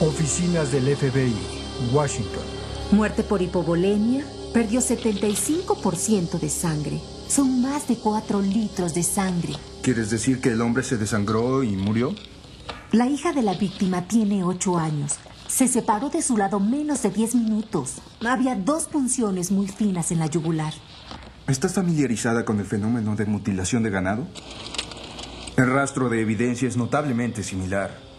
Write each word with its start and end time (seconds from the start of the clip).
Oficinas 0.00 0.72
del 0.72 0.96
FBI, 0.96 1.36
Washington. 1.92 2.42
Muerte 2.90 3.22
por 3.22 3.42
hipovolemia. 3.42 4.24
Perdió 4.54 4.80
75% 4.80 6.40
de 6.40 6.48
sangre. 6.48 6.98
Son 7.28 7.60
más 7.60 7.86
de 7.86 7.96
4 7.96 8.40
litros 8.40 8.94
de 8.94 9.02
sangre. 9.02 9.52
¿Quieres 9.82 10.08
decir 10.08 10.40
que 10.40 10.52
el 10.52 10.62
hombre 10.62 10.84
se 10.84 10.96
desangró 10.96 11.62
y 11.62 11.76
murió? 11.76 12.14
La 12.92 13.08
hija 13.08 13.32
de 13.32 13.42
la 13.42 13.52
víctima 13.52 14.08
tiene 14.08 14.42
8 14.42 14.78
años. 14.78 15.18
Se 15.48 15.68
separó 15.68 16.08
de 16.08 16.22
su 16.22 16.38
lado 16.38 16.60
menos 16.60 17.02
de 17.02 17.10
10 17.10 17.34
minutos. 17.34 17.96
Había 18.26 18.54
dos 18.54 18.84
punciones 18.84 19.50
muy 19.50 19.68
finas 19.68 20.12
en 20.12 20.20
la 20.20 20.28
yugular. 20.28 20.72
¿Estás 21.46 21.74
familiarizada 21.74 22.46
con 22.46 22.58
el 22.58 22.64
fenómeno 22.64 23.16
de 23.16 23.26
mutilación 23.26 23.82
de 23.82 23.90
ganado? 23.90 24.26
El 25.58 25.70
rastro 25.70 26.08
de 26.08 26.22
evidencia 26.22 26.66
es 26.66 26.78
notablemente 26.78 27.42
similar. 27.42 28.09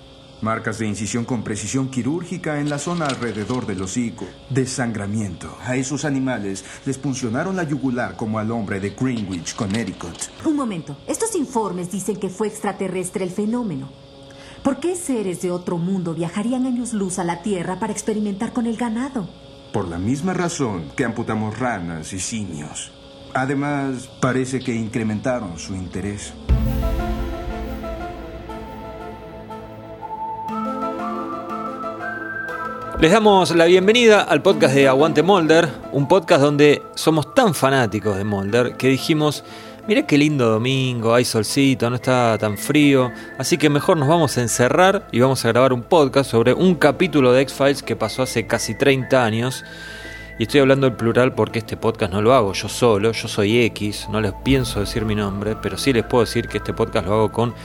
Marcas 0.41 0.79
de 0.79 0.87
incisión 0.87 1.23
con 1.23 1.43
precisión 1.43 1.89
quirúrgica 1.89 2.59
en 2.59 2.67
la 2.67 2.79
zona 2.79 3.05
alrededor 3.05 3.67
del 3.67 3.83
hocico. 3.83 4.25
Desangramiento. 4.49 5.55
A 5.63 5.75
esos 5.75 6.03
animales 6.03 6.65
les 6.83 6.97
puncionaron 6.97 7.55
la 7.55 7.63
yugular 7.63 8.15
como 8.15 8.39
al 8.39 8.49
hombre 8.49 8.79
de 8.79 8.89
Greenwich, 8.89 9.55
Connecticut. 9.55 10.17
Un 10.43 10.55
momento. 10.55 10.97
Estos 11.05 11.35
informes 11.35 11.91
dicen 11.91 12.17
que 12.17 12.29
fue 12.29 12.47
extraterrestre 12.47 13.23
el 13.23 13.29
fenómeno. 13.29 13.89
¿Por 14.63 14.79
qué 14.79 14.95
seres 14.95 15.43
de 15.43 15.51
otro 15.51 15.77
mundo 15.77 16.15
viajarían 16.15 16.65
años 16.65 16.93
luz 16.93 17.19
a 17.19 17.23
la 17.23 17.43
Tierra 17.43 17.79
para 17.79 17.93
experimentar 17.93 18.51
con 18.51 18.65
el 18.65 18.77
ganado? 18.77 19.29
Por 19.71 19.87
la 19.87 19.99
misma 19.99 20.33
razón 20.33 20.91
que 20.95 21.05
amputamos 21.05 21.59
ranas 21.59 22.13
y 22.13 22.19
simios. 22.19 22.91
Además, 23.33 24.09
parece 24.19 24.59
que 24.59 24.73
incrementaron 24.73 25.57
su 25.59 25.75
interés. 25.75 26.33
Les 33.01 33.09
damos 33.09 33.55
la 33.55 33.65
bienvenida 33.65 34.21
al 34.21 34.43
podcast 34.43 34.75
de 34.75 34.87
Aguante 34.87 35.23
Molder, 35.23 35.67
un 35.91 36.07
podcast 36.07 36.43
donde 36.43 36.83
somos 36.93 37.33
tan 37.33 37.55
fanáticos 37.55 38.15
de 38.15 38.23
Molder 38.23 38.77
que 38.77 38.89
dijimos, 38.89 39.43
mira 39.87 40.05
qué 40.05 40.19
lindo 40.19 40.47
domingo, 40.47 41.15
hay 41.15 41.25
solcito, 41.25 41.89
no 41.89 41.95
está 41.95 42.37
tan 42.37 42.59
frío, 42.59 43.11
así 43.39 43.57
que 43.57 43.71
mejor 43.71 43.97
nos 43.97 44.07
vamos 44.07 44.37
a 44.37 44.41
encerrar 44.43 45.07
y 45.11 45.19
vamos 45.19 45.43
a 45.43 45.47
grabar 45.47 45.73
un 45.73 45.81
podcast 45.81 46.29
sobre 46.29 46.53
un 46.53 46.75
capítulo 46.75 47.33
de 47.33 47.41
X-Files 47.41 47.81
que 47.81 47.95
pasó 47.95 48.21
hace 48.21 48.45
casi 48.45 48.75
30 48.75 49.25
años. 49.25 49.65
Y 50.37 50.43
estoy 50.43 50.59
hablando 50.61 50.85
en 50.85 50.95
plural 50.95 51.33
porque 51.33 51.57
este 51.57 51.77
podcast 51.77 52.13
no 52.13 52.21
lo 52.21 52.35
hago 52.35 52.53
yo 52.53 52.69
solo, 52.69 53.13
yo 53.13 53.27
soy 53.27 53.61
X, 53.61 54.09
no 54.11 54.21
les 54.21 54.33
pienso 54.43 54.79
decir 54.79 55.05
mi 55.05 55.15
nombre, 55.15 55.55
pero 55.59 55.75
sí 55.75 55.91
les 55.91 56.03
puedo 56.03 56.23
decir 56.23 56.47
que 56.47 56.57
este 56.57 56.73
podcast 56.73 57.07
lo 57.07 57.13
hago 57.13 57.31
con 57.31 57.55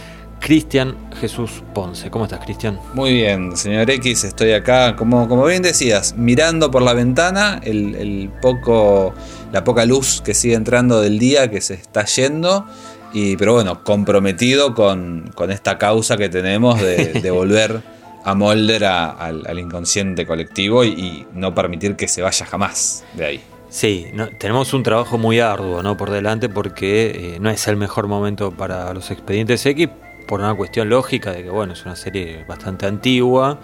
Cristian 0.40 0.96
Jesús 1.20 1.62
Ponce. 1.74 2.10
¿Cómo 2.10 2.24
estás, 2.24 2.40
Cristian? 2.44 2.78
Muy 2.94 3.12
bien, 3.14 3.56
señor 3.56 3.90
X, 3.90 4.24
estoy 4.24 4.52
acá, 4.52 4.94
como, 4.96 5.28
como 5.28 5.44
bien 5.46 5.62
decías, 5.62 6.14
mirando 6.16 6.70
por 6.70 6.82
la 6.82 6.92
ventana 6.92 7.60
el, 7.64 8.30
poco, 8.40 9.14
la 9.52 9.64
poca 9.64 9.84
luz 9.84 10.20
que 10.24 10.34
sigue 10.34 10.54
entrando 10.54 11.00
del 11.00 11.18
día, 11.18 11.50
que 11.50 11.60
se 11.60 11.74
está 11.74 12.04
yendo. 12.04 12.66
Y, 13.12 13.36
pero 13.36 13.54
bueno, 13.54 13.82
comprometido 13.82 14.74
con, 14.74 15.32
esta 15.48 15.78
causa 15.78 16.16
que 16.16 16.28
tenemos 16.28 16.80
de, 16.80 17.30
volver 17.30 17.82
a 18.24 18.34
molder 18.34 18.84
al, 18.84 19.58
inconsciente 19.58 20.26
colectivo 20.26 20.84
y, 20.84 21.26
no 21.34 21.54
permitir 21.54 21.96
que 21.96 22.08
se 22.08 22.22
vaya 22.22 22.44
jamás 22.46 23.04
de 23.14 23.24
ahí. 23.24 23.40
Sí, 23.68 24.06
tenemos 24.38 24.72
un 24.74 24.82
trabajo 24.82 25.18
muy 25.18 25.40
arduo 25.40 25.82
¿no? 25.82 25.96
por 25.96 26.10
delante 26.10 26.48
porque 26.48 27.34
eh, 27.34 27.38
no 27.40 27.50
es 27.50 27.66
el 27.66 27.76
mejor 27.76 28.06
momento 28.06 28.52
para 28.52 28.94
los 28.94 29.10
expedientes 29.10 29.66
X, 29.66 29.88
por 30.26 30.40
una 30.40 30.54
cuestión 30.54 30.88
lógica 30.88 31.32
de 31.32 31.42
que 31.42 31.50
bueno, 31.50 31.72
es 31.72 31.84
una 31.84 31.96
serie 31.96 32.44
bastante 32.46 32.86
antigua 32.86 33.58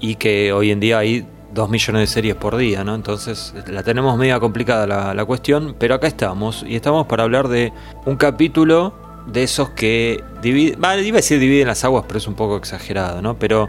y 0.00 0.16
que 0.16 0.52
hoy 0.52 0.70
en 0.70 0.80
día 0.80 0.98
hay 0.98 1.26
dos 1.52 1.70
millones 1.70 2.02
de 2.02 2.06
series 2.06 2.34
por 2.34 2.56
día, 2.56 2.84
¿no? 2.84 2.94
Entonces 2.94 3.54
la 3.66 3.82
tenemos 3.82 4.16
media 4.18 4.38
complicada 4.38 4.86
la, 5.14 5.24
cuestión, 5.24 5.74
pero 5.78 5.94
acá 5.94 6.06
estamos 6.06 6.64
y 6.66 6.76
estamos 6.76 7.06
para 7.06 7.24
hablar 7.24 7.48
de 7.48 7.72
un 8.04 8.16
capítulo 8.16 8.92
de 9.26 9.42
esos 9.42 9.70
que 9.70 10.22
dividen, 10.42 10.78
iba 10.78 10.88
a 10.88 10.96
decir 10.96 11.38
dividen 11.38 11.68
las 11.68 11.84
aguas, 11.84 12.04
pero 12.06 12.18
es 12.18 12.26
un 12.26 12.34
poco 12.34 12.56
exagerado, 12.56 13.22
¿no? 13.22 13.38
Pero 13.38 13.68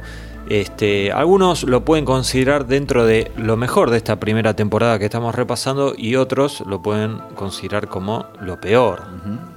este, 0.50 1.12
algunos 1.12 1.62
lo 1.64 1.86
pueden 1.86 2.06
considerar 2.06 2.66
dentro 2.66 3.06
de 3.06 3.32
lo 3.38 3.56
mejor 3.56 3.92
de 3.92 3.98
esta 3.98 4.20
primera 4.20 4.56
temporada 4.56 4.98
que 4.98 5.06
estamos 5.06 5.36
repasando 5.36 5.94
y 5.96 6.16
otros 6.16 6.62
lo 6.66 6.82
pueden 6.82 7.20
considerar 7.36 7.88
como 7.88 8.26
lo 8.42 8.60
peor. 8.60 9.04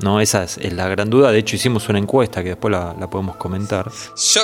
¿no? 0.03 0.21
Esa 0.21 0.45
es, 0.45 0.59
la 0.73 0.89
gran 0.89 1.09
duda. 1.09 1.33
De 1.33 1.39
hecho, 1.39 1.57
hicimos 1.57 1.89
una 1.89 1.99
encuesta 1.99 2.43
que 2.43 2.51
después 2.51 2.73
la, 2.73 2.95
podemos 3.11 3.37
comentar. 3.37 3.91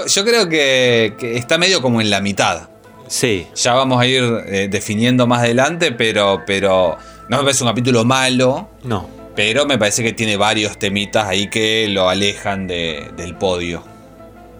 Yo, 0.06 0.24
creo 0.24 0.48
que, 0.48 1.14
está 1.36 1.58
medio 1.58 1.82
como 1.82 2.00
en 2.00 2.08
la 2.08 2.22
mitad. 2.22 2.70
Sí. 3.06 3.46
Ya 3.54 3.74
vamos 3.74 4.00
a 4.00 4.06
ir 4.06 4.22
eh, 4.46 4.68
definiendo 4.70 5.26
más 5.26 5.40
adelante, 5.40 5.92
pero, 5.92 6.42
pero 6.46 6.96
no 7.28 7.36
me 7.36 7.42
parece 7.42 7.62
un 7.62 7.70
capítulo 7.70 8.04
malo. 8.04 8.68
No. 8.84 9.06
Pero 9.36 9.66
me 9.66 9.76
parece 9.76 10.02
que 10.02 10.14
tiene 10.14 10.38
varios 10.38 10.78
temitas 10.78 11.28
ahí 11.28 11.48
que 11.48 11.88
lo 11.88 12.08
alejan 12.08 12.66
del 12.66 13.36
podio. 13.38 13.97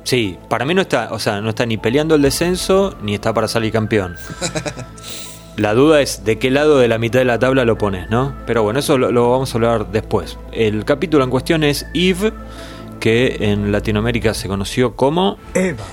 Sí, 0.08 0.38
para 0.48 0.64
mí 0.64 0.72
no 0.72 0.80
está, 0.80 1.10
o 1.12 1.18
sea, 1.18 1.42
no 1.42 1.50
está 1.50 1.66
ni 1.66 1.76
peleando 1.76 2.14
el 2.14 2.22
descenso 2.22 2.96
ni 3.02 3.12
está 3.12 3.34
para 3.34 3.46
salir 3.46 3.70
campeón. 3.70 4.16
La 5.58 5.74
duda 5.74 6.00
es 6.00 6.24
de 6.24 6.38
qué 6.38 6.50
lado 6.50 6.78
de 6.78 6.88
la 6.88 6.96
mitad 6.96 7.18
de 7.18 7.26
la 7.26 7.38
tabla 7.38 7.66
lo 7.66 7.76
pones, 7.76 8.08
¿no? 8.08 8.34
Pero 8.46 8.62
bueno, 8.62 8.78
eso 8.78 8.96
lo, 8.96 9.30
vamos 9.30 9.52
a 9.52 9.58
hablar 9.58 9.92
después. 9.92 10.38
El 10.50 10.86
capítulo 10.86 11.24
en 11.24 11.28
cuestión 11.28 11.62
es 11.62 11.84
Eve, 11.92 12.32
que 13.00 13.36
en 13.50 13.70
Latinoamérica 13.70 14.32
se 14.32 14.48
conoció 14.48 14.96
como 14.96 15.36
Eva. 15.52 15.84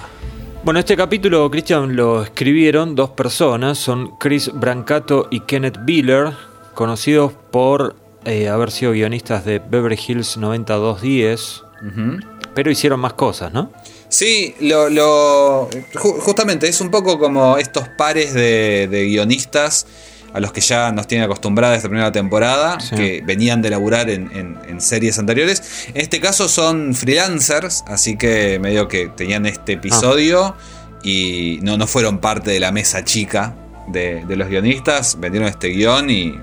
Bueno, 0.63 0.79
este 0.79 0.95
capítulo, 0.95 1.51
Christian, 1.51 1.97
lo 1.97 2.23
escribieron 2.23 2.95
dos 2.95 3.09
personas, 3.09 3.79
son 3.79 4.15
Chris 4.17 4.49
Brancato 4.53 5.27
y 5.29 5.41
Kenneth 5.41 5.79
Biller, 5.83 6.31
conocidos 6.73 7.33
por 7.51 7.97
eh, 8.23 8.47
haber 8.47 8.71
sido 8.71 8.93
guionistas 8.93 9.43
de 9.43 9.59
Beverly 9.59 9.99
Hills 10.07 10.37
9210, 10.37 11.63
pero 12.53 12.71
hicieron 12.71 13.01
más 13.01 13.11
cosas, 13.11 13.51
¿no? 13.51 13.71
Sí, 14.15 14.55
lo, 14.61 15.69
justamente 15.97 16.69
es 16.69 16.79
un 16.79 16.89
poco 16.89 17.19
como 17.19 17.57
estos 17.57 17.89
pares 17.89 18.33
de, 18.33 18.87
guionistas 19.09 19.85
a 20.33 20.39
los 20.39 20.53
que 20.53 20.61
ya 20.61 20.93
nos 20.93 21.05
tienen 21.05 21.25
acostumbrados 21.25 21.75
esta 21.75 21.89
primera 21.89 22.13
temporada, 22.13 22.77
que 22.95 23.21
venían 23.25 23.61
de 23.61 23.71
laburar 23.71 24.09
en, 24.09 24.79
series 24.79 25.19
anteriores. 25.19 25.87
En 25.93 25.99
este 25.99 26.21
caso 26.21 26.47
son 26.47 26.95
freelancers, 26.95 27.83
así 27.87 28.15
que 28.15 28.57
medio 28.57 28.87
que 28.87 29.09
tenían 29.09 29.45
este 29.45 29.73
episodio 29.73 30.55
y 31.03 31.59
no, 31.61 31.77
no 31.77 31.85
fueron 31.85 32.19
parte 32.19 32.51
de 32.51 32.61
la 32.61 32.71
mesa 32.71 33.03
chica 33.03 33.53
de, 33.89 34.23
los 34.29 34.47
guionistas, 34.47 35.19
vendieron 35.19 35.49
este 35.49 35.67
guion 35.67 36.09
y 36.09 36.39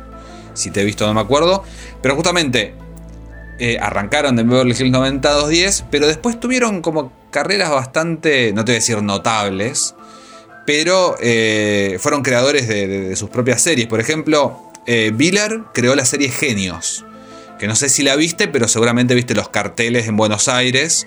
si 0.53 0.71
te 0.71 0.83
he 0.83 0.85
visto 0.85 1.07
no 1.07 1.15
me 1.15 1.23
acuerdo. 1.23 1.65
Pero 2.03 2.17
justamente 2.17 2.75
eh, 3.59 3.79
arrancaron 3.81 4.37
de 4.37 4.43
Beverly 4.43 4.75
Hills 4.79 4.91
9210, 4.91 5.87
pero 5.91 6.07
después 6.07 6.39
tuvieron 6.39 6.83
como 6.83 7.22
carreras 7.33 7.71
bastante, 7.71 8.53
no 8.53 8.65
te 8.65 8.71
voy 8.71 8.77
a 8.77 8.79
decir 8.79 9.03
notables, 9.03 9.97
pero 10.65 11.17
eh, 11.21 11.97
fueron 11.99 12.23
creadores 12.23 12.69
de, 12.69 13.17
sus 13.17 13.29
propias 13.31 13.61
series. 13.61 13.89
Por 13.89 13.99
ejemplo, 13.99 14.61
eh, 14.87 15.13
creó 15.73 15.97
la 15.97 16.05
serie 16.05 16.29
Genios, 16.29 17.05
que 17.59 17.67
no 17.67 17.75
sé 17.75 17.89
si 17.89 18.05
la 18.05 18.15
viste, 18.15 18.47
pero 18.47 18.69
seguramente 18.69 19.17
viste 19.17 19.35
los 19.35 19.49
carteles 19.49 20.07
en 20.07 20.17
Buenos 20.17 20.47
Aires. 20.47 21.07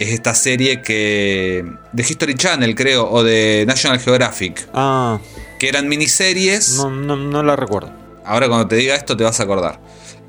Es 0.00 0.08
esta 0.10 0.34
serie 0.34 0.80
que. 0.80 1.64
de 1.92 2.02
History 2.02 2.34
Channel, 2.34 2.74
creo, 2.74 3.10
o 3.10 3.22
de 3.24 3.64
National 3.66 3.98
Geographic. 3.98 4.68
Ah. 4.72 5.18
Que 5.58 5.68
eran 5.68 5.88
miniseries. 5.88 6.76
No, 6.76 6.90
no, 6.90 7.16
no 7.16 7.42
la 7.42 7.56
recuerdo. 7.56 7.92
Ahora 8.24 8.46
cuando 8.46 8.68
te 8.68 8.76
diga 8.76 8.94
esto 8.94 9.16
te 9.16 9.24
vas 9.24 9.40
a 9.40 9.42
acordar. 9.42 9.80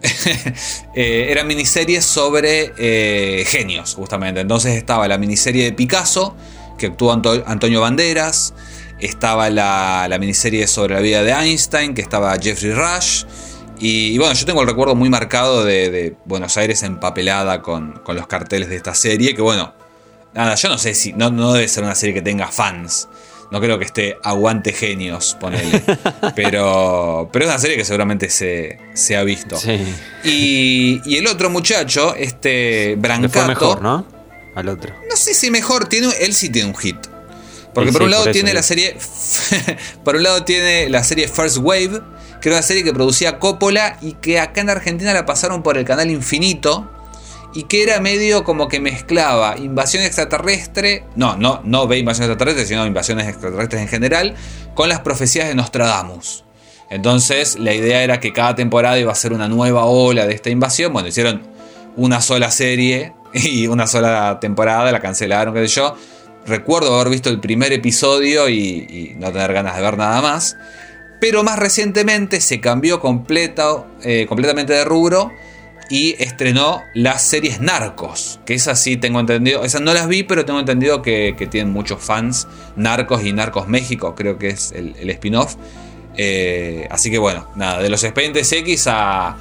eh, 0.93 1.27
eran 1.29 1.47
miniseries 1.47 2.05
sobre 2.05 2.73
eh, 2.77 3.43
genios, 3.45 3.95
justamente. 3.95 4.41
Entonces 4.41 4.75
estaba 4.75 5.07
la 5.07 5.17
miniserie 5.17 5.65
de 5.65 5.73
Picasso, 5.73 6.35
que 6.77 6.87
actuó 6.87 7.11
Antonio 7.11 7.81
Banderas. 7.81 8.53
Estaba 8.99 9.49
la, 9.49 10.17
miniserie 10.19 10.67
sobre 10.67 10.95
la 10.95 11.01
vida 11.01 11.23
de 11.23 11.31
Einstein, 11.31 11.93
que 11.93 12.01
estaba 12.01 12.37
Jeffrey 12.37 12.73
Rush. 12.73 13.23
Y, 13.81 14.17
bueno, 14.17 14.33
yo 14.33 14.45
tengo 14.45 14.61
el 14.61 14.67
recuerdo 14.67 14.93
muy 14.95 15.09
marcado 15.09 15.63
de, 15.63 16.15
Buenos 16.25 16.57
Aires 16.57 16.83
empapelada 16.83 17.61
con, 17.61 17.93
con, 18.03 18.17
los 18.17 18.27
carteles 18.27 18.69
de 18.69 18.75
esta 18.75 18.93
serie. 18.93 19.33
Que 19.33 19.41
bueno, 19.41 19.73
nada, 20.33 20.55
yo 20.55 20.69
no 20.69 20.77
sé 20.77 20.93
si. 20.93 21.13
No 21.13 21.53
debe 21.53 21.67
ser 21.67 21.83
una 21.83 21.95
serie 21.95 22.13
que 22.13 22.21
tenga 22.21 22.47
fans. 22.47 23.07
No 23.51 23.59
creo 23.59 23.79
que 23.79 23.85
esté 23.85 24.17
aguante 24.23 24.73
genios, 24.73 25.35
ponele. 25.39 25.81
pero, 26.35 27.29
pero 27.31 27.45
es 27.45 27.49
una 27.49 27.59
serie 27.59 27.77
que 27.77 27.85
seguramente 27.85 28.29
se, 28.29 28.77
se 28.93 29.17
ha 29.17 29.23
visto. 29.23 29.57
Sí. 29.57 29.79
Y, 30.23 31.17
el 31.17 31.25
otro 31.27 31.49
muchacho, 31.49 32.15
este 32.15 32.95
Brancato. 32.97 33.39
fue 33.39 33.47
mejor, 33.47 33.81
¿no? 33.81 34.05
Al 34.55 34.69
otro. 34.69 34.93
No 35.09 35.15
sé 35.15 35.33
si 35.33 35.49
mejor, 35.49 35.87
tiene, 35.87 36.09
él 36.21 36.33
sí 36.35 36.49
tiene 36.49 36.69
un 36.69 36.75
hit. 36.75 36.97
Porque 37.73 37.91
por 37.91 38.03
un 38.03 38.11
lado 38.11 38.31
tiene 38.31 38.53
la 38.53 38.63
serie. 38.63 38.97
por 40.03 40.15
un 40.15 40.23
lado 40.23 40.43
tiene 40.43 40.89
la 40.89 41.03
serie 41.03 41.27
First 41.27 41.57
Wave, 41.57 42.01
que 42.41 42.49
era 42.49 42.57
una 42.57 42.63
serie 42.63 42.83
que 42.83 42.93
producía 42.93 43.39
Coppola 43.39 43.97
y 44.01 44.13
que 44.13 44.39
acá 44.39 44.61
en 44.61 44.69
Argentina 44.69 45.13
la 45.13 45.25
pasaron 45.25 45.63
por 45.63 45.77
el 45.77 45.85
canal 45.85 46.09
Infinito. 46.11 46.89
Y 47.53 47.63
que 47.63 47.83
era 47.83 47.99
medio 47.99 48.43
como 48.43 48.67
que 48.67 48.79
mezclaba 48.79 49.57
invasión 49.57 50.03
extraterrestre, 50.03 51.05
no, 51.15 51.35
no, 51.35 51.61
no 51.63 51.87
ve 51.87 51.97
invasión 51.97 52.29
extraterrestre, 52.29 52.65
sino 52.65 52.85
invasiones 52.85 53.27
extraterrestres 53.27 53.81
en 53.81 53.87
general, 53.87 54.35
con 54.75 54.89
las 54.89 54.99
profecías 54.99 55.47
de 55.47 55.55
Nostradamus. 55.55 56.43
Entonces 56.89 57.57
la 57.57 57.73
idea 57.73 58.03
era 58.03 58.19
que 58.19 58.33
cada 58.33 58.55
temporada 58.55 58.99
iba 58.99 59.11
a 59.11 59.15
ser 59.15 59.33
una 59.33 59.47
nueva 59.47 59.85
ola 59.85 60.25
de 60.25 60.33
esta 60.33 60.49
invasión. 60.49 60.93
Bueno, 60.93 61.07
hicieron 61.07 61.41
una 61.95 62.21
sola 62.21 62.51
serie 62.51 63.13
y 63.33 63.67
una 63.67 63.87
sola 63.87 64.39
temporada, 64.39 64.91
la 64.91 64.99
cancelaron, 64.99 65.53
qué 65.53 65.67
sé 65.67 65.75
yo. 65.75 65.95
Recuerdo 66.45 66.95
haber 66.95 67.09
visto 67.09 67.29
el 67.29 67.39
primer 67.39 67.73
episodio 67.73 68.49
y, 68.49 69.15
no 69.19 69.31
tener 69.31 69.53
ganas 69.53 69.75
de 69.75 69.81
ver 69.81 69.97
nada 69.97 70.21
más. 70.21 70.55
Pero 71.19 71.43
más 71.43 71.59
recientemente 71.59 72.41
se 72.41 72.61
cambió 72.61 72.95
eh, 72.95 74.25
completamente 74.27 74.73
de 74.73 74.85
rubro 74.85 75.31
y 75.89 76.15
estrenó 76.21 76.83
las 76.93 77.23
series 77.23 77.61
Narcos, 77.61 78.39
que 78.45 78.53
esas 78.53 78.79
sí 78.79 78.97
tengo 78.97 79.19
entendido, 79.19 79.63
esas 79.63 79.81
no 79.81 79.93
las 79.93 80.07
vi, 80.07 80.23
pero 80.23 80.45
tengo 80.45 80.59
entendido 80.59 81.01
que, 81.01 81.35
tienen 81.49 81.73
muchos 81.73 82.01
fans, 82.01 82.47
Narcos 82.75 83.25
y 83.25 83.33
Narcos 83.33 83.67
México, 83.67 84.13
creo 84.15 84.37
que 84.37 84.49
es 84.49 84.71
el, 84.71 85.09
spin-off. 85.09 85.55
Eh, 86.15 86.87
así 86.91 87.09
que 87.09 87.17
bueno, 87.17 87.47
nada, 87.55 87.81
de 87.81 87.89
los 87.89 88.03
expedientes 88.03 88.51
X 88.51 88.87
a, 88.87 89.37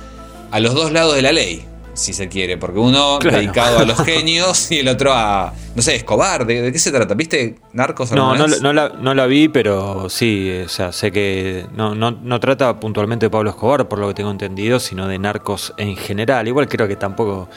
a 0.50 0.60
los 0.60 0.74
dos 0.74 0.92
lados 0.92 1.16
de 1.16 1.22
la 1.22 1.32
ley 1.32 1.66
si 1.98 2.12
se 2.12 2.28
quiere, 2.28 2.56
porque 2.56 2.78
uno 2.78 3.18
dedicado 3.22 3.80
a 3.80 3.84
los 3.84 3.98
genios 4.04 4.70
y 4.70 4.78
el 4.78 4.88
otro 4.88 5.12
a, 5.12 5.52
no 5.74 5.82
sé, 5.82 5.96
Escobar, 5.96 6.46
¿de, 6.46 6.72
qué 6.72 6.78
se 6.78 6.90
trata? 6.90 7.14
¿Viste 7.14 7.56
Narcos? 7.72 8.12
No, 8.12 8.34
no, 8.36 8.46
no, 8.46 8.72
la, 8.72 8.90
no 8.90 9.14
la 9.14 9.26
vi, 9.26 9.48
pero 9.48 10.08
sí, 10.08 10.62
o 10.64 10.68
sea, 10.68 10.92
sé 10.92 11.12
que 11.12 11.66
no, 11.74 11.94
no, 11.94 12.10
no 12.10 12.40
trata 12.40 12.78
puntualmente 12.80 13.26
de 13.26 13.30
Pablo 13.30 13.50
Escobar, 13.50 13.88
por 13.88 13.98
lo 13.98 14.08
que 14.08 14.14
tengo 14.14 14.30
entendido, 14.30 14.80
sino 14.80 15.06
de 15.08 15.18
Narcos 15.18 15.74
en 15.76 15.96
general. 15.96 16.48
Igual 16.48 16.68
creo 16.68 16.88
que 16.88 16.96
tampoco 16.96 17.48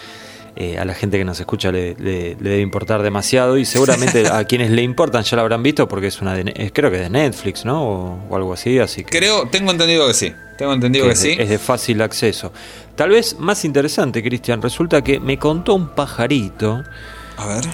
eh, 0.58 0.78
a 0.78 0.84
la 0.84 0.94
gente 0.94 1.18
que 1.18 1.24
nos 1.24 1.40
escucha 1.40 1.72
le, 1.72 1.96
debe 1.96 2.60
importar 2.60 3.04
demasiado 3.04 3.58
y 3.58 3.64
seguramente 3.64 4.28
a 4.32 4.44
quienes 4.44 4.70
le 4.70 4.82
importan 4.82 5.24
ya 5.24 5.38
lo 5.38 5.44
habrán 5.44 5.64
visto 5.64 5.88
porque 5.88 6.08
es 6.08 6.22
una 6.22 6.34
de, 6.34 6.72
creo 6.74 6.92
que 6.92 6.98
de 6.98 7.10
Netflix, 7.10 7.64
¿no? 7.64 8.20
O, 8.30 8.36
algo 8.36 8.52
así, 8.52 8.78
así 8.78 9.06
que 9.06 9.18
creo, 9.18 9.48
tengo 9.48 9.72
entendido 9.72 10.06
que 10.08 10.14
sí, 10.14 10.34
tengo 10.62 10.74
entendido 10.74 11.08
que, 11.08 11.16
sí. 11.16 11.36
es 11.40 11.50
de 11.50 11.58
fácil 11.58 12.04
acceso. 12.04 12.54
Tal 12.96 13.10
vez 13.10 13.40
más 13.40 13.66
interesante, 13.66 14.22
Cristian, 14.22 14.62
resulta 14.62 15.04
que 15.04 15.20
me 15.20 15.40
contó 15.40 15.74
un 15.74 15.88
pajarito 15.88 16.84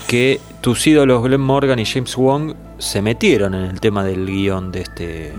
que 0.08 0.40
tus 0.62 0.88
ídolos 0.88 1.22
Glenn 1.22 1.42
Morgan 1.42 1.80
y 1.80 1.86
James 1.86 2.16
Wong 2.16 2.54
se 2.80 3.02
metieron 3.02 3.56
en 3.56 3.66
el 3.66 3.82
tema 3.82 4.06
del 4.06 4.26
guion 4.26 4.72
de 4.72 4.82
este 4.82 5.34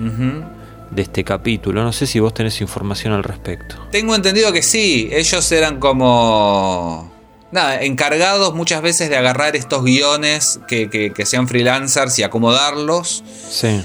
de 0.91 1.03
este 1.03 1.25
capítulo. 1.25 1.83
No 1.83 1.95
sé 1.95 2.06
si 2.06 2.21
vos 2.21 2.35
tenés 2.35 2.61
información 2.61 3.15
al 3.15 3.25
respecto. 3.25 3.77
Tengo 3.91 4.15
entendido 4.15 4.53
que 4.53 4.62
sí, 4.62 5.09
ellos 5.11 5.51
eran 5.51 5.81
como 5.81 7.11
nada, 7.51 7.81
encargados 7.83 8.55
muchas 8.55 8.83
veces 8.83 9.09
de 9.09 9.17
agarrar 9.17 9.56
estos 9.56 9.83
guiones 9.85 10.61
que, 10.69 11.12
sean 11.25 11.49
freelancers 11.49 12.19
y 12.19 12.25
acomodarlos. 12.25 13.25
Sí. 13.51 13.83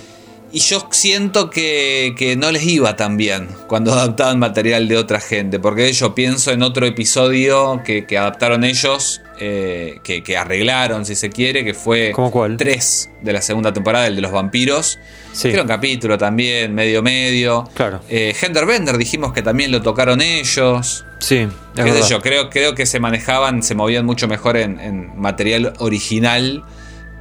Y 0.53 0.59
yo 0.59 0.87
siento 0.91 1.49
que, 1.49 2.35
no 2.37 2.51
les 2.51 2.63
iba 2.67 2.95
tan 2.95 3.17
bien 3.17 3.47
cuando 3.67 3.91
adaptaban 3.93 4.37
material 4.37 4.87
de 4.87 4.97
otra 4.97 5.19
gente. 5.19 5.59
Porque 5.59 5.91
yo 5.91 6.13
pienso 6.13 6.51
en 6.51 6.61
otro 6.61 6.85
episodio 6.85 7.81
que, 7.83 8.05
adaptaron 8.15 8.63
ellos, 8.63 9.21
eh, 9.39 9.99
que, 10.03 10.37
arreglaron, 10.37 11.07
si 11.07 11.15
se 11.15 11.31
quiere, 11.31 11.65
que 11.65 11.73
fue 11.73 12.11
¿Cómo 12.11 12.29
cuál? 12.29 12.55
3 12.57 13.09
de 13.23 13.33
la 13.33 13.41
segunda 13.41 13.73
temporada, 13.73 14.05
el 14.05 14.15
de 14.15 14.21
los 14.21 14.31
vampiros. 14.31 14.99
Sí. 15.31 15.49
era 15.49 15.63
un 15.63 15.67
capítulo 15.67 16.19
también, 16.19 16.75
medio 16.75 17.01
medio. 17.01 17.67
Claro. 17.73 18.01
Eh, 18.07 18.35
Bender 18.67 18.97
dijimos 18.99 19.33
que 19.33 19.41
también 19.41 19.71
lo 19.71 19.81
tocaron 19.81 20.21
ellos. 20.21 21.03
Sí, 21.17 21.47
qué 21.75 21.91
sé 21.93 22.09
yo, 22.09 22.21
creo, 22.21 22.51
creo 22.51 22.75
que 22.75 22.85
se 22.85 22.99
manejaban, 22.99 23.63
se 23.63 23.73
movían 23.73 24.05
mucho 24.05 24.27
mejor 24.27 24.57
en, 24.57 25.19
material 25.19 25.73
original 25.79 26.63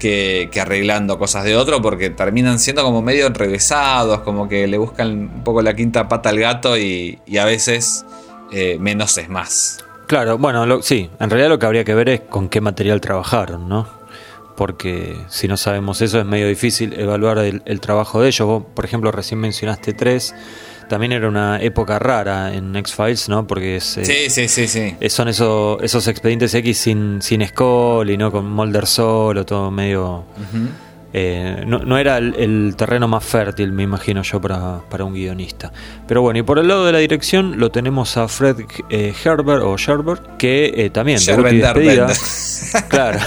que, 0.02 0.60
arreglando 0.60 1.16
cosas 1.16 1.44
de 1.44 1.56
otro, 1.56 1.80
porque 1.80 2.10
terminan 2.10 2.58
siendo 2.58 2.82
como 2.82 3.02
medio 3.02 3.28
enrevesados, 3.28 4.20
como 4.20 4.48
que 4.48 4.66
le 4.66 4.76
buscan 4.76 5.30
un 5.32 5.44
poco 5.44 5.62
la 5.62 5.74
quinta 5.74 6.08
pata 6.08 6.30
al 6.30 6.40
gato 6.40 6.76
y, 6.76 7.20
a 7.40 7.44
veces 7.44 8.04
eh, 8.50 8.78
menos 8.80 9.16
es 9.18 9.28
más. 9.28 9.78
Claro, 10.08 10.38
bueno, 10.38 10.82
sí, 10.82 11.08
en 11.20 11.30
realidad 11.30 11.50
lo 11.50 11.58
que 11.60 11.66
habría 11.66 11.84
que 11.84 11.94
ver 11.94 12.08
es 12.08 12.20
con 12.20 12.48
qué 12.48 12.60
material 12.60 13.00
trabajaron, 13.00 13.68
¿no? 13.68 13.88
Porque 14.56 15.16
si 15.28 15.46
no 15.46 15.56
sabemos 15.56 16.02
eso 16.02 16.18
es 16.18 16.26
medio 16.26 16.48
difícil 16.48 16.98
evaluar 16.98 17.38
el, 17.38 17.62
el 17.64 17.80
trabajo 17.80 18.20
de 18.20 18.28
ellos. 18.28 18.46
Vos, 18.46 18.64
por 18.74 18.84
ejemplo, 18.84 19.12
recién 19.12 19.40
mencionaste 19.40 19.92
tres 19.92 20.34
también 20.92 21.12
era 21.12 21.26
una 21.26 21.58
época 21.58 21.98
rara 21.98 22.52
en 22.52 22.76
X-Files, 22.76 23.30
¿no? 23.30 23.46
Porque 23.46 23.76
es, 23.76 23.96
eh, 23.96 24.04
sí, 24.04 24.28
sí, 24.28 24.46
sí, 24.46 24.68
sí. 24.68 25.08
Son 25.08 25.26
esos, 25.26 25.82
esos 25.82 26.06
expedientes 26.06 26.52
X 26.52 26.76
sin, 26.76 27.22
sin 27.22 27.40
y 27.40 28.16
¿no? 28.18 28.30
Con 28.30 28.52
Mulder 28.52 28.86
solo, 28.86 29.46
todo 29.46 29.70
medio... 29.70 30.26
Eh, 31.14 31.64
no, 31.66 31.98
era 31.98 32.16
el, 32.16 32.74
terreno 32.76 33.06
más 33.06 33.24
fértil, 33.24 33.72
me 33.72 33.82
imagino 33.82 34.22
yo, 34.22 34.40
para, 34.40 35.04
un 35.04 35.12
guionista. 35.12 35.72
Pero 36.08 36.22
bueno, 36.22 36.38
y 36.38 36.42
por 36.42 36.58
el 36.58 36.68
lado 36.68 36.86
de 36.86 36.92
la 36.92 36.98
dirección 36.98 37.58
lo 37.58 37.70
tenemos 37.70 38.16
a 38.16 38.28
Fred 38.28 38.56
eh, 38.88 39.12
Herbert 39.24 39.62
o 39.62 39.76
Sherbert, 39.76 40.36
que 40.38 40.72
eh, 40.74 40.90
también 40.90 41.20
debut 41.24 41.52
y 41.52 41.58
despedida. 41.58 42.12
claro, 42.88 43.18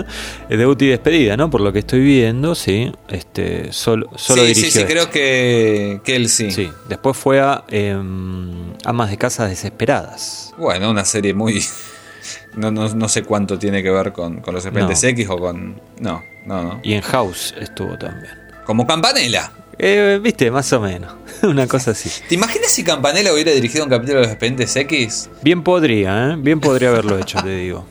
debut 0.50 0.82
y 0.82 0.88
despedida, 0.88 1.36
¿no? 1.36 1.48
Por 1.48 1.62
lo 1.62 1.72
que 1.72 1.78
estoy 1.78 2.00
viendo, 2.00 2.54
sí. 2.54 2.92
Este, 3.08 3.72
solo, 3.72 4.10
solo 4.16 4.44
sí, 4.44 4.54
Sí, 4.54 4.70
sí, 4.70 4.84
creo 4.84 5.10
que, 5.10 6.00
que, 6.04 6.16
él 6.16 6.28
sí. 6.28 6.50
Sí, 6.50 6.70
después 6.88 7.16
fue 7.16 7.40
a 7.40 7.64
em, 7.68 8.74
Amas 8.84 9.10
de 9.10 9.16
Casas 9.16 9.48
Desesperadas. 9.48 10.52
Bueno, 10.58 10.90
una 10.90 11.06
serie 11.06 11.32
muy. 11.32 11.62
No, 12.56 12.70
no, 12.70 12.88
no, 12.88 13.08
sé 13.08 13.22
cuánto 13.22 13.58
tiene 13.58 13.82
que 13.82 13.90
ver 13.90 14.12
con, 14.12 14.42
los 14.46 14.64
expedientes 14.64 15.02
X 15.04 15.28
o 15.30 15.38
con. 15.38 15.80
No, 16.00 16.22
no, 16.46 16.62
no. 16.62 16.80
Y 16.82 16.94
en 16.94 17.02
House 17.02 17.54
estuvo 17.58 17.96
también. 17.96 18.32
Como 18.64 18.86
Campanella. 18.86 19.52
Eh, 19.78 20.20
Viste, 20.22 20.50
más 20.50 20.72
o 20.72 20.80
menos. 20.80 21.12
Una 21.42 21.66
cosa 21.66 21.92
así. 21.92 22.10
¿Te 22.28 22.34
imaginas 22.34 22.70
si 22.70 22.84
Campanella 22.84 23.32
hubiera 23.32 23.52
dirigido 23.52 23.84
un 23.84 23.90
capítulo 23.90 24.18
de 24.18 24.24
los 24.24 24.32
expedientes 24.32 24.74
X? 24.76 25.30
Bien 25.42 25.62
podría, 25.62 26.32
¿eh? 26.32 26.36
Bien 26.38 26.60
podría 26.60 26.90
haberlo 26.90 27.18
hecho, 27.18 27.40
te 27.42 27.56
digo. 27.56 27.86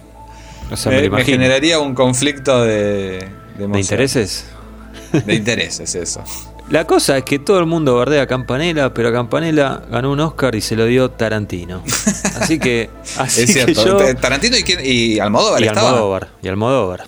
O 0.71 0.77
sea, 0.77 0.91
me, 0.91 1.09
me, 1.09 1.23
generaría 1.23 1.79
un 1.79 1.95
conflicto 1.95 2.63
de. 2.63 3.27
¿De, 3.57 3.67
¿De 3.67 3.79
intereses? 3.79 4.45
De 5.25 5.33
intereses, 5.33 5.95
eso. 5.95 6.23
La 6.69 6.85
cosa 6.85 7.17
es 7.17 7.23
que 7.23 7.39
todo 7.39 7.57
el 7.57 7.65
mundo 7.65 7.95
bardea 7.95 8.21
a 8.21 8.27
Campanella, 8.27 8.93
pero 8.93 9.11
Campanella 9.11 9.81
ganó 9.89 10.11
un 10.11 10.19
Oscar 10.19 10.53
y 10.53 10.61
se 10.61 10.75
lo 10.75 10.85
dio 10.85 11.09
Tarantino. 11.09 11.83
Así 12.39 12.59
que. 12.59 12.91
Así 13.17 13.43
es 13.43 13.53
cierto. 13.53 13.97
Tarantino 14.21 14.55
y, 14.55 14.63
quién, 14.63 14.79
y 14.83 15.19
Almodóvar. 15.19 15.63
Y 15.63 15.67
Almodóvar. 15.67 16.29
Y 16.43 16.47
Almodóvar. 16.47 17.07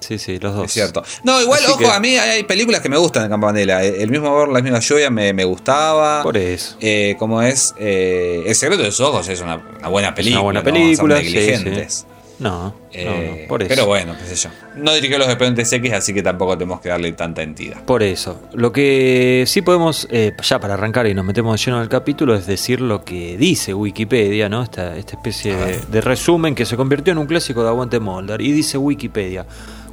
Sí, 0.00 0.18
sí, 0.18 0.38
los 0.38 0.54
dos. 0.54 0.64
Es 0.64 0.72
cierto. 0.72 1.04
No, 1.22 1.40
igual, 1.40 1.60
ojo, 1.68 1.88
a 1.90 2.00
mí 2.00 2.16
hay 2.16 2.42
películas 2.42 2.80
que 2.80 2.88
me 2.88 2.96
gustan 2.96 3.24
de 3.24 3.28
Campanella. 3.28 3.84
El 3.84 4.10
mismo 4.10 4.28
amor, 4.28 4.48
la 4.48 4.60
misma 4.62 4.80
lluvia 4.80 5.10
me, 5.10 5.32
me 5.32 5.44
gustaba. 5.44 6.24
Por 6.24 6.36
eso. 6.36 6.76
Eh, 6.80 7.14
como 7.20 7.40
es. 7.40 7.74
Eh, 7.78 8.42
el 8.46 8.54
secreto 8.56 8.82
de 8.82 8.90
sus 8.90 9.06
ojos 9.06 9.28
es 9.28 9.40
una, 9.40 9.58
buena 9.88 10.12
película. 10.12 10.40
una 10.40 10.60
buena 10.60 10.62
película. 10.64 11.16
negligentes. 11.16 12.04
No, 12.38 12.72
eh, 12.92 13.46
por 13.48 13.62
eso. 13.62 13.68
Pero 13.68 13.86
bueno, 13.86 14.14
qué 14.16 14.24
sé 14.24 14.48
yo. 14.48 14.50
No 14.76 14.94
dirigió 14.94 15.18
los 15.18 15.26
expedientes 15.26 15.72
X, 15.72 15.92
así 15.92 16.14
que 16.14 16.22
tampoco 16.22 16.56
tenemos 16.56 16.80
que 16.80 16.88
darle 16.88 17.12
tanta 17.12 17.42
entidad. 17.42 17.82
Por 17.84 18.02
eso. 18.02 18.40
Lo 18.54 18.70
que 18.70 19.44
sí 19.46 19.62
podemos, 19.62 20.06
eh, 20.10 20.32
ya 20.40 20.60
para 20.60 20.74
arrancar 20.74 21.06
y 21.08 21.14
nos 21.14 21.24
metemos 21.24 21.64
lleno 21.64 21.78
en 21.78 21.82
el 21.82 21.88
capítulo, 21.88 22.36
es 22.36 22.46
decir 22.46 22.80
lo 22.80 23.04
que 23.04 23.36
dice 23.36 23.74
Wikipedia, 23.74 24.48
¿no? 24.48 24.62
Esta, 24.62 24.96
esta 24.96 25.16
especie 25.16 25.56
de, 25.90 26.00
resumen 26.00 26.54
que 26.54 26.64
se 26.64 26.76
convirtió 26.76 27.12
en 27.12 27.18
un 27.18 27.26
clásico 27.26 27.62
de 27.62 27.70
Aguante 27.70 27.98
Molder. 27.98 28.40
Y 28.40 28.52
dice 28.52 28.78
Wikipedia. 28.78 29.44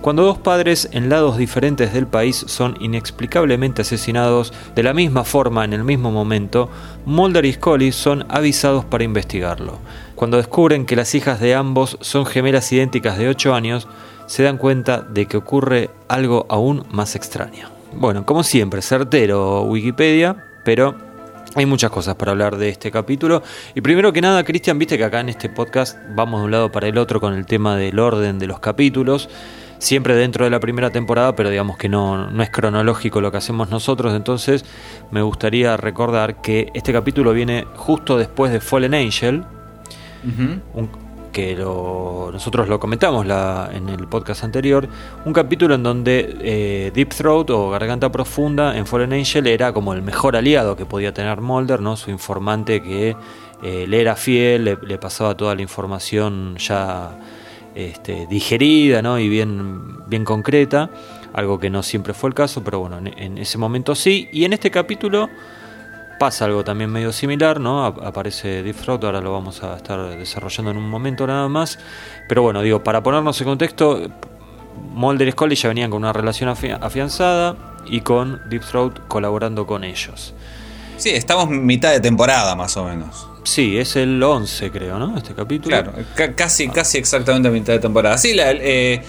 Cuando 0.02 0.24
dos 0.24 0.38
padres 0.38 0.88
en 0.92 1.10
lados 1.10 1.38
diferentes 1.38 1.92
del 1.92 2.06
país 2.06 2.46
son 2.48 2.78
inexplicablemente 2.80 3.82
asesinados 3.82 4.54
de 4.75 4.84
la 4.84 4.94
misma 4.94 5.24
forma 5.24 5.66
en 5.66 5.74
el 5.74 5.84
mismo 5.84 6.12
momento, 6.12 6.70
Mulder 7.06 7.46
y 7.46 7.54
Scully 7.54 7.92
son 7.92 8.24
avisados 8.30 8.86
para 8.86 9.04
investigarlo. 9.04 9.80
Cuando 10.15 10.38
descubren 10.38 10.86
que 10.86 10.95
las 10.95 11.13
hijas 11.13 11.41
de 11.41 11.55
ambos 11.55 11.98
son 12.00 12.25
gemelas 12.25 12.72
idénticas 12.72 13.17
de 13.17 13.27
8 13.27 13.53
años, 13.53 13.88
se 14.27 14.43
dan 14.43 14.57
cuenta 14.57 15.01
de 15.01 15.25
que 15.25 15.38
ocurre 15.38 15.89
algo 16.07 16.45
aún 16.50 16.86
más 16.89 17.15
extraño. 17.15 17.69
Bueno, 17.93 18.25
como 18.25 18.43
siempre, 18.43 18.81
certero 18.81 19.63
Wikipedia, 19.63 20.45
pero 20.63 20.95
hay 21.55 21.65
muchas 21.65 21.91
cosas 21.91 22.15
para 22.15 22.31
hablar 22.31 22.57
de 22.57 22.69
este 22.69 22.91
capítulo. 22.91 23.43
Y 23.74 23.81
primero 23.81 24.12
que 24.12 24.22
nada, 24.22 24.43
Cristian, 24.43 24.79
viste 24.79 24.98
que 24.98 25.03
acá 25.03 25.19
en 25.19 25.29
este 25.29 25.50
podcast 25.50 25.98
vamos 26.15 26.41
de 26.41 26.45
un 26.45 26.51
lado 26.51 26.72
para 26.72 26.88
el 26.88 26.98
otro 26.98 27.19
con 27.19 27.34
el 27.34 27.45
tema 27.45 27.75
del 27.75 28.00
orden 28.00 28.39
de 28.39 28.48
los 28.48 28.60
capítulos. 28.60 29.29
Siempre 29.77 30.15
dentro 30.15 30.45
de 30.45 30.51
la 30.51 30.60
primera 30.60 30.89
temporada, 30.89 31.36
pero 31.36 31.50
digamos 31.50 31.77
que 31.77 31.89
no, 31.89 32.29
no 32.31 32.41
es 32.41 32.50
cronológico 32.50 33.19
lo 33.22 33.31
que 33.31 33.38
hacemos 33.38 33.69
nosotros. 33.69 34.13
Entonces 34.13 34.65
me 35.12 35.22
gustaría 35.22 35.77
recordar 35.77 36.41
que 36.41 36.72
este 36.74 36.93
capítulo 36.93 37.34
viene 37.34 37.65
justo 37.75 38.17
después 38.17 38.51
de 38.51 38.62
Fallen 38.62 38.93
Angel, 38.93 39.43
que 41.36 41.53
nosotros 41.53 42.70
lo 42.70 42.79
comentamos 42.79 43.25
en 43.74 43.89
el 43.89 44.08
podcast 44.08 44.46
anterior, 44.46 44.88
un 45.25 45.34
capítulo 45.34 45.75
en 45.75 45.84
donde 45.84 46.34
eh, 46.39 46.91
Deep 46.96 47.10
Throat 47.10 47.50
o 47.50 47.72
Garganta 47.72 48.10
Profunda 48.10 48.77
en 48.77 48.88
Fallen 48.88 49.12
Angel 49.12 49.46
era 49.48 49.74
como 49.74 49.94
el 49.94 50.01
mejor 50.01 50.38
aliado 50.38 50.77
que 50.77 50.86
podía 50.86 51.13
tener 51.13 51.41
Mulder, 51.41 51.82
¿no? 51.82 51.98
su 51.98 52.10
informante 52.10 52.82
que 52.82 53.17
eh, 53.63 53.86
le 53.86 54.00
era 54.00 54.15
fiel, 54.15 54.79
le, 54.82 54.98
pasaba 54.98 55.36
toda 55.36 55.55
la 55.55 55.62
información 55.62 56.55
ya 56.55 57.20
este, 57.75 58.27
digerida 58.27 59.01
¿no? 59.01 59.20
y 59.20 59.27
bien, 59.27 60.08
bien 60.08 60.24
concreta, 60.24 60.89
algo 61.34 61.60
que 61.60 61.70
no 61.70 61.84
siempre 61.84 62.13
fue 62.13 62.29
el 62.29 62.34
caso, 62.34 62.63
pero 62.63 62.79
bueno, 62.79 62.98
en 62.98 63.38
ese 63.38 63.58
momento 63.58 63.94
sí, 63.94 64.29
y 64.32 64.46
en 64.46 64.53
este 64.53 64.72
capítulo 64.72 65.29
pasa 66.17 66.45
algo 66.45 66.63
también 66.63 66.89
medio 66.89 67.12
similar, 67.12 67.60
¿no? 67.60 67.86
Aparece 67.86 68.63
Deep 68.63 68.75
Throat, 68.75 69.03
ahora 69.03 69.22
lo 69.22 69.31
vamos 69.31 69.63
a 69.63 69.75
estar 69.75 70.17
desarrollando 70.17 70.72
en 70.72 70.77
un 70.77 70.89
momento 70.89 71.25
nada 71.27 71.48
más. 71.48 71.79
Pero 72.27 72.41
bueno, 72.41 72.62
digo, 72.62 72.84
para 72.84 73.03
ponernos 73.03 73.39
en 73.41 73.48
contexto, 73.48 74.01
Mulder 74.93 75.27
y 75.27 75.31
Scully 75.31 75.55
ya 75.55 75.69
venían 75.69 75.89
con 75.89 76.03
una 76.03 76.13
relación 76.13 76.50
afianzada 76.50 77.55
y 77.86 78.01
con 78.01 78.41
Deep 78.50 78.63
Throat 78.63 79.00
colaborando 79.07 79.65
con 79.65 79.84
ellos. 79.84 80.34
Sí, 80.98 81.10
estamos 81.10 81.50
mitad 81.50 81.91
de 81.91 82.00
temporada 82.00 82.55
más 82.55 82.77
o 82.77 82.86
menos. 82.86 83.27
Sí, 83.43 83.77
es 83.77 83.95
el 83.95 84.22
11 84.22 84.72
creo, 84.72 84.98
¿no? 84.98 85.17
Este 85.17 85.34
capítulo. 85.34 85.75
Claro, 85.75 85.93
casi, 86.36 86.67
casi 86.69 86.98
exactamente 86.98 87.50
mitad 87.50 87.74
de 87.74 87.79
temporada. 87.79 88.17
Sí, 88.17 88.34
la, 88.34 88.51
eh, 88.51 89.03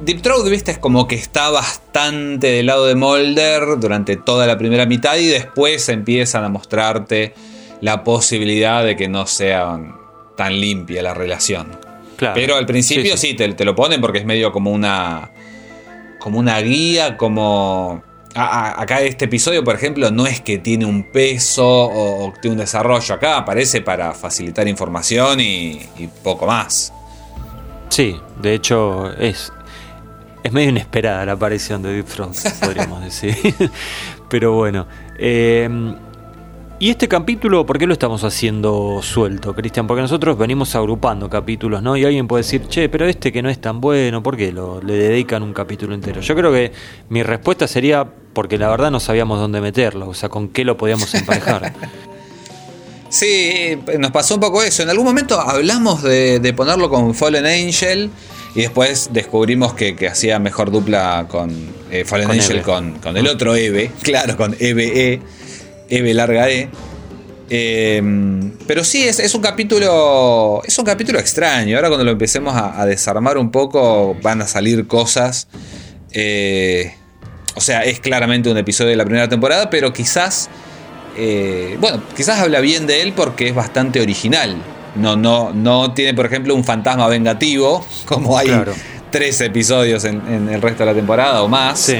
Deep 0.00 0.20
Throat, 0.20 0.48
viste, 0.48 0.72
es 0.72 0.78
como 0.78 1.08
que 1.08 1.14
está 1.14 1.50
bastante 1.50 2.48
del 2.48 2.66
lado 2.66 2.86
de 2.86 2.94
Mulder 2.94 3.78
durante 3.80 4.16
toda 4.16 4.46
la 4.46 4.58
primera 4.58 4.86
mitad 4.86 5.16
y 5.16 5.26
después 5.26 5.88
empiezan 5.88 6.44
a 6.44 6.48
mostrarte 6.48 7.34
la 7.80 8.04
posibilidad 8.04 8.84
de 8.84 8.94
que 8.94 9.08
no 9.08 9.26
sea 9.26 9.78
tan 10.36 10.60
limpia 10.60 11.02
la 11.02 11.14
relación. 11.14 11.78
Pero 12.34 12.56
al 12.56 12.66
principio 12.66 13.16
sí, 13.16 13.34
te, 13.34 13.64
lo 13.64 13.74
ponen 13.74 14.00
porque 14.00 14.18
es 14.18 14.24
medio 14.24 14.52
como 14.52 14.70
una. 14.70 15.30
como 16.18 16.38
una 16.38 16.58
guía, 16.60 17.16
como. 17.16 18.02
acá 18.34 19.00
este 19.00 19.26
episodio, 19.26 19.64
por 19.64 19.74
ejemplo, 19.74 20.10
no 20.10 20.26
es 20.26 20.40
que 20.40 20.58
tiene 20.58 20.86
un 20.86 21.10
peso 21.10 21.66
o, 21.66 22.32
tiene 22.40 22.54
un 22.54 22.60
desarrollo. 22.60 23.14
Acá 23.14 23.38
aparece 23.38 23.82
para 23.82 24.12
facilitar 24.12 24.66
información 24.66 25.40
y, 25.40 25.80
y 25.98 26.08
poco 26.22 26.46
más. 26.46 26.92
Sí, 27.90 28.16
de 28.40 28.54
hecho 28.54 29.12
es, 29.18 29.52
es 30.46 30.52
medio 30.52 30.70
inesperada 30.70 31.24
la 31.26 31.32
aparición 31.32 31.82
de 31.82 31.92
Deep 31.94 32.06
Throat, 32.06 32.36
podríamos 32.60 33.02
decir. 33.04 33.34
Pero 34.28 34.52
bueno. 34.52 34.86
Eh, 35.18 35.68
y 36.78 36.90
este 36.90 37.08
capítulo, 37.08 37.64
¿por 37.64 37.78
qué 37.78 37.86
lo 37.86 37.94
estamos 37.94 38.22
haciendo 38.22 39.00
suelto, 39.02 39.54
Cristian? 39.54 39.86
Porque 39.86 40.02
nosotros 40.02 40.36
venimos 40.36 40.74
agrupando 40.74 41.30
capítulos, 41.30 41.82
¿no? 41.82 41.96
Y 41.96 42.04
alguien 42.04 42.28
puede 42.28 42.42
decir, 42.42 42.68
che, 42.68 42.90
pero 42.90 43.06
este 43.06 43.32
que 43.32 43.40
no 43.40 43.48
es 43.48 43.58
tan 43.58 43.80
bueno, 43.80 44.22
¿por 44.22 44.36
qué 44.36 44.52
lo, 44.52 44.82
le 44.82 44.92
dedican 44.92 45.42
un 45.42 45.54
capítulo 45.54 45.94
entero? 45.94 46.20
Yo 46.20 46.36
creo 46.36 46.52
que 46.52 46.72
mi 47.08 47.22
respuesta 47.22 47.66
sería 47.66 48.06
porque 48.34 48.58
la 48.58 48.68
verdad 48.68 48.90
no 48.90 49.00
sabíamos 49.00 49.40
dónde 49.40 49.62
meterlo, 49.62 50.06
o 50.06 50.12
sea, 50.12 50.28
con 50.28 50.48
qué 50.48 50.64
lo 50.64 50.76
podíamos 50.76 51.14
emparejar. 51.14 51.72
Sí, 53.08 53.78
nos 54.00 54.10
pasó 54.10 54.34
un 54.34 54.40
poco 54.40 54.62
eso. 54.64 54.82
En 54.82 54.90
algún 54.90 55.06
momento 55.06 55.40
hablamos 55.40 56.02
de, 56.02 56.40
de 56.40 56.52
ponerlo 56.52 56.90
con 56.90 57.14
Fallen 57.14 57.46
Angel 57.46 58.10
y 58.56 58.62
después 58.62 59.10
descubrimos 59.12 59.74
que, 59.74 59.94
hacía 60.08 60.38
mejor 60.38 60.70
dupla 60.70 61.26
con 61.28 61.54
eh, 61.90 62.06
Fallen 62.06 62.30
Angel 62.30 62.62
con, 62.62 62.98
el 63.14 63.28
otro 63.28 63.54
Eve, 63.54 63.90
claro, 64.02 64.34
con 64.38 64.56
EVE, 64.58 65.20
Eve 65.90 66.14
larga 66.14 66.48
E. 66.48 66.70
Em, 67.50 68.52
pero 68.66 68.82
sí, 68.82 69.04
es, 69.04 69.34
un 69.34 69.42
capítulo. 69.42 70.62
Es 70.64 70.78
un 70.78 70.86
capítulo 70.86 71.18
extraño. 71.18 71.76
Ahora 71.76 71.88
cuando 71.88 72.04
lo 72.04 72.12
empecemos 72.12 72.54
a, 72.56 72.84
desarmar 72.86 73.36
un 73.36 73.50
poco, 73.50 74.16
van 74.22 74.40
a 74.40 74.46
salir 74.46 74.86
cosas. 74.86 75.48
Eh, 76.12 76.94
o 77.56 77.60
sea, 77.60 77.84
es 77.84 78.00
claramente 78.00 78.50
un 78.50 78.56
episodio 78.56 78.90
de 78.90 78.96
la 78.96 79.04
primera 79.04 79.28
temporada, 79.28 79.68
pero 79.68 79.92
quizás. 79.92 80.48
Eh, 81.18 81.76
bueno, 81.78 82.02
quizás 82.16 82.40
habla 82.40 82.60
bien 82.60 82.86
de 82.86 83.02
él 83.02 83.12
porque 83.14 83.48
es 83.48 83.54
bastante 83.54 84.00
original. 84.00 84.56
No, 84.96 85.16
no, 85.16 85.52
no 85.52 85.92
tiene, 85.92 86.14
por 86.14 86.26
ejemplo, 86.26 86.54
un 86.54 86.64
fantasma 86.64 87.06
vengativo, 87.08 87.86
como 88.06 88.36
hay 88.36 88.50
tres 89.10 89.40
episodios 89.40 90.04
en, 90.04 90.48
el 90.48 90.60
resto 90.60 90.84
de 90.84 90.86
la 90.86 90.94
temporada 90.94 91.42
o 91.42 91.48
más. 91.48 91.92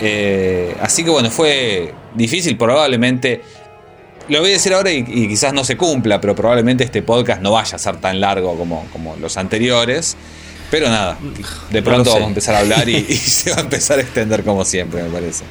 Eh, 0.00 0.76
así 0.80 1.04
que 1.04 1.10
bueno, 1.10 1.30
fue 1.30 1.94
difícil, 2.14 2.56
probablemente. 2.56 3.42
Lo 4.28 4.40
voy 4.40 4.50
a 4.50 4.52
decir 4.54 4.74
ahora 4.74 4.90
y, 4.90 5.04
quizás 5.04 5.52
no 5.52 5.64
se 5.64 5.76
cumpla, 5.76 6.20
pero 6.20 6.34
probablemente 6.34 6.84
este 6.84 7.02
podcast 7.02 7.40
no 7.40 7.52
vaya 7.52 7.76
a 7.76 7.78
ser 7.78 7.96
tan 7.96 8.20
largo 8.20 8.56
como, 8.56 8.86
como 8.92 9.16
los 9.16 9.36
anteriores. 9.36 10.16
Pero 10.70 10.90
nada, 10.90 11.16
de 11.70 11.82
pronto 11.82 12.10
vamos 12.10 12.26
a 12.26 12.28
empezar 12.28 12.54
a 12.54 12.58
hablar 12.58 12.88
y, 12.88 12.96
y 13.08 13.16
se 13.16 13.50
va 13.50 13.56
a 13.56 13.60
empezar 13.60 13.98
a 13.98 14.02
extender 14.02 14.44
como 14.44 14.64
siempre, 14.64 15.02
me 15.02 15.08
parece. 15.08 15.44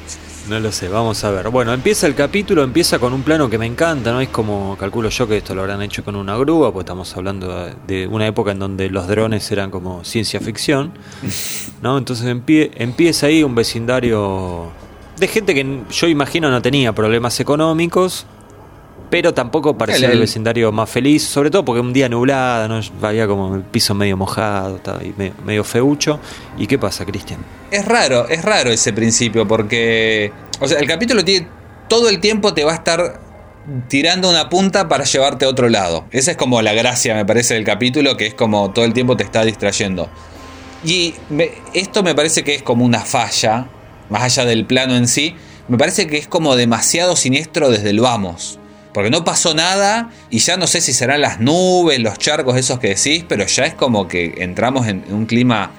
No 0.48 0.58
lo 0.60 0.72
sé, 0.72 0.88
vamos 0.88 1.22
a 1.24 1.30
ver. 1.30 1.50
Bueno, 1.50 1.74
empieza 1.74 2.06
el 2.06 2.14
capítulo, 2.14 2.62
empieza 2.62 2.98
con 2.98 3.12
un 3.12 3.22
plano 3.22 3.50
que 3.50 3.58
me 3.58 3.66
encanta, 3.66 4.12
¿no? 4.12 4.20
Es 4.22 4.30
como, 4.30 4.78
calculo 4.78 5.10
yo 5.10 5.28
que 5.28 5.36
esto 5.36 5.54
lo 5.54 5.60
habrán 5.60 5.82
hecho 5.82 6.02
con 6.02 6.16
una 6.16 6.38
grúa, 6.38 6.72
pues 6.72 6.84
estamos 6.84 7.14
hablando 7.18 7.68
de 7.86 8.06
una 8.06 8.26
época 8.26 8.52
en 8.52 8.58
donde 8.58 8.88
los 8.88 9.06
drones 9.08 9.50
eran 9.52 9.70
como 9.70 10.04
ciencia 10.04 10.40
ficción, 10.40 10.92
¿no? 11.82 11.98
Entonces 11.98 12.26
empieza 12.26 13.26
ahí 13.26 13.42
un 13.42 13.54
vecindario 13.54 14.70
de 15.18 15.28
gente 15.28 15.54
que 15.54 15.82
yo 15.90 16.06
imagino 16.06 16.50
no 16.50 16.62
tenía 16.62 16.94
problemas 16.94 17.38
económicos, 17.40 18.24
pero 19.10 19.32
tampoco 19.32 19.76
parecía 19.76 20.10
el, 20.10 20.20
vecindario 20.20 20.70
más 20.72 20.90
feliz, 20.90 21.24
sobre 21.24 21.50
todo 21.50 21.64
porque 21.64 21.80
un 21.80 21.92
día 21.92 22.08
nublado, 22.08 22.68
¿no? 22.68 22.80
había 23.06 23.26
como 23.26 23.54
el 23.54 23.62
piso 23.62 23.94
medio 23.94 24.16
mojado, 24.16 24.76
estaba 24.76 25.00
medio, 25.44 25.64
feucho. 25.64 26.20
¿Y 26.56 26.66
qué 26.66 26.78
pasa, 26.78 27.04
Cristian? 27.04 27.40
Es 27.70 27.84
raro, 27.84 28.28
es 28.28 28.44
raro 28.44 28.70
ese 28.70 28.92
principio, 28.92 29.46
porque. 29.46 30.32
O 30.60 30.68
sea, 30.68 30.78
el 30.78 30.86
capítulo 30.86 31.24
tiene. 31.24 31.48
Todo 31.88 32.10
el 32.10 32.20
tiempo 32.20 32.52
te 32.52 32.64
va 32.64 32.72
a 32.72 32.74
estar 32.74 33.20
tirando 33.88 34.28
una 34.28 34.48
punta 34.48 34.88
para 34.88 35.04
llevarte 35.04 35.46
a 35.46 35.48
otro 35.48 35.68
lado. 35.68 36.04
Esa 36.10 36.32
es 36.32 36.36
como 36.36 36.60
la 36.60 36.74
gracia, 36.74 37.14
me 37.14 37.24
parece, 37.24 37.54
del 37.54 37.64
capítulo, 37.64 38.16
que 38.16 38.26
es 38.26 38.34
como 38.34 38.70
todo 38.72 38.84
el 38.84 38.92
tiempo 38.92 39.16
te 39.16 39.24
está 39.24 39.44
distrayendo. 39.44 40.10
Y 40.84 41.14
esto 41.72 42.02
me 42.02 42.14
parece 42.14 42.44
que 42.44 42.54
es 42.54 42.62
como 42.62 42.84
una 42.84 43.00
falla, 43.00 43.68
más 44.10 44.22
allá 44.22 44.44
del 44.44 44.64
plano 44.64 44.96
en 44.96 45.08
sí, 45.08 45.34
me 45.66 45.76
parece 45.76 46.06
que 46.06 46.18
es 46.18 46.28
como 46.28 46.56
demasiado 46.56 47.16
siniestro 47.16 47.70
desde 47.70 47.90
el 47.90 48.00
vamos. 48.00 48.58
Porque 48.98 49.10
no 49.10 49.22
pasó 49.22 49.54
nada 49.54 50.10
y 50.28 50.40
ya 50.40 50.56
no 50.56 50.66
sé 50.66 50.80
si 50.80 50.92
serán 50.92 51.20
las 51.20 51.38
nubes, 51.38 52.00
los 52.00 52.18
charcos 52.18 52.56
esos 52.56 52.80
que 52.80 52.88
decís, 52.96 53.24
pero 53.28 53.46
ya 53.46 53.64
es 53.64 53.74
como 53.74 54.08
que 54.08 54.34
entramos 54.38 54.88
en 54.88 55.04
un 55.10 55.24
clima 55.24 55.70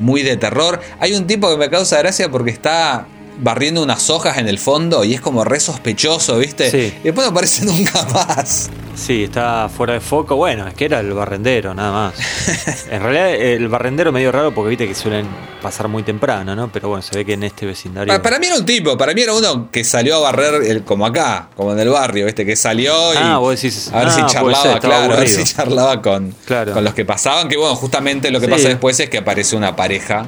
muy 0.00 0.24
de 0.24 0.36
terror. 0.36 0.80
Hay 0.98 1.12
un 1.12 1.28
tipo 1.28 1.48
que 1.48 1.56
me 1.56 1.70
causa 1.70 1.98
gracia 1.98 2.32
porque 2.32 2.50
está 2.50 3.06
barriendo 3.38 3.82
unas 3.82 4.10
hojas 4.10 4.38
en 4.38 4.48
el 4.48 4.58
fondo 4.58 5.04
y 5.04 5.14
es 5.14 5.20
como 5.20 5.44
re 5.44 5.60
sospechoso, 5.60 6.38
¿viste? 6.38 6.70
Sí. 6.70 6.94
Y 7.00 7.04
después 7.04 7.26
no 7.26 7.32
aparece 7.32 7.64
nunca 7.66 8.02
más. 8.12 8.70
Sí, 8.94 9.24
está 9.24 9.68
fuera 9.68 9.94
de 9.94 10.00
foco. 10.00 10.36
Bueno, 10.36 10.68
es 10.68 10.74
que 10.74 10.84
era 10.84 11.00
el 11.00 11.12
barrendero, 11.12 11.74
nada 11.74 11.92
más. 11.92 12.86
en 12.90 13.02
realidad, 13.02 13.34
el 13.34 13.68
barrendero 13.68 14.12
medio 14.12 14.30
raro 14.30 14.54
porque 14.54 14.70
viste 14.70 14.86
que 14.86 14.94
suelen 14.94 15.26
pasar 15.60 15.88
muy 15.88 16.02
temprano, 16.02 16.54
¿no? 16.54 16.70
Pero 16.70 16.88
bueno, 16.88 17.02
se 17.02 17.16
ve 17.16 17.24
que 17.24 17.32
en 17.32 17.42
este 17.42 17.66
vecindario. 17.66 18.22
Para, 18.22 18.38
mí 18.38 18.46
era 18.46 18.56
un 18.56 18.64
tipo, 18.64 18.96
para 18.96 19.12
mí 19.14 19.22
era 19.22 19.34
uno 19.34 19.68
que 19.70 19.82
salió 19.82 20.16
a 20.16 20.20
barrer 20.20 20.62
el, 20.62 20.84
como 20.84 21.06
acá, 21.06 21.48
como 21.56 21.72
en 21.72 21.80
el 21.80 21.88
barrio, 21.88 22.26
¿viste? 22.26 22.46
Que 22.46 22.54
salió 22.54 23.14
y. 23.14 23.16
Ah, 23.16 23.38
vos 23.38 23.60
decís. 23.60 23.90
A 23.92 24.00
ver 24.00 24.10
si 24.10 24.20
ah, 24.20 24.26
charlaba, 24.26 24.78
claro, 24.78 25.14
a 25.14 25.16
ver 25.16 25.28
si 25.28 25.42
charlaba 25.42 26.00
con, 26.00 26.34
con 26.46 26.84
los 26.84 26.94
que 26.94 27.04
pasaban. 27.04 27.48
Que 27.48 27.56
bueno, 27.56 27.74
justamente 27.74 28.30
lo 28.30 28.40
que 28.40 28.48
pasa 28.48 28.68
después 28.68 28.98
es 29.00 29.10
que 29.10 29.18
aparece 29.18 29.56
una 29.56 29.74
pareja 29.74 30.26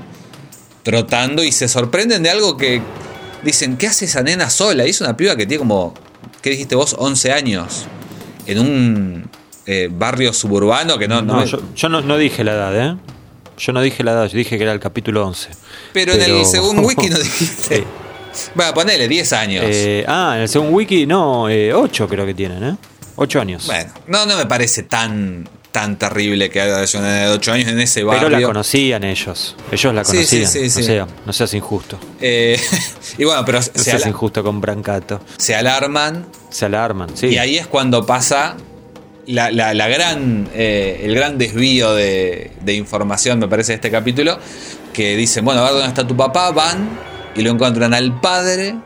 trotando 0.86 1.42
y 1.42 1.50
se 1.50 1.66
sorprenden 1.66 2.22
de 2.22 2.30
algo 2.30 2.56
que 2.56 2.80
dicen, 3.42 3.76
¿qué 3.76 3.88
hace 3.88 4.04
esa 4.04 4.22
nena 4.22 4.48
sola? 4.48 4.86
Y 4.86 4.90
es 4.90 5.00
una 5.00 5.16
piba 5.16 5.34
que 5.34 5.44
tiene 5.44 5.58
como, 5.58 5.92
¿qué 6.40 6.50
dijiste 6.50 6.76
vos? 6.76 6.94
11 6.96 7.32
años. 7.32 7.86
En 8.46 8.60
un 8.60 9.30
eh, 9.66 9.88
barrio 9.90 10.32
suburbano 10.32 10.96
que 10.96 11.08
no... 11.08 11.22
No, 11.22 11.44
yo, 11.44 11.88
no, 11.88 12.16
dije 12.18 12.44
la 12.44 12.52
edad, 12.52 12.80
¿eh? 12.80 12.96
Yo 13.58 13.72
no 13.72 13.82
dije 13.82 14.04
la 14.04 14.12
edad, 14.12 14.26
yo 14.28 14.38
dije 14.38 14.56
que 14.56 14.62
era 14.62 14.72
el 14.72 14.78
capítulo 14.78 15.26
11. 15.26 15.48
Pero, 15.92 16.12
en 16.12 16.22
el 16.22 16.46
segundo 16.46 16.82
wiki 16.82 17.08
no 17.08 17.18
dijiste... 17.18 17.82
Bueno, 18.54 18.72
ponele 18.72 19.08
10 19.08 19.32
años. 19.32 19.64
Eh, 19.66 20.04
ah, 20.06 20.34
en 20.36 20.42
el 20.42 20.48
segundo 20.48 20.76
wiki, 20.76 21.04
no, 21.04 21.46
8 21.46 21.50
eh, 21.50 22.06
creo 22.08 22.24
que 22.24 22.34
tienen, 22.34 22.62
¿eh? 22.62 22.76
8 23.16 23.40
años. 23.40 23.66
Bueno, 23.66 23.90
no, 24.06 24.24
no 24.24 24.36
me 24.36 24.46
parece 24.46 24.84
tan 24.84 25.48
tan 25.72 25.98
terrible 25.98 26.48
que 26.48 26.60
haya 26.60 26.98
una 26.98 27.12
de 27.12 27.28
8 27.28 27.52
años 27.52 27.68
en 27.68 27.80
ese 27.80 28.02
barrio. 28.02 28.28
Pero 28.28 28.40
la 28.40 28.46
conocían 28.46 29.04
ellos. 29.04 29.54
Ellos 29.70 29.94
la 29.94 30.02
conocían. 30.02 30.48
Sí, 30.48 30.70
sí, 30.70 30.82
sí, 30.82 30.98
no, 31.26 31.32
seas 31.32 31.52
injusto. 31.54 31.98
Eh, 32.20 32.58
y 33.18 33.24
bueno, 33.24 33.44
pero. 33.44 33.58
No 33.58 33.82
seas 33.82 34.06
injusto 34.06 34.42
con 34.42 34.60
Brancato. 34.60 35.20
Se 35.36 35.54
alarman. 35.54 36.26
Se 36.50 36.64
alarman, 36.66 37.16
sí. 37.16 37.28
Y 37.28 37.38
ahí 37.38 37.58
es 37.58 37.66
cuando 37.66 38.06
pasa 38.06 38.56
la, 39.26 39.50
gran, 39.88 40.48
eh, 40.54 41.02
el 41.04 41.14
gran 41.14 41.38
desvío 41.38 41.94
de, 41.94 42.52
información, 42.68 43.38
me 43.38 43.48
parece, 43.48 43.72
de 43.72 43.76
este 43.76 43.90
capítulo. 43.90 44.38
Que 44.92 45.14
dicen, 45.14 45.44
bueno, 45.44 45.60
a 45.60 45.64
ver 45.64 45.72
dónde 45.72 45.88
está 45.88 46.06
tu 46.06 46.16
papá. 46.16 46.50
Van 46.52 46.88
y 47.34 47.42
lo 47.42 47.50
encuentran 47.50 47.92
al 47.92 48.18
padre 48.20 48.76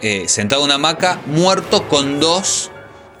eh, 0.00 0.24
sentado 0.26 0.62
en 0.62 0.64
una 0.64 0.74
hamaca, 0.74 1.20
muerto 1.26 1.86
con 1.88 2.18
dos 2.18 2.71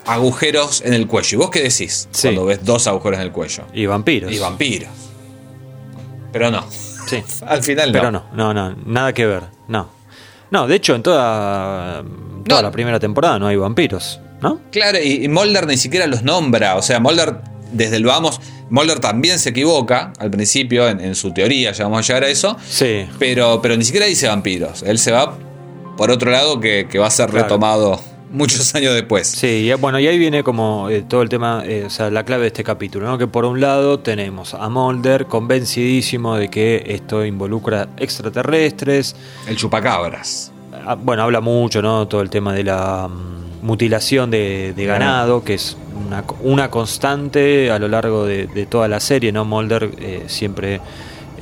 agujeros 0.06 0.82
en 0.84 0.94
el 0.94 1.06
cuello. 1.06 1.36
¿Y 1.36 1.38
vos 1.38 1.50
qué 1.50 1.60
decís 1.62 2.08
Sí. 2.10 2.28
cuando 2.28 2.44
ves 2.46 2.64
dos 2.64 2.86
agujeros 2.86 3.18
en 3.20 3.26
el 3.26 3.32
cuello? 3.32 3.64
Y 3.72 3.86
vampiros. 3.86 4.32
Y 4.32 4.38
vampiros. 4.38 4.90
Pero 6.32 6.50
no. 6.50 6.64
Sí. 7.06 7.22
Al 7.46 7.62
final 7.62 7.92
no. 7.92 7.98
Pero 7.98 8.10
no, 8.10 8.24
no, 8.34 8.54
no, 8.54 8.76
nada 8.86 9.12
que 9.12 9.26
ver. 9.26 9.44
No. 9.68 9.88
No, 10.50 10.66
de 10.66 10.76
hecho, 10.76 10.94
en 10.94 11.02
toda, 11.02 12.02
toda 12.46 12.60
No. 12.60 12.68
la 12.68 12.70
primera 12.70 13.00
temporada 13.00 13.38
no 13.38 13.46
hay 13.46 13.56
vampiros, 13.56 14.20
¿no? 14.42 14.60
Claro, 14.70 14.98
y, 15.02 15.24
y 15.24 15.28
Mulder 15.28 15.66
ni 15.66 15.76
siquiera 15.78 16.06
los 16.06 16.22
nombra. 16.22 16.76
O 16.76 16.82
sea, 16.82 17.00
Mulder, 17.00 17.36
desde 17.72 17.96
el 17.96 18.04
vamos, 18.04 18.38
Mulder 18.68 18.98
también 19.00 19.38
se 19.38 19.48
equivoca 19.50 20.12
al 20.18 20.30
principio 20.30 20.88
en, 20.88 21.00
en 21.00 21.14
su 21.14 21.32
teoría, 21.32 21.72
ya 21.72 21.84
vamos 21.84 22.00
a 22.00 22.02
llegar 22.06 22.24
a 22.24 22.28
eso. 22.28 22.56
Sí. 22.68 23.06
Pero, 23.18 23.60
pero 23.62 23.76
ni 23.78 23.84
siquiera 23.84 24.04
dice 24.06 24.28
vampiros. 24.28 24.82
Él 24.82 24.98
se 24.98 25.10
va 25.12 25.38
por 25.96 26.10
otro 26.10 26.30
lado 26.30 26.60
que, 26.60 26.86
que 26.90 26.98
va 26.98 27.06
a 27.06 27.10
ser 27.10 27.30
Claro. 27.30 27.44
retomado 27.44 28.00
muchos 28.32 28.74
años 28.74 28.94
después. 28.94 29.28
Sí, 29.28 29.70
y, 29.70 29.72
bueno, 29.74 30.00
y 30.00 30.06
ahí 30.06 30.18
viene 30.18 30.42
como 30.42 30.88
eh, 30.90 31.02
todo 31.02 31.22
el 31.22 31.28
tema, 31.28 31.62
eh, 31.64 31.84
o 31.86 31.90
sea, 31.90 32.10
la 32.10 32.24
clave 32.24 32.42
de 32.42 32.46
este 32.48 32.64
capítulo, 32.64 33.06
¿no? 33.06 33.18
Que 33.18 33.26
por 33.26 33.44
un 33.44 33.60
lado 33.60 34.00
tenemos 34.00 34.54
a 34.54 34.68
Mulder 34.68 35.26
convencidísimo 35.26 36.36
de 36.36 36.48
que 36.48 36.82
esto 36.86 37.24
involucra 37.24 37.88
extraterrestres. 37.96 39.14
El 39.46 39.56
chupacabras. 39.56 40.52
Ah, 40.84 40.96
Bueno, 40.96 41.22
habla 41.22 41.40
mucho, 41.40 41.82
¿no? 41.82 42.08
Todo 42.08 42.22
el 42.22 42.30
tema 42.30 42.54
de 42.54 42.64
la 42.64 43.08
mm, 43.08 43.64
mutilación 43.64 44.30
de, 44.30 44.72
de 44.74 44.84
ganado, 44.86 45.44
que 45.44 45.54
es 45.54 45.76
una, 46.06 46.24
una 46.40 46.70
constante 46.70 47.70
a 47.70 47.78
lo 47.78 47.88
largo 47.88 48.24
de, 48.24 48.46
de 48.46 48.66
toda 48.66 48.88
la 48.88 49.00
serie, 49.00 49.32
¿no? 49.32 49.44
Mulder 49.44 49.90
eh, 49.98 50.24
siempre 50.26 50.80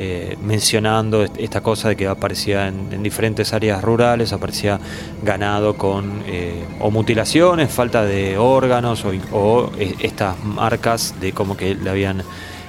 eh, 0.02 0.36
mencionando 0.42 1.22
est- 1.22 1.36
esta 1.38 1.60
cosa 1.60 1.90
de 1.90 1.96
que 1.96 2.06
aparecía 2.08 2.68
en, 2.68 2.88
en 2.90 3.02
diferentes 3.02 3.52
áreas 3.52 3.82
rurales, 3.84 4.32
aparecía 4.32 4.80
ganado 5.22 5.76
con 5.76 6.22
eh, 6.26 6.64
o 6.80 6.90
mutilaciones, 6.90 7.70
falta 7.70 8.02
de 8.04 8.38
órganos 8.38 9.04
o, 9.32 9.70
eh, 9.78 9.94
estas 10.00 10.42
marcas 10.42 11.14
de 11.20 11.32
como 11.32 11.54
que 11.54 11.74
le 11.74 11.90
habían 11.90 12.22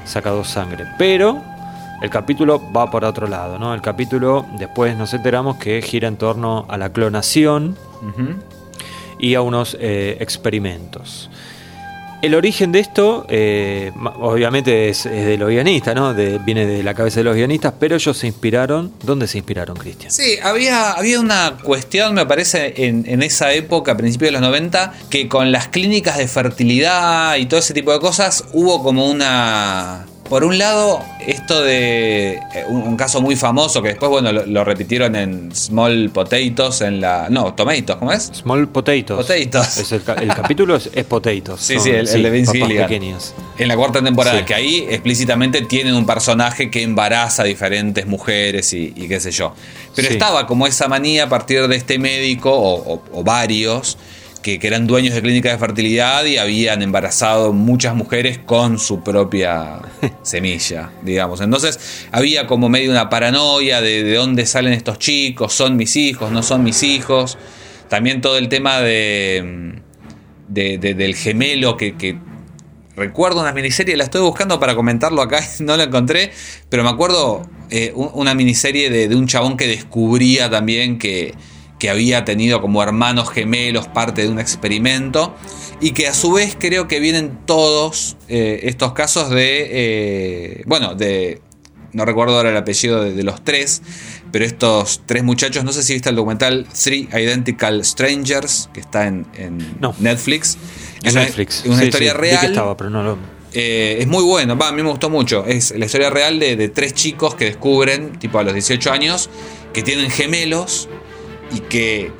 sacado 0.03 0.43
sangre. 0.43 0.85
Pero 0.97 1.41
el 2.01 2.09
capítulo 2.09 2.59
va 2.75 2.91
por 2.91 3.05
otro 3.05 3.27
lado, 3.27 3.57
¿no? 3.57 3.73
El 3.73 3.81
capítulo 3.81 4.45
después 4.59 4.97
nos 4.97 5.13
enteramos 5.13 5.55
que 5.55 5.81
gira 5.81 6.07
en 6.09 6.17
torno 6.17 6.65
a 6.67 6.77
la 6.77 6.89
clonación 6.91 7.77
y 9.19 9.35
a 9.35 9.41
unos 9.41 9.77
experimentos. 9.79 11.29
El 12.21 12.35
origen 12.35 12.71
de 12.71 12.79
esto, 12.79 13.25
eh, 13.29 13.91
obviamente, 14.19 14.89
es, 14.89 15.07
es 15.07 15.25
de 15.25 15.37
los 15.37 15.49
guionistas, 15.49 15.95
¿no? 15.95 16.13
Viene 16.13 16.67
de 16.67 16.83
la 16.83 16.93
cabeza 16.93 17.19
de 17.21 17.23
los 17.23 17.35
guionistas, 17.35 17.73
pero 17.79 17.95
ellos 17.95 18.15
se 18.15 18.27
inspiraron. 18.27 18.91
¿Dónde 19.03 19.27
se 19.27 19.39
inspiraron, 19.39 19.75
Cristian? 19.75 20.11
Sí, 20.11 20.37
había, 20.43 20.91
había 20.91 21.19
una 21.19 21.57
cuestión, 21.63 22.13
me 22.13 22.25
parece, 22.27 22.85
en, 22.85 23.05
en 23.07 23.23
esa 23.23 23.53
época, 23.53 23.93
a 23.93 23.97
principios 23.97 24.29
de 24.29 24.33
los 24.33 24.41
90, 24.41 24.93
que 25.09 25.27
con 25.27 25.51
las 25.51 25.69
clínicas 25.69 26.17
de 26.19 26.27
fertilidad 26.27 27.37
y 27.37 27.47
todo 27.47 27.59
ese 27.59 27.73
tipo 27.73 27.91
de 27.91 27.99
cosas 27.99 28.45
hubo 28.53 28.83
como 28.83 29.09
una... 29.09 30.05
Por 30.31 30.45
un 30.45 30.57
lado, 30.57 31.03
esto 31.27 31.61
de 31.61 32.35
eh, 32.35 32.63
un, 32.69 32.83
un 32.83 32.95
caso 32.95 33.19
muy 33.21 33.35
famoso 33.35 33.81
que 33.81 33.89
después, 33.89 34.09
bueno, 34.09 34.31
lo, 34.31 34.45
lo 34.45 34.63
repitieron 34.63 35.13
en 35.17 35.53
Small 35.53 36.09
Potatoes, 36.13 36.79
en 36.79 37.01
la... 37.01 37.27
No, 37.29 37.53
Tomatoes, 37.53 37.97
¿cómo 37.99 38.13
es? 38.13 38.31
Small 38.33 38.69
Potatoes. 38.69 39.27
Potatoes. 39.27 39.77
Es 39.77 39.91
el, 39.91 40.01
ca- 40.03 40.13
el 40.13 40.29
capítulo 40.29 40.77
es, 40.77 40.89
es 40.93 41.03
Potatoes. 41.03 41.59
Sí, 41.59 41.73
son- 41.73 41.83
sí, 41.83 41.89
el, 41.89 42.07
el 42.07 42.23
de 42.23 42.29
Vince 42.29 42.53
Gilligan. 42.53 42.87
pequeños. 42.87 43.33
En 43.57 43.67
la 43.67 43.75
cuarta 43.75 44.01
temporada, 44.01 44.39
Sí. 44.39 44.45
que 44.45 44.53
ahí 44.53 44.87
explícitamente 44.89 45.63
tienen 45.63 45.95
un 45.95 46.05
personaje 46.05 46.71
que 46.71 46.81
embaraza 46.81 47.43
a 47.43 47.45
diferentes 47.45 48.07
mujeres 48.07 48.71
y, 48.71 48.93
y 48.95 49.09
qué 49.09 49.19
sé 49.19 49.31
yo. 49.31 49.53
Pero 49.93 50.07
Sí. 50.07 50.13
estaba 50.13 50.47
como 50.47 50.65
esa 50.65 50.87
manía 50.87 51.25
a 51.25 51.29
partir 51.29 51.67
de 51.67 51.75
este 51.75 51.99
médico 51.99 52.53
o, 52.53 52.93
o- 52.93 53.03
o 53.11 53.23
varios 53.25 53.97
que, 54.41 54.57
que 54.59 54.67
eran 54.67 54.87
dueños 54.87 55.13
de 55.13 55.21
clínicas 55.21 55.51
de 55.53 55.57
fertilidad 55.59 56.25
y 56.25 56.37
habían 56.37 56.81
embarazado 56.81 57.53
muchas 57.53 57.95
mujeres 57.95 58.37
con 58.39 58.79
su 58.79 59.03
propia 59.03 59.79
semilla, 60.23 60.91
digamos. 61.03 61.41
Entonces 61.41 62.07
había 62.11 62.47
como 62.47 62.67
medio 62.69 62.91
una 62.91 63.09
paranoia 63.09 63.81
de, 63.81 64.03
de 64.03 64.15
dónde 64.15 64.45
salen 64.45 64.73
estos 64.73 64.99
chicos, 64.99 65.53
son 65.53 65.75
mis 65.77 65.95
hijos, 65.95 66.31
no 66.31 66.43
son 66.43 66.63
mis 66.63 66.81
hijos. 66.83 67.37
También 67.89 68.21
todo 68.21 68.37
el 68.37 68.47
tema 68.49 68.79
de, 68.79 69.73
de- 70.47 70.77
de- 70.77 70.93
del 70.93 71.15
gemelo 71.15 71.77
que, 71.77 71.95
que 71.97 72.17
recuerdo 72.95 73.41
una 73.41 73.53
miniserie, 73.53 73.95
la 73.97 74.03
estoy 74.05 74.21
buscando 74.21 74.59
para 74.59 74.75
comentarlo 74.75 75.21
acá, 75.21 75.39
no 75.59 75.77
la 75.77 75.83
encontré, 75.85 76.31
pero 76.69 76.83
me 76.83 76.89
acuerdo 76.89 77.49
eh, 77.69 77.91
un- 77.95 78.09
una 78.13 78.33
miniserie 78.33 78.89
de, 78.89 79.07
de 79.07 79.15
un 79.15 79.27
chabón 79.27 79.57
que 79.57 79.67
descubría 79.67 80.49
también 80.49 80.97
que, 80.99 81.33
que 81.81 81.89
había 81.89 82.23
tenido 82.25 82.61
como 82.61 82.83
hermanos 82.83 83.31
gemelos, 83.31 83.87
parte 83.87 84.21
de 84.21 84.29
un 84.29 84.39
experimento, 84.39 85.33
y 85.79 85.93
que 85.93 86.07
a 86.07 86.13
su 86.13 86.31
vez 86.31 86.55
creo 86.59 86.87
que 86.87 86.99
vienen 86.99 87.39
todos 87.47 88.17
eh, 88.29 88.59
estos 88.65 88.93
casos 88.93 89.31
de, 89.31 89.67
eh, 89.71 90.63
bueno, 90.67 90.93
de, 90.93 91.41
no 91.91 92.05
recuerdo 92.05 92.37
ahora 92.37 92.51
el 92.51 92.57
apellido 92.57 93.03
de, 93.03 93.13
de 93.13 93.23
los 93.23 93.43
tres, 93.43 93.81
pero 94.31 94.45
estos 94.45 95.01
tres 95.07 95.23
muchachos, 95.23 95.63
no 95.63 95.71
sé 95.73 95.81
si 95.81 95.93
viste 95.93 96.09
el 96.09 96.15
documental 96.15 96.67
Three 96.71 97.09
Identical 97.11 97.83
Strangers, 97.83 98.69
que 98.75 98.79
está 98.81 99.07
en, 99.07 99.25
en 99.35 99.57
No. 99.79 99.95
Netflix. 99.97 100.59
En 101.01 101.07
Es 101.07 101.13
una- 101.15 101.23
Netflix. 101.23 101.61
es 101.61 101.65
una 101.65 101.79
Sí, 101.79 101.85
historia 101.85 102.11
sí, 102.11 102.17
vi 102.21 102.27
que 102.29 102.35
real. 102.37 102.45
estaba, 102.45 102.77
pero 102.77 102.91
no 102.91 103.01
lo. 103.01 103.17
Eh, 103.53 103.97
es 103.99 104.07
muy 104.07 104.23
bueno, 104.23 104.53
a 104.61 104.71
mí 104.71 104.83
me 104.83 104.89
gustó 104.89 105.09
mucho. 105.09 105.45
Es 105.47 105.71
la 105.75 105.85
historia 105.87 106.11
real 106.11 106.39
de, 106.39 106.55
de 106.55 106.69
tres 106.69 106.93
chicos 106.93 107.33
que 107.33 107.45
descubren, 107.45 108.19
tipo 108.19 108.37
a 108.37 108.43
los 108.43 108.53
18 108.53 108.91
años, 108.91 109.31
que 109.73 109.81
tienen 109.81 110.11
gemelos 110.11 110.87
y 111.53 111.59
que 111.59 112.11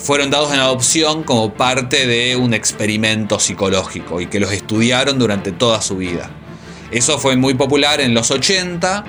fueron 0.00 0.30
dados 0.30 0.52
en 0.52 0.60
adopción 0.60 1.22
como 1.22 1.54
parte 1.54 2.06
de 2.06 2.36
un 2.36 2.52
experimento 2.54 3.38
psicológico 3.38 4.20
y 4.20 4.26
que 4.26 4.40
los 4.40 4.52
estudiaron 4.52 5.18
durante 5.18 5.52
toda 5.52 5.80
su 5.80 5.96
vida. 5.96 6.30
Eso 6.90 7.18
fue 7.18 7.36
muy 7.36 7.54
popular 7.54 8.00
en 8.00 8.12
los 8.12 8.30
80 8.30 9.04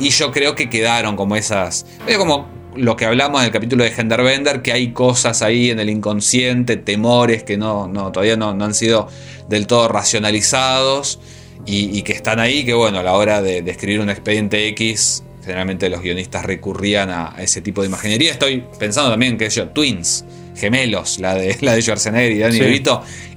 y 0.00 0.10
yo 0.10 0.30
creo 0.30 0.54
que 0.54 0.68
quedaron 0.68 1.16
como 1.16 1.36
esas... 1.36 1.86
Es 2.06 2.18
como 2.18 2.48
lo 2.76 2.96
que 2.96 3.06
hablamos 3.06 3.40
en 3.40 3.46
el 3.46 3.52
capítulo 3.52 3.84
de 3.84 3.92
Genderbender, 3.92 4.60
que 4.60 4.72
hay 4.72 4.92
cosas 4.92 5.42
ahí 5.42 5.70
en 5.70 5.78
el 5.78 5.88
inconsciente, 5.88 6.76
temores 6.76 7.44
que 7.44 7.56
no, 7.56 7.86
no, 7.86 8.10
todavía 8.10 8.36
no, 8.36 8.50
han 8.50 8.74
sido 8.74 9.08
del 9.48 9.68
todo 9.68 9.86
racionalizados 9.88 11.20
y, 11.66 12.02
que 12.02 12.12
están 12.12 12.40
ahí, 12.40 12.64
que 12.64 12.74
bueno, 12.74 12.98
a 12.98 13.02
la 13.02 13.14
hora 13.14 13.40
de 13.40 13.58
escribir 13.58 14.00
un 14.00 14.10
expediente 14.10 14.66
X, 14.68 15.23
generalmente 15.44 15.88
los 15.88 16.00
guionistas 16.02 16.44
recurrían 16.44 17.10
a, 17.10 17.34
ese 17.38 17.60
tipo 17.62 17.82
de 17.82 17.88
imaginería. 17.88 18.32
Estoy 18.32 18.64
pensando 18.78 19.10
también 19.10 19.36
que 19.38 19.48
yo, 19.50 19.68
Twins, 19.68 20.24
gemelos, 20.56 21.18
la 21.18 21.34
de, 21.34 21.56
la 21.62 21.74
de 21.74 21.82
Schwarzenegger 21.82 22.32
y 22.32 22.38
Danny 22.38 22.58
Sí. 22.58 22.82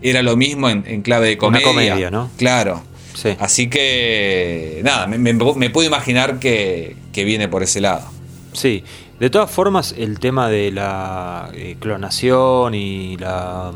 Era 0.01 0.21
lo 0.23 0.35
mismo 0.37 0.69
en, 0.69 0.83
en 0.87 1.01
clave 1.01 1.27
de 1.35 1.45
Una 1.45 1.61
comedia. 1.61 1.91
comedia, 1.93 2.11
¿no? 2.11 2.29
Claro. 2.37 2.81
Sí. 3.13 3.29
Así 3.39 3.67
que, 3.69 4.81
nada, 4.83 5.07
me, 5.07 5.17
me- 5.17 5.33
me 5.33 5.69
puedo 5.69 5.87
imaginar 5.87 6.39
que, 6.39 6.95
que 7.11 7.23
viene 7.25 7.47
por 7.47 7.63
ese 7.63 7.81
lado. 7.81 8.05
Sí, 8.53 8.83
de 9.19 9.29
todas 9.29 9.49
formas 9.49 9.93
el 9.97 10.19
tema 10.19 10.49
de 10.49 10.71
la 10.71 11.49
eh, 11.53 11.75
clonación 11.79 12.75
y 12.75 13.17
la 13.17 13.71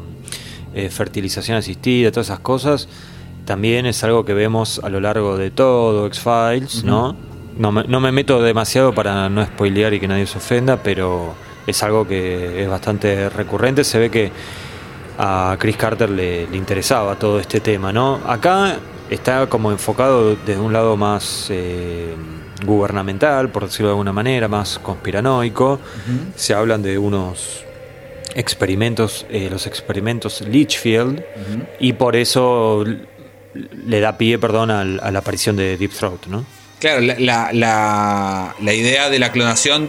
eh, 0.75 0.89
fertilización 0.89 1.57
asistida, 1.57 2.11
todas 2.11 2.27
esas 2.27 2.39
cosas, 2.39 2.87
también 3.45 3.87
es 3.87 4.03
algo 4.03 4.25
que 4.25 4.33
vemos 4.35 4.79
a 4.83 4.89
lo 4.89 4.99
largo 4.99 5.37
de 5.37 5.49
todo 5.49 6.05
X-Files, 6.07 6.83
¿no? 6.83 7.15
No 7.61 7.71
me, 7.71 7.83
no 7.83 7.99
me 7.99 8.11
meto 8.11 8.41
demasiado 8.41 8.91
para 8.93 9.29
no 9.29 9.45
spoilear 9.45 9.93
y 9.93 9.99
que 9.99 10.07
nadie 10.07 10.25
se 10.25 10.37
ofenda, 10.39 10.77
pero 10.81 11.35
es 11.67 11.83
algo 11.83 12.07
que 12.07 12.63
es 12.63 12.67
bastante 12.67 13.29
recurrente. 13.29 13.83
Se 13.83 13.99
ve 13.99 14.09
que 14.09 14.31
a 15.19 15.55
Chris 15.59 15.77
Carter 15.77 16.09
le, 16.09 16.47
le 16.47 16.57
interesaba 16.57 17.15
todo 17.17 17.39
este 17.39 17.59
tema, 17.59 17.93
¿no? 17.93 18.19
Acá 18.25 18.77
está 19.09 19.45
como 19.47 19.71
enfocado 19.71 20.35
desde 20.35 20.59
un 20.59 20.73
lado 20.73 20.97
más 20.97 21.47
eh, 21.51 22.15
gubernamental, 22.65 23.49
por 23.49 23.65
decirlo 23.65 23.89
de 23.89 23.91
alguna 23.93 24.13
manera, 24.13 24.47
más 24.47 24.79
conspiranoico. 24.79 25.79
Se 26.35 26.53
hablan 26.55 26.81
de 26.81 26.97
unos 26.97 27.63
experimentos, 28.33 29.25
eh, 29.29 29.49
los 29.51 29.67
experimentos 29.67 30.41
Litchfield, 30.41 31.23
y 31.79 31.93
por 31.93 32.15
eso 32.15 32.83
le 33.85 33.99
da 33.99 34.17
pie, 34.17 34.39
perdón, 34.39 34.71
al- 34.71 34.99
a 35.03 35.11
la 35.11 35.19
aparición 35.19 35.55
de 35.57 35.77
Deep 35.77 35.91
Throat, 35.91 36.25
¿no? 36.27 36.43
Claro, 36.81 36.99
la, 36.99 37.15
la- 37.17 37.53
la- 37.53 38.55
la 38.61 38.73
idea 38.73 39.09
de 39.09 39.19
la 39.19 39.31
clonación 39.31 39.87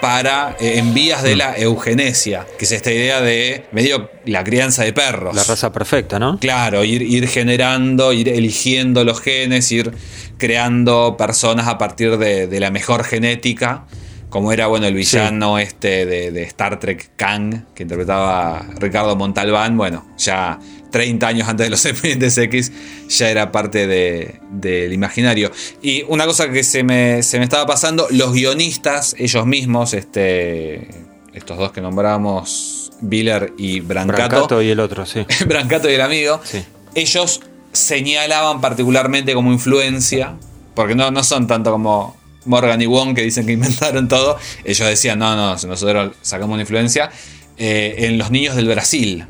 para 0.00 0.56
eh, 0.58 0.78
en 0.78 0.94
vías 0.94 1.22
de 1.22 1.36
la 1.36 1.56
eugenesia, 1.58 2.46
que 2.58 2.64
es 2.64 2.72
esta 2.72 2.90
idea 2.90 3.20
de 3.20 3.66
medio 3.72 4.10
la 4.24 4.42
crianza 4.42 4.82
de 4.82 4.94
perros. 4.94 5.36
La 5.36 5.44
raza 5.44 5.70
perfecta, 5.72 6.18
¿no? 6.18 6.38
Claro, 6.40 6.82
ir, 6.84 7.02
ir 7.02 7.28
generando, 7.28 8.12
ir 8.14 8.30
eligiendo 8.30 9.04
los 9.04 9.20
genes, 9.20 9.70
ir 9.70 9.92
creando 10.38 11.16
personas 11.18 11.68
a 11.68 11.76
partir 11.76 12.16
de, 12.16 12.46
de 12.46 12.60
la 12.60 12.70
mejor 12.70 13.04
genética, 13.04 13.84
como 14.30 14.52
era 14.52 14.66
bueno 14.68 14.86
el 14.86 14.94
villano 14.94 15.58
este 15.58 16.06
de, 16.06 16.30
de 16.30 16.42
Star 16.44 16.78
Trek 16.80 17.10
Kang, 17.16 17.64
que 17.74 17.82
interpretaba 17.82 18.64
Ricardo 18.78 19.14
Montalbán, 19.16 19.76
bueno, 19.76 20.06
ya 20.16 20.58
30 20.90 21.26
años 21.26 21.48
antes 21.48 21.66
de 21.66 21.70
los 21.70 21.84
expedientes 21.86 22.38
X, 22.38 22.72
ya 23.08 23.28
era 23.30 23.52
parte 23.52 23.86
de- 23.86 24.40
del 24.50 24.92
imaginario. 24.92 25.50
Y 25.82 26.04
una 26.08 26.26
cosa 26.26 26.50
que 26.50 26.64
se 26.64 26.82
me, 26.84 27.22
se 27.22 27.38
me 27.38 27.44
estaba 27.44 27.66
pasando, 27.66 28.06
los 28.10 28.32
guionistas, 28.32 29.14
ellos 29.18 29.46
mismos, 29.46 29.94
este, 29.94 30.88
estos 31.34 31.58
dos 31.58 31.72
que 31.72 31.80
nombramos, 31.80 32.92
Biller 33.00 33.52
y 33.58 33.80
Brancato. 33.80 34.16
Brancato 34.28 34.62
y 34.62 34.70
el 34.70 34.80
otro, 34.80 35.06
sí. 35.06 35.26
Brancato 35.46 35.90
y 35.90 35.94
el 35.94 36.00
amigo. 36.02 36.40
Sí. 36.44 36.64
Ellos 36.94 37.40
señalaban 37.72 38.60
particularmente 38.60 39.34
como 39.34 39.52
influencia, 39.52 40.34
porque 40.74 40.94
no, 40.94 41.10
no 41.10 41.22
son 41.24 41.46
tanto 41.46 41.70
como 41.72 42.16
Morgan 42.44 42.80
y 42.80 42.86
Wong 42.86 43.14
que 43.14 43.22
dicen 43.22 43.46
que 43.46 43.52
inventaron 43.52 44.08
todo. 44.08 44.38
Ellos 44.64 44.88
decían, 44.88 45.18
no, 45.18 45.36
no, 45.36 45.52
nosotros 45.52 46.16
sacamos 46.22 46.54
una 46.54 46.62
influencia 46.62 47.10
eh, 47.56 48.06
en 48.06 48.18
Los 48.18 48.30
Niños 48.30 48.56
del 48.56 48.68
Brasil, 48.68 49.26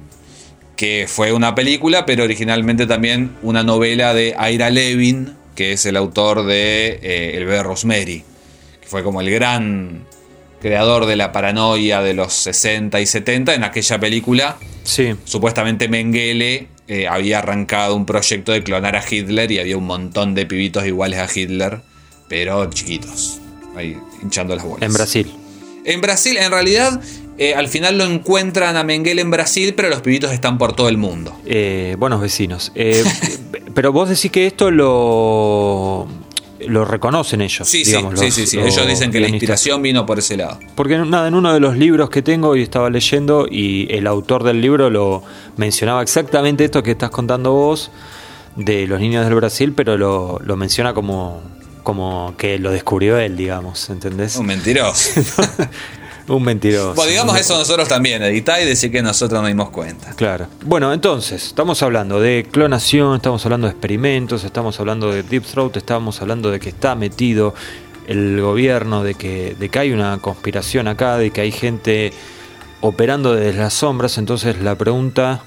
que 0.77 1.07
fue 1.09 1.33
una 1.33 1.55
película, 1.55 2.07
pero 2.07 2.25
originalmente 2.25 2.87
también 2.87 3.37
una 3.43 3.63
novela 3.63 4.15
de 4.15 4.37
Ira 4.51 4.71
Levin, 4.71 5.35
que 5.55 5.73
es 5.73 5.85
el 5.87 5.97
autor 5.97 6.47
de 6.47 7.01
eh, 7.03 7.33
El 7.37 7.45
bebé 7.45 7.63
Rosemary, 7.63 8.25
que 8.81 8.87
fue 8.87 9.03
como 9.03 9.21
el 9.21 9.31
gran 9.31 10.07
creador 10.61 11.07
de 11.07 11.17
la 11.17 11.33
paranoia 11.33 12.03
de 12.03 12.15
los 12.15 12.33
60 12.35 13.01
y 13.01 13.07
70 13.07 13.55
en 13.55 13.65
aquella 13.65 13.99
película. 13.99 14.57
Sí. 14.85 15.15
Supuestamente 15.25 15.89
Mengele 15.89 16.69
eh, 16.87 17.09
había 17.09 17.39
arrancado 17.39 17.97
un 17.97 18.07
proyecto 18.07 18.53
de 18.53 18.63
clonar 18.63 18.97
a 18.97 19.03
Hitler 19.09 19.51
y 19.51 19.59
había 19.59 19.77
un 19.77 19.87
montón 19.87 20.35
de 20.35 20.47
pibitos 20.47 20.87
iguales 20.87 21.19
a 21.19 21.29
Hitler, 21.33 21.81
pero 22.31 22.65
chiquitos, 22.71 23.41
ahí 23.77 23.99
hinchando 24.23 24.55
las 24.57 24.65
bolas. 24.65 24.83
En 24.83 24.93
Brasil. 24.95 25.31
En 25.85 26.01
Brasil, 26.01 26.37
en 26.39 26.51
realidad, 26.53 27.01
eh, 27.39 27.55
al 27.55 27.67
final 27.69 27.99
lo 27.99 28.05
encuentran 28.05 28.77
a 28.77 28.85
Mengele 28.85 29.21
en 29.21 29.31
Brasil, 29.33 29.75
pero 29.75 29.89
los 29.89 30.01
pibitos 30.01 30.31
están 30.31 30.57
por 30.57 30.75
todo 30.75 30.89
el 30.89 30.97
mundo. 30.97 31.37
Eh, 31.45 31.97
buenos 31.99 32.21
vecinos. 32.21 32.71
Eh, 32.77 33.03
pero 33.75 33.93
vos 33.93 34.09
decís 34.09 34.31
que 34.31 34.47
esto 34.47 34.71
lo, 34.71 36.07
lo 36.69 36.85
reconocen 36.85 37.41
ellos. 37.41 37.67
Sí, 37.67 37.83
digamos, 37.83 38.19
sí, 38.21 38.27
los- 38.27 38.35
sí, 38.35 38.43
sí, 38.43 38.47
sí. 38.47 38.57
los 38.59 38.77
Ellos 38.77 38.87
dicen 38.87 39.11
que 39.11 39.19
la 39.21 39.29
inspiración 39.29 39.83
vino 39.83 40.07
por 40.07 40.19
ese 40.21 40.37
lado. 40.37 40.61
Porque 40.77 40.99
nada, 40.99 41.27
en 41.27 41.35
uno 41.35 41.53
de 41.53 41.59
los 41.59 41.77
libros 41.77 42.11
que 42.11 42.23
tengo 42.23 42.55
y 42.55 42.63
estaba 42.63 42.91
leyendo 42.91 43.49
y 43.51 43.89
el 43.93 44.07
autor 44.07 44.45
del 44.45 44.61
libro 44.61 44.89
lo 44.89 45.25
mencionaba 45.57 46.01
exactamente 46.03 46.65
esto 46.65 46.83
que 46.83 46.93
estás 46.93 47.11
contando 47.11 47.53
vos 47.53 47.91
de 48.55 48.87
los 48.87 49.01
niños 49.01 49.25
del 49.25 49.35
Brasil, 49.35 49.73
pero 49.75 49.97
lo, 49.97 50.39
lo 50.45 50.57
menciona 50.57 50.93
como, 50.93 51.41
como 51.83 52.35
que 52.37 52.59
lo 52.59 52.71
descubrió 52.71 53.19
él, 53.19 53.37
digamos, 53.37 53.91
¿entendés? 53.91 54.37
Un 54.37 54.47
mentiroso. 54.47 55.21
Un 56.29 56.45
mentiroso. 56.45 56.95
Bueno, 56.95 57.11
digamos 57.11 57.41
eso 57.41 57.59
nosotros 57.59 57.89
también, 57.89 58.23
editá 58.23 58.61
y 58.61 58.65
decir 58.65 58.93
que 58.93 59.03
nosotros 59.03 59.41
nos 59.41 59.49
dimos 59.49 59.71
cuenta. 59.71 60.13
Claro. 60.15 60.47
Bueno, 60.65 60.93
entonces, 60.93 61.45
estamos 61.45 61.83
hablando 61.83 62.21
de 62.21 62.47
clonación, 62.49 63.17
estamos 63.17 63.45
hablando 63.47 63.67
de 63.67 63.73
experimentos, 63.73 64.45
estamos 64.45 64.79
hablando 64.79 65.11
de 65.11 65.25
Deep 65.25 65.45
Throat, 65.45 65.77
estamos 65.77 66.23
hablando 66.23 66.53
de 66.53 66.61
que 66.61 66.69
está 66.69 66.95
metido 66.95 67.53
el 68.07 68.41
gobierno, 68.41 69.03
de 69.03 69.15
que, 69.15 69.57
de 69.59 69.69
que 69.71 69.79
hay 69.81 69.93
una 69.93 70.19
conspiración 70.19 70.87
acá, 70.87 71.17
de 71.17 71.33
que 71.33 71.41
hay 71.41 71.51
gente 71.51 72.13
operando 72.81 73.35
desde 73.35 73.59
las 73.59 73.75
sombras. 73.75 74.17
Entonces, 74.19 74.61
la 74.61 74.77
pregunta, 74.77 75.43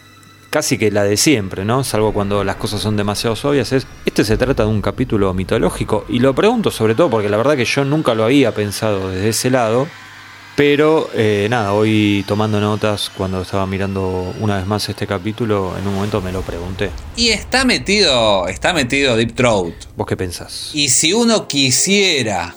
casi 0.53 0.77
que 0.77 0.91
la 0.91 1.03
de 1.03 1.17
siempre, 1.17 1.65
¿no? 1.65 1.83
Salvo 1.83 2.13
cuando 2.13 2.43
las 2.43 2.57
cosas 2.57 2.79
son 2.79 2.95
demasiado 2.95 3.35
obvias, 3.49 3.71
es: 3.71 3.87
¿este 4.05 4.23
se 4.23 4.37
trata 4.37 4.63
de 4.63 4.69
un 4.69 4.83
capítulo 4.83 5.33
mitológico? 5.33 6.05
Y 6.07 6.19
lo 6.19 6.35
pregunto 6.35 6.69
sobre 6.69 6.93
todo 6.93 7.09
porque 7.09 7.27
la 7.27 7.37
verdad 7.37 7.57
que 7.57 7.65
yo 7.65 7.83
nunca 7.83 8.13
lo 8.13 8.23
había 8.23 8.53
pensado 8.53 9.09
desde 9.09 9.29
ese 9.29 9.49
lado. 9.49 9.87
Pero 10.55 11.09
eh, 11.15 11.47
nada, 11.49 11.73
hoy 11.73 12.23
tomando 12.27 12.59
notas 12.59 13.09
cuando 13.17 13.41
estaba 13.41 13.65
mirando 13.65 14.31
una 14.39 14.57
vez 14.57 14.67
más 14.67 14.87
este 14.87 15.07
capítulo, 15.07 15.73
en 15.79 15.87
un 15.87 15.95
momento 15.95 16.21
me 16.21 16.31
lo 16.31 16.41
pregunté. 16.41 16.91
Y 17.15 17.29
está 17.29 17.65
metido, 17.65 18.47
está 18.47 18.71
metido 18.73 19.17
Deep 19.17 19.33
Throat. 19.33 19.73
¿Vos 19.97 20.05
qué 20.05 20.15
pensás? 20.15 20.69
Y 20.75 20.89
si 20.89 21.13
uno 21.13 21.47
quisiera, 21.47 22.53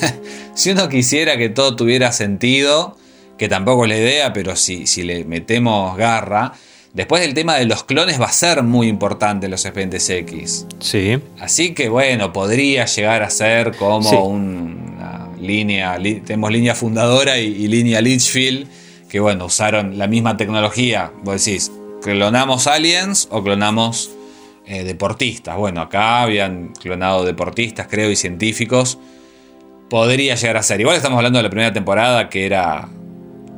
si 0.54 0.72
uno 0.72 0.90
quisiera 0.90 1.38
que 1.38 1.48
todo 1.48 1.74
tuviera 1.74 2.12
sentido, 2.12 2.98
que 3.38 3.48
tampoco 3.48 3.84
es 3.86 3.88
la 3.88 3.96
idea, 3.96 4.32
pero 4.34 4.54
si, 4.54 4.86
si 4.86 5.02
le 5.02 5.24
metemos 5.24 5.96
garra, 5.96 6.52
después 6.94 7.22
el 7.22 7.34
tema 7.34 7.56
de 7.56 7.64
los 7.66 7.84
clones 7.84 8.20
va 8.20 8.26
a 8.26 8.32
ser 8.32 8.62
muy 8.62 8.88
importante 8.88 9.46
en 9.46 9.50
los 9.52 9.64
expedientes 9.64 10.08
X. 10.10 10.66
Sí, 10.80 11.18
Así 11.40 11.74
que 11.74 11.88
bueno, 11.88 12.32
podría 12.32 12.86
llegar 12.86 13.22
a 13.22 13.30
ser 13.30 13.76
como 13.76 14.02
Sí. 14.08 14.16
una 14.16 15.28
línea, 15.40 15.98
li- 15.98 16.20
tenemos 16.20 16.50
línea 16.50 16.74
fundadora 16.74 17.38
y, 17.38 17.46
y 17.46 17.68
línea 17.68 18.00
Litchfield, 18.00 18.66
que 19.08 19.20
bueno, 19.20 19.46
usaron 19.46 19.96
la 19.98 20.06
misma 20.06 20.36
tecnología. 20.36 21.12
Vos 21.22 21.44
decís, 21.44 21.70
¿clonamos 22.02 22.66
aliens 22.66 23.28
o 23.30 23.42
clonamos 23.42 24.10
eh, 24.66 24.84
deportistas? 24.84 25.56
Bueno, 25.56 25.80
acá 25.80 26.22
habían 26.22 26.74
clonado 26.74 27.24
deportistas, 27.24 27.86
creo, 27.88 28.10
y 28.10 28.16
científicos. 28.16 28.98
Podría 29.88 30.34
llegar 30.34 30.58
a 30.58 30.62
ser. 30.62 30.80
Igual 30.80 30.96
estamos 30.96 31.16
hablando 31.16 31.38
de 31.38 31.44
la 31.44 31.48
primera 31.50 31.72
temporada 31.72 32.28
que 32.28 32.44
era 32.44 32.88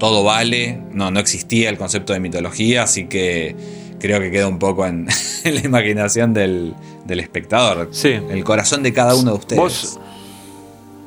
todo 0.01 0.25
vale, 0.25 0.83
no, 0.93 1.13
no 1.13 1.21
existía 1.21 1.69
el 1.71 1.79
concepto 1.79 2.13
de 2.13 2.19
mitología, 2.19 2.83
así 2.83 3.07
que 3.07 3.55
creo 4.01 4.19
que 4.19 4.33
queda 4.33 4.49
un 4.49 4.59
poco 4.59 4.85
en, 4.87 5.07
en 5.45 5.55
la 5.55 5.61
imaginación 5.61 6.35
del, 6.35 6.75
del 7.05 7.21
espectador. 7.21 7.91
Sí. 7.93 8.09
El 8.09 8.43
corazón 8.43 8.83
de 8.83 8.93
cada 8.93 9.15
uno 9.15 9.31
de 9.33 9.37
ustedes. 9.37 9.61
vos, 9.61 10.01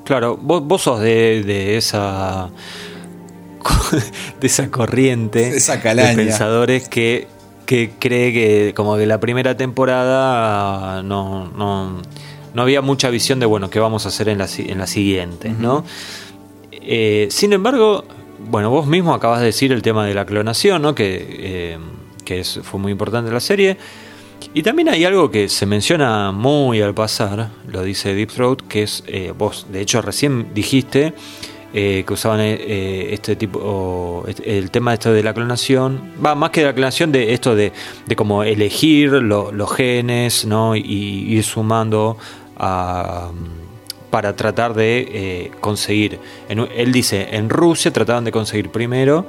claro, 0.06 0.38
vos, 0.42 0.64
vos 0.66 0.82
sos 0.84 1.02
de, 1.02 1.44
de 1.44 1.76
esa 1.76 2.50
de 4.40 4.48
esa 4.48 4.70
corriente 4.70 5.50
Esa 5.58 5.82
calaña. 5.82 6.10
de 6.12 6.16
pensadores 6.16 6.88
que, 6.88 7.28
que 7.66 7.92
cree 8.00 8.32
que 8.32 8.74
como 8.76 8.96
que 8.98 9.06
la 9.06 9.20
primera 9.20 9.58
temporada 9.58 11.02
no, 11.02 11.48
no, 11.50 12.02
no 12.54 12.62
había 12.62 12.82
mucha 12.82 13.10
visión 13.10 13.40
de 13.40 13.46
bueno 13.46 13.70
qué 13.70 13.80
vamos 13.80 14.06
a 14.06 14.10
hacer 14.10 14.30
en 14.30 14.38
la, 14.38 14.48
en 14.56 14.78
la 14.78 14.86
siguiente, 14.88 15.50
¿no? 15.50 15.84
Eh, 16.86 17.28
sin 17.32 17.54
embargo, 17.54 18.04
bueno, 18.40 18.70
vos 18.70 18.86
mismo 18.88 19.14
acabas 19.14 19.40
de 19.40 19.48
decir 19.48 19.72
el 19.72 19.82
tema 19.82 20.06
de 20.06 20.14
la 20.14 20.26
clonación, 20.26 20.82
¿no? 20.82 20.94
Que, 20.96 21.26
eh, 21.30 21.78
que 22.26 22.44
fue 22.44 22.80
muy 22.80 22.92
importante 22.92 23.28
en 23.30 23.34
la 23.34 23.40
serie. 23.40 23.78
Y 24.54 24.62
también 24.62 24.90
hay 24.90 25.06
algo 25.06 25.32
que 25.32 25.48
se 25.50 25.66
menciona 25.66 26.32
muy 26.32 26.82
al 26.82 26.94
pasar, 26.94 27.50
lo 27.68 27.82
dice 27.84 28.14
Deep 28.14 28.30
Throat, 28.32 28.62
que 28.68 28.84
es, 28.84 29.04
eh, 29.08 29.34
vos 29.38 29.68
de 29.72 29.82
hecho 29.82 30.02
recién 30.02 30.48
dijiste 30.54 31.14
eh, 31.74 32.04
que 32.06 32.14
usaban 32.14 32.40
eh, 32.42 33.08
este 33.14 33.36
tipo, 33.36 34.24
el 34.46 34.70
tema 34.70 34.94
esto 34.94 35.12
de 35.12 35.24
la 35.24 35.34
clonación, 35.34 36.12
va 36.24 36.36
más 36.36 36.52
que 36.52 36.60
de 36.62 36.68
la 36.68 36.74
clonación, 36.74 37.12
de 37.12 37.34
esto 37.34 37.56
de, 37.56 37.72
de 38.06 38.16
como 38.16 38.44
elegir 38.44 39.12
lo- 39.14 39.52
los 39.52 39.74
genes, 39.74 40.46
¿no? 40.46 40.76
Y 40.76 40.82
ir 40.84 41.44
sumando 41.44 42.18
a, 42.58 43.32
para 44.14 44.36
tratar 44.36 44.76
de 44.76 45.08
eh, 45.12 45.52
conseguir, 45.60 46.20
él 46.48 46.92
dice, 46.92 47.30
en 47.32 47.50
Rusia 47.50 47.92
trataban 47.92 48.24
de 48.24 48.32
conseguir 48.32 48.70
primero 48.70 49.26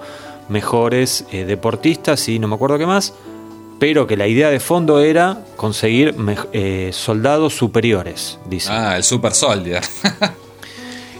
mejores 0.50 1.24
eh, 1.32 1.46
deportistas 1.46 2.28
y 2.28 2.38
no 2.38 2.48
me 2.48 2.56
acuerdo 2.56 2.76
qué 2.76 2.84
más, 2.84 3.14
pero 3.78 4.06
que 4.06 4.18
la 4.18 4.26
idea 4.26 4.50
de 4.50 4.60
fondo 4.60 5.00
era 5.00 5.38
conseguir 5.56 6.14
eh, 6.52 6.90
soldados 6.92 7.54
superiores, 7.54 8.38
dice. 8.44 8.68
Ah, 8.72 8.98
el 8.98 9.04
Super 9.04 9.32
Soldier. 9.32 9.82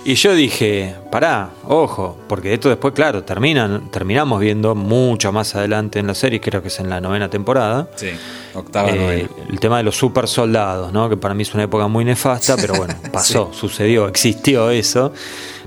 Y 0.06 0.16
yo 0.16 0.34
dije, 0.34 0.94
pará, 1.10 1.48
ojo, 1.66 2.18
porque 2.28 2.52
esto 2.52 2.68
después, 2.68 2.92
claro, 2.92 3.24
terminan, 3.24 3.90
terminamos 3.90 4.38
viendo 4.38 4.74
mucho 4.74 5.32
más 5.32 5.54
adelante 5.54 5.98
en 5.98 6.06
la 6.06 6.14
serie, 6.14 6.42
creo 6.42 6.60
que 6.60 6.68
es 6.68 6.78
en 6.78 6.90
la 6.90 7.00
novena 7.00 7.30
temporada. 7.30 7.88
sí, 7.96 8.10
octava 8.52 8.90
eh, 8.90 9.26
el 9.48 9.58
tema 9.58 9.78
de 9.78 9.84
los 9.84 9.96
super 9.96 10.28
soldados, 10.28 10.92
¿no? 10.92 11.08
que 11.08 11.16
para 11.16 11.34
mí 11.34 11.42
es 11.42 11.54
una 11.54 11.62
época 11.62 11.88
muy 11.88 12.04
nefasta, 12.04 12.56
pero 12.56 12.74
bueno, 12.74 12.94
pasó, 13.12 13.50
sucedió, 13.54 14.06
existió 14.06 14.70
eso. 14.70 15.12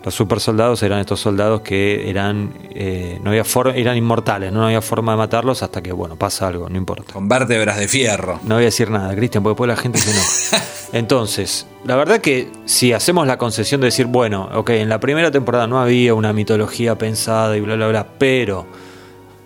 Los 0.08 0.16
super 0.16 0.40
soldados 0.40 0.82
eran 0.84 1.02
estos 1.02 1.20
soldados 1.20 1.60
que 1.60 2.10
eran 2.10 2.54
eh, 2.74 3.20
no 3.22 3.32
había 3.32 3.44
eran 3.76 3.98
inmortales, 3.98 4.54
¿no? 4.54 4.62
no 4.62 4.68
había 4.68 4.82
forma 4.82 5.12
de 5.12 5.18
matarlos 5.18 5.64
hasta 5.64 5.82
que 5.82 5.92
bueno 5.92 6.16
pasa 6.16 6.48
algo, 6.48 6.70
no 6.70 6.78
importa. 6.78 7.12
Con 7.12 7.28
vértebras 7.28 7.78
de 7.78 7.90
fierro. 7.90 8.40
No 8.44 8.56
voy 8.56 8.64
a 8.64 8.68
decir 8.68 8.90
nada, 8.90 9.14
Cristian, 9.14 9.44
porque 9.44 9.52
después 9.52 9.68
la 9.68 9.76
gente 9.76 10.00
se 10.00 10.12
enoja. 10.12 10.66
Entonces, 10.94 11.68
la 11.84 11.98
verdad 11.98 12.22
que 12.22 12.48
si 12.64 12.94
hacemos 12.94 13.28
la 13.28 13.38
concesión 13.38 13.82
de 13.82 13.88
decir, 13.88 14.06
bueno, 14.06 14.50
ok, 14.54 14.70
en 14.70 14.88
la 14.88 15.02
primera 15.02 15.30
temporada 15.30 15.68
no 15.68 15.78
había 15.78 16.14
una 16.14 16.32
mitología 16.32 16.98
pensada 16.98 17.58
y 17.58 17.60
bla, 17.60 17.76
bla, 17.76 17.90
bla, 17.90 18.08
pero 18.18 18.66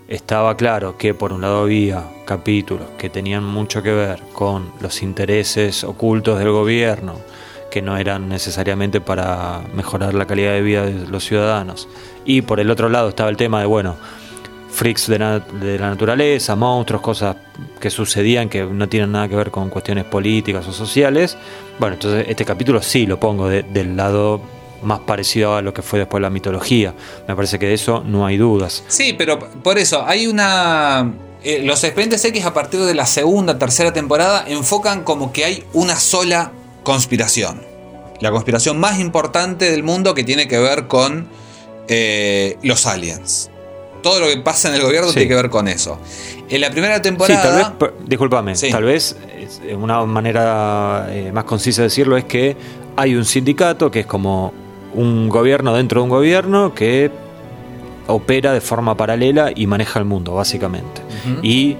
estaba 0.06 0.56
claro 0.56 0.96
que 0.96 1.12
por 1.12 1.32
un 1.32 1.40
lado 1.40 1.62
había 1.62 2.04
capítulos 2.24 2.86
que 2.96 3.10
tenían 3.10 3.42
mucho 3.42 3.82
que 3.82 3.90
ver 3.90 4.22
con 4.32 4.70
los 4.80 5.02
intereses 5.02 5.82
ocultos 5.82 6.38
del 6.38 6.52
gobierno, 6.52 7.16
que 7.72 7.80
no 7.82 7.96
eran 7.96 8.28
necesariamente 8.28 9.00
para 9.00 9.62
mejorar 9.74 10.12
la 10.14 10.26
calidad 10.26 10.52
de 10.52 10.60
vida 10.60 10.84
de 10.84 11.06
los 11.08 11.24
ciudadanos. 11.24 11.88
Y 12.26 12.42
por 12.42 12.60
el 12.60 12.70
otro 12.70 12.88
lado 12.90 13.08
estaba 13.08 13.30
el 13.30 13.36
tema 13.38 13.60
de, 13.60 13.66
bueno, 13.66 13.96
freaks 14.70 15.06
de, 15.08 15.18
la 15.18 15.40
naturaleza, 15.90 16.54
monstruos, 16.54 17.02
cosas 17.02 17.36
que 17.80 17.90
sucedían 17.90 18.48
que 18.48 18.64
no 18.64 18.88
tienen 18.88 19.12
nada 19.12 19.26
que 19.28 19.36
ver 19.36 19.50
con 19.50 19.70
cuestiones 19.70 20.04
políticas 20.04 20.66
o 20.68 20.72
sociales. 20.72 21.36
Bueno, 21.78 21.94
entonces 21.94 22.26
este 22.28 22.44
capítulo 22.44 22.80
sí 22.82 23.06
lo 23.06 23.18
pongo 23.18 23.48
de- 23.48 23.62
del 23.62 23.96
lado 23.96 24.40
más 24.82 25.00
parecido 25.00 25.56
a 25.56 25.62
lo 25.62 25.72
que 25.72 25.80
fue 25.82 25.98
después 26.00 26.20
la 26.20 26.28
mitología. 26.30 26.92
Me 27.28 27.34
parece 27.36 27.58
que 27.58 27.66
de 27.66 27.74
eso 27.74 28.02
no 28.04 28.26
hay 28.26 28.36
dudas. 28.36 28.82
Sí, 28.88 29.14
pero 29.16 29.38
por 29.38 29.78
eso, 29.78 30.04
hay 30.06 30.26
una. 30.26 31.10
eh, 31.44 31.62
los 31.64 31.82
expedientes 31.84 32.24
X 32.24 32.44
a 32.44 32.52
partir 32.52 32.80
de 32.80 32.94
la 32.94 33.06
segunda, 33.06 33.58
tercera 33.58 33.92
temporada 33.92 34.44
enfocan 34.46 35.04
como 35.04 35.32
que 35.32 35.44
hay 35.44 35.64
una 35.72 35.96
sola 35.96 36.52
conspiración. 36.82 37.60
La 38.20 38.30
conspiración 38.30 38.78
más 38.78 38.98
importante 39.00 39.70
del 39.70 39.82
mundo 39.82 40.14
que 40.14 40.24
tiene 40.24 40.46
que 40.48 40.58
ver 40.58 40.86
con 40.86 41.28
eh, 41.88 42.56
los 42.62 42.86
aliens. 42.86 43.50
Todo 44.02 44.20
lo 44.20 44.26
que 44.28 44.36
pasa 44.38 44.68
en 44.68 44.74
el 44.74 44.82
gobierno 44.82 45.08
Sí. 45.08 45.14
tiene 45.14 45.28
que 45.28 45.34
ver 45.34 45.50
con 45.50 45.68
eso. 45.68 45.98
En 46.48 46.60
la 46.60 46.70
primera 46.70 46.96
Sí, 46.96 47.02
temporada. 47.02 47.42
tal 47.78 47.90
vez, 47.90 47.90
discúlpame, 48.06 48.54
Sí. 48.56 48.70
tal 48.70 48.84
vez 48.84 49.16
eh, 49.64 49.74
una 49.74 50.04
manera 50.04 51.06
eh, 51.10 51.30
más 51.32 51.44
concisa 51.44 51.82
de 51.82 51.88
decirlo 51.88 52.16
es 52.16 52.24
que 52.24 52.56
hay 52.96 53.14
un 53.14 53.24
sindicato 53.24 53.90
que 53.90 54.00
es 54.00 54.06
como 54.06 54.52
un 54.94 55.28
gobierno 55.28 55.74
dentro 55.74 56.00
de 56.00 56.04
un 56.04 56.10
gobierno 56.10 56.74
que 56.74 57.10
opera 58.06 58.52
de 58.52 58.60
forma 58.60 58.96
paralela 58.96 59.50
y 59.54 59.66
maneja 59.66 59.98
el 59.98 60.04
mundo, 60.04 60.34
básicamente. 60.34 61.00
Y 61.42 61.76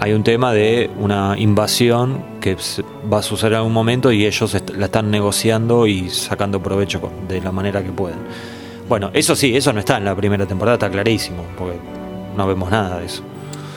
hay 0.00 0.12
un 0.12 0.22
tema 0.22 0.52
de 0.52 0.90
una 0.98 1.34
invasión 1.38 2.24
que 2.40 2.56
va 3.12 3.18
a 3.18 3.22
suceder 3.22 3.52
en 3.52 3.58
algún 3.58 3.72
momento 3.72 4.12
y 4.12 4.26
ellos 4.26 4.56
la 4.76 4.86
están 4.86 5.10
negociando 5.10 5.86
y 5.86 6.08
sacando 6.10 6.62
provecho 6.62 7.00
de 7.28 7.40
la 7.40 7.50
manera 7.50 7.82
que 7.82 7.90
pueden. 7.90 8.18
Bueno, 8.88 9.10
eso 9.12 9.34
sí, 9.34 9.56
eso 9.56 9.72
no 9.72 9.80
está 9.80 9.98
en 9.98 10.04
la 10.04 10.14
primera 10.14 10.46
temporada, 10.46 10.76
está 10.76 10.90
clarísimo, 10.90 11.44
porque 11.58 11.76
no 12.36 12.46
vemos 12.46 12.70
nada 12.70 13.00
de 13.00 13.06
eso. 13.06 13.22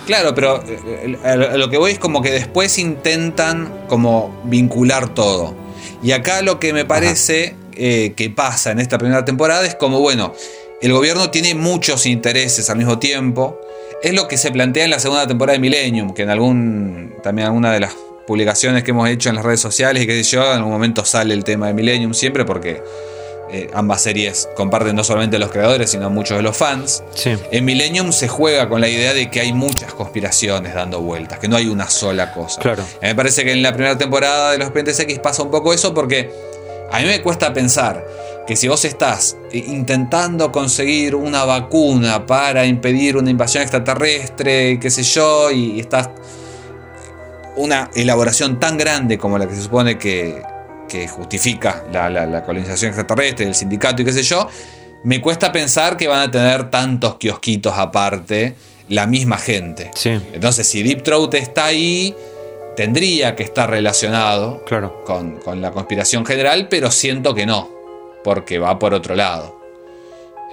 Claro, 0.05 0.33
pero 0.33 0.63
eh, 0.65 1.17
a 1.23 1.35
lo 1.35 1.49
a 1.49 1.57
lo 1.57 1.69
que 1.69 1.77
voy 1.77 1.91
es 1.91 1.99
como 1.99 2.21
que 2.21 2.31
después 2.31 2.77
intentan 2.77 3.85
como 3.87 4.41
vincular 4.45 5.13
todo. 5.13 5.55
Y 6.03 6.11
acá 6.11 6.41
lo 6.41 6.59
que 6.59 6.73
me 6.73 6.85
parece 6.85 7.55
eh, 7.73 8.13
que 8.15 8.29
pasa 8.29 8.71
en 8.71 8.79
esta 8.79 8.97
primera 8.97 9.25
temporada 9.25 9.65
es 9.65 9.75
como, 9.75 9.99
bueno, 9.99 10.33
el 10.81 10.93
gobierno 10.93 11.29
tiene 11.29 11.55
muchos 11.55 12.05
intereses 12.05 12.69
al 12.69 12.77
mismo 12.77 12.99
tiempo. 12.99 13.59
Es 14.03 14.13
lo 14.13 14.27
que 14.27 14.37
se 14.37 14.51
plantea 14.51 14.85
en 14.85 14.89
la 14.89 14.99
segunda 14.99 15.27
temporada 15.27 15.53
de 15.53 15.59
Millennium, 15.59 16.13
que 16.13 16.23
en 16.23 16.29
algún, 16.29 17.13
también 17.21 17.47
alguna 17.47 17.71
de 17.71 17.79
las 17.79 17.95
publicaciones 18.25 18.83
que 18.83 18.91
hemos 18.91 19.07
hecho 19.09 19.29
en 19.29 19.35
las 19.35 19.45
redes 19.45 19.59
sociales 19.59 20.03
y 20.03 20.23
sé 20.23 20.23
yo, 20.23 20.43
en 20.43 20.57
algún 20.57 20.71
momento 20.71 21.05
sale 21.05 21.33
el 21.33 21.43
tema 21.43 21.67
de 21.67 21.73
Millennium 21.73 22.13
siempre 22.13 22.45
porque 22.45 22.81
eh, 23.51 23.69
ambas 23.73 24.01
series 24.01 24.47
comparten 24.55 24.95
no 24.95 25.03
solamente 25.03 25.37
los 25.37 25.51
creadores, 25.51 25.91
sino 25.91 26.09
muchos 26.09 26.37
de 26.37 26.43
los 26.43 26.55
fans. 26.55 27.03
Sí. 27.13 27.35
En 27.51 27.65
Millennium 27.65 28.13
se 28.13 28.27
juega 28.29 28.69
con 28.69 28.79
la 28.79 28.87
idea 28.87 29.13
de 29.13 29.29
que 29.29 29.41
hay 29.41 29.51
muchas 29.51 29.93
conspiraciones 29.93 30.73
dando 30.73 31.01
vueltas, 31.01 31.39
que 31.39 31.49
no 31.49 31.57
hay 31.57 31.67
una 31.67 31.89
sola 31.89 32.31
cosa. 32.31 32.61
Claro. 32.61 32.83
Me 33.01 33.13
parece 33.13 33.43
que 33.43 33.51
en 33.51 33.61
la 33.61 33.73
primera 33.73 33.97
temporada 33.97 34.51
de 34.51 34.57
los 34.57 34.67
Expedientes 34.67 34.99
X 34.99 35.19
pasa 35.19 35.43
un 35.43 35.51
poco 35.51 35.73
eso 35.73 35.93
porque 35.93 36.31
a 36.89 36.99
mí 36.99 37.05
me 37.05 37.21
cuesta 37.21 37.53
pensar 37.53 38.05
que 38.51 38.57
si 38.57 38.67
vos 38.67 38.83
estás 38.83 39.37
eh, 39.53 39.63
intentando 39.67 40.51
conseguir 40.51 41.15
una 41.15 41.45
vacuna 41.45 42.25
para 42.25 42.65
impedir 42.65 43.15
una 43.15 43.29
invasión 43.31 43.61
extraterrestre, 43.63 44.77
qué 44.77 44.89
sé 44.89 45.03
yo, 45.03 45.49
y 45.51 45.79
estás 45.79 46.09
una 47.55 47.89
elaboración 47.95 48.59
tan 48.59 48.77
grande 48.77 49.17
como 49.17 49.37
la 49.37 49.47
que 49.47 49.55
se 49.55 49.61
supone 49.61 49.97
que, 49.97 50.41
que 50.89 51.07
justifica 51.07 51.85
la, 51.93 52.09
la- 52.09 52.25
la 52.25 52.43
colonización 52.43 52.89
extraterrestre, 52.89 53.45
el 53.45 53.55
sindicato 53.55 54.01
y 54.01 54.05
qué 54.05 54.11
sé 54.11 54.23
yo, 54.23 54.49
me 55.05 55.21
cuesta 55.21 55.53
pensar 55.53 55.95
que 55.95 56.09
van 56.09 56.27
a 56.27 56.29
tener 56.31 56.69
tantos 56.69 57.15
kiosquitos 57.15 57.73
aparte 57.77 58.55
la 58.89 59.07
misma 59.07 59.37
gente. 59.37 59.91
Sí. 59.95 60.09
Entonces, 60.33 60.67
si 60.67 60.83
Deep 60.83 61.03
Throat 61.03 61.33
está 61.35 61.67
ahí, 61.67 62.13
tendría 62.75 63.33
que 63.33 63.43
estar 63.43 63.69
relacionado 63.69 64.65
Claro. 64.65 65.05
con, 65.05 65.37
con 65.37 65.61
la 65.61 65.71
conspiración 65.71 66.25
general, 66.25 66.67
pero 66.69 66.91
siento 66.91 67.33
que 67.33 67.45
no, 67.45 67.69
porque 68.23 68.59
va 68.59 68.77
por 68.79 68.93
otro 68.93 69.15
lado. 69.15 69.59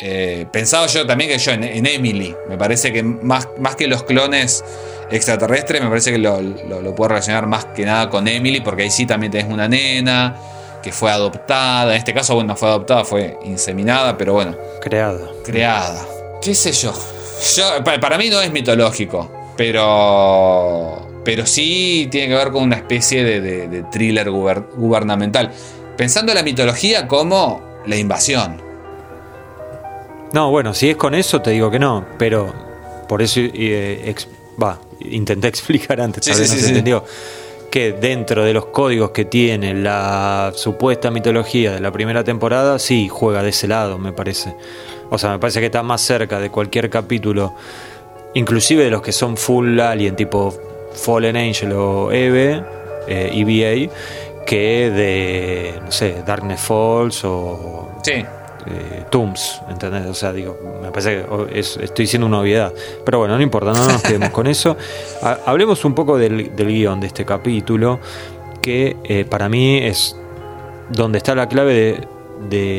Eh, 0.00 0.46
pensaba 0.52 0.86
yo 0.86 1.04
también 1.06 1.28
que 1.30 1.38
yo 1.38 1.50
en, 1.52 1.64
en 1.64 1.84
Emily, 1.86 2.34
me 2.48 2.56
parece 2.56 2.92
que 2.92 3.02
más, 3.02 3.48
más 3.58 3.74
que 3.74 3.88
los 3.88 4.04
clones 4.04 4.64
extraterrestres, 5.10 5.82
me 5.82 5.88
parece 5.88 6.12
que 6.12 6.18
lo, 6.18 6.40
lo- 6.40 6.80
lo 6.82 6.94
puedo 6.94 7.08
relacionar 7.08 7.46
más 7.48 7.64
que 7.64 7.84
nada 7.84 8.08
con 8.08 8.28
Emily, 8.28 8.60
porque 8.60 8.84
ahí 8.84 8.90
sí 8.90 9.06
también 9.06 9.32
tenés 9.32 9.52
una 9.52 9.66
nena 9.66 10.36
que 10.84 10.92
fue 10.92 11.10
adoptada, 11.10 11.90
en 11.92 11.98
este 11.98 12.14
caso, 12.14 12.34
bueno, 12.36 12.48
no 12.52 12.56
fue 12.56 12.68
adoptada, 12.68 13.04
fue 13.04 13.36
inseminada, 13.44 14.16
pero 14.16 14.34
bueno, 14.34 14.54
Creada. 14.80 15.28
creada. 15.44 16.06
¿Qué 16.40 16.54
sé 16.54 16.70
yo? 16.70 16.92
Yo- 17.56 17.82
pa- 17.82 17.98
para 17.98 18.16
mí 18.18 18.30
no 18.30 18.40
es 18.40 18.52
mitológico, 18.52 19.28
pero, 19.56 21.08
pero 21.24 21.44
sí 21.46 22.06
tiene 22.10 22.28
que 22.28 22.34
ver 22.34 22.50
con 22.52 22.62
una 22.62 22.76
especie 22.76 23.24
de, 23.24 23.40
de- 23.40 23.66
de 23.68 23.82
thriller 23.84 24.30
guber- 24.30 24.64
gubernamental. 24.76 25.50
Pensando 25.98 26.32
en 26.32 26.36
la 26.36 26.42
mitología 26.42 27.06
como 27.06 27.60
la 27.86 27.96
invasión. 27.96 28.62
No, 30.32 30.50
bueno, 30.50 30.72
si 30.72 30.88
es 30.90 30.96
con 30.96 31.14
eso 31.14 31.42
te 31.42 31.50
digo 31.50 31.70
que 31.70 31.78
no, 31.78 32.06
pero 32.18 32.54
por 33.08 33.20
eso 33.20 33.40
eh, 33.40 34.02
ex- 34.06 34.28
intenté 35.00 35.48
explicar 35.48 36.00
antes, 36.00 36.24
Sí, 36.24 36.30
tal 36.30 36.36
sí, 36.36 36.42
vez 36.42 36.50
no 36.50 36.56
sí, 36.56 36.62
se 36.62 36.68
entendió, 36.68 37.04
que 37.70 37.92
dentro 37.92 38.44
de 38.44 38.52
los 38.54 38.66
códigos 38.66 39.10
que 39.10 39.24
tiene 39.24 39.74
la 39.74 40.52
supuesta 40.54 41.10
mitología 41.10 41.72
de 41.72 41.80
la 41.80 41.90
primera 41.90 42.24
temporada, 42.24 42.78
sí 42.78 43.08
juega 43.10 43.42
de 43.42 43.50
ese 43.50 43.68
lado, 43.68 43.98
me 43.98 44.12
parece. 44.12 44.54
O 45.10 45.18
sea, 45.18 45.32
me 45.32 45.38
parece 45.38 45.60
que 45.60 45.66
está 45.66 45.82
más 45.82 46.00
cerca 46.02 46.38
de 46.38 46.50
cualquier 46.50 46.88
capítulo, 46.90 47.54
inclusive 48.34 48.84
de 48.84 48.90
los 48.90 49.02
que 49.02 49.12
son 49.12 49.36
full 49.36 49.80
alien, 49.80 50.14
tipo 50.16 50.54
Fallen 50.92 51.36
Angel 51.36 51.72
o 51.72 52.12
Eve, 52.12 52.62
eh, 53.06 53.30
EVA, 53.32 53.90
que 54.48 54.90
de, 54.90 55.78
no 55.84 55.92
sé, 55.92 56.22
Darkness 56.26 56.60
Falls 56.62 57.22
o 57.24 57.90
Sí. 58.02 58.12
eh, 58.12 59.04
Tombs, 59.10 59.60
¿entendés? 59.68 60.06
O 60.06 60.14
sea, 60.14 60.32
digo, 60.32 60.58
me 60.82 60.90
parece 60.90 61.22
que 61.50 61.58
es- 61.58 61.76
estoy 61.76 62.04
diciendo 62.04 62.26
una 62.26 62.40
obviedad. 62.40 62.72
Pero 63.04 63.18
bueno, 63.18 63.36
no 63.36 63.42
importa, 63.42 63.72
no 63.74 63.84
nos 63.86 64.02
quedemos 64.02 64.30
con 64.30 64.46
eso. 64.46 64.74
Ha- 65.22 65.40
hablemos 65.44 65.84
un 65.84 65.94
poco 65.94 66.16
del, 66.16 66.56
del 66.56 66.68
guion 66.68 66.98
de 66.98 67.08
este 67.08 67.26
capítulo, 67.26 68.00
que 68.62 68.96
eh, 69.04 69.26
para 69.26 69.50
mí 69.50 69.78
es 69.82 70.16
donde 70.88 71.18
está 71.18 71.34
la 71.34 71.46
clave 71.46 71.74
de, 71.74 72.08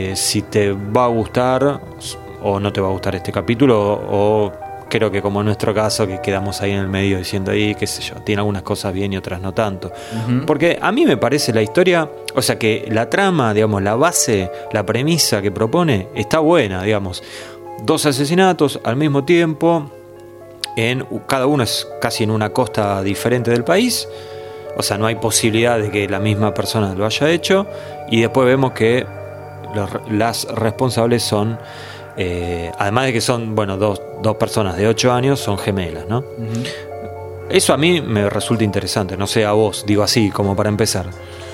de 0.10 0.16
si 0.16 0.42
te 0.42 0.72
va 0.72 1.06
a 1.06 1.10
gustar 1.10 1.82
o 2.42 2.60
no 2.60 2.74
te 2.74 2.82
va 2.82 2.88
a 2.88 2.92
gustar 2.92 3.14
este 3.14 3.32
capítulo, 3.32 3.78
o 4.10 4.52
creo 4.90 5.12
que 5.12 5.22
como 5.22 5.40
en 5.42 5.46
nuestro 5.46 5.74
caso, 5.74 6.06
que 6.08 6.20
quedamos 6.22 6.62
ahí 6.62 6.72
en 6.72 6.80
el 6.80 6.88
medio 6.88 7.18
diciendo 7.18 7.52
ahí, 7.52 7.76
qué 7.76 7.88
sé 7.88 8.02
yo, 8.02 8.16
tiene 8.24 8.40
algunas 8.42 8.64
cosas 8.64 8.92
bien 8.94 9.14
y 9.14 9.18
otras 9.18 9.40
no 9.42 9.54
tanto. 9.54 9.92
Porque 10.46 10.78
a 10.82 10.92
mí 10.92 11.06
me 11.06 11.16
parece 11.18 11.54
la 11.54 11.62
historia, 11.62 12.10
o 12.36 12.42
sea 12.42 12.58
que 12.60 12.86
la 12.92 13.10
trama, 13.10 13.54
digamos, 13.54 13.82
la 13.82 13.96
base, 13.96 14.52
la 14.74 14.86
premisa 14.86 15.42
que 15.42 15.52
propone 15.52 16.08
está 16.16 16.40
buena, 16.40 16.84
digamos. 16.84 17.24
Dos 17.84 18.06
asesinatos 18.06 18.80
al 18.84 18.96
mismo 18.98 19.24
tiempo, 19.24 19.90
en 20.76 21.06
cada 21.28 21.46
uno 21.46 21.64
es 21.64 21.88
casi 22.02 22.24
en 22.24 22.32
una 22.32 22.50
costa 22.52 23.02
diferente 23.04 23.52
del 23.52 23.64
país. 23.64 24.08
O 24.78 24.84
sea, 24.84 24.98
no 24.98 25.08
hay 25.08 25.16
posibilidad 25.16 25.78
de 25.80 25.90
que 25.92 26.08
la 26.08 26.20
misma 26.20 26.54
persona 26.54 26.94
lo 26.96 27.06
haya 27.06 27.30
hecho. 27.30 27.68
Y 28.10 28.22
después 28.22 28.46
vemos 28.48 28.72
que 28.72 29.06
los- 29.76 29.90
las 30.12 30.46
responsables 30.46 31.22
son, 31.24 31.58
eh, 32.22 32.70
además 32.78 33.06
de 33.06 33.14
que 33.14 33.22
son, 33.22 33.56
bueno, 33.56 33.78
dos, 33.78 34.02
dos 34.22 34.36
personas 34.36 34.76
de 34.76 34.90
8 34.90 35.14
años, 35.14 35.40
son 35.40 35.58
gemelas, 35.58 36.06
¿no? 36.10 36.26
Eso 37.50 37.74
a 37.74 37.78
mí 37.78 38.02
me 38.02 38.30
resulta 38.30 38.66
interesante, 38.66 39.16
no 39.16 39.26
sé 39.26 39.46
a 39.46 39.54
vos, 39.54 39.86
digo 39.88 40.04
así, 40.04 40.30
como 40.30 40.54
para 40.54 40.68
empezar. 40.68 41.06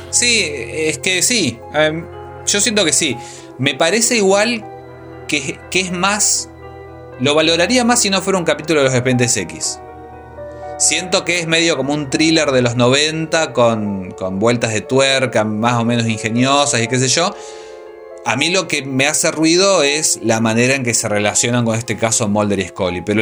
Sí, 0.10 0.44
es 0.44 0.98
que 0.98 1.22
sí. 1.22 1.60
Em, 1.72 2.04
yo 2.48 2.60
siento 2.60 2.84
que 2.84 2.94
sí. 2.94 3.16
Me 3.60 3.76
parece 3.76 4.18
igual 4.18 4.66
que, 5.28 5.60
que 5.70 5.82
es 5.82 5.92
más. 5.92 6.50
Lo 7.20 7.36
valoraría 7.36 7.86
más 7.86 8.02
si 8.02 8.10
no 8.10 8.20
fuera 8.24 8.40
un 8.40 8.46
capítulo 8.46 8.80
de 8.80 8.86
los 8.86 8.94
Expedientes 8.96 9.38
X. 9.38 9.80
Siento 10.80 11.26
que 11.26 11.38
es 11.38 11.46
medio 11.46 11.78
como 11.78 11.94
un 11.94 12.10
thriller 12.10 12.52
de 12.52 12.64
los 12.64 12.76
90 12.76 13.54
con, 13.54 14.10
con 14.12 14.40
vueltas 14.40 14.74
de 14.74 14.82
tuerca 14.82 15.44
más 15.44 15.76
o 15.76 15.86
menos 15.86 16.08
ingeniosas 16.08 16.82
y 16.82 16.88
qué 16.88 16.98
sé 16.98 17.08
yo. 17.08 17.36
A 18.28 18.38
mí 18.38 18.50
lo 18.50 18.68
que 18.68 18.84
me 18.84 19.06
hace 19.06 19.30
ruido 19.30 19.84
es 19.84 20.20
la 20.24 20.42
manera 20.42 20.74
en 20.74 20.84
que 20.84 20.96
se 20.96 21.08
relacionan 21.08 21.64
con 21.64 21.76
este 21.76 21.96
caso 21.96 22.28
Mulder 22.28 22.58
y 22.58 22.68
Scully. 22.70 23.02
Pero 23.02 23.22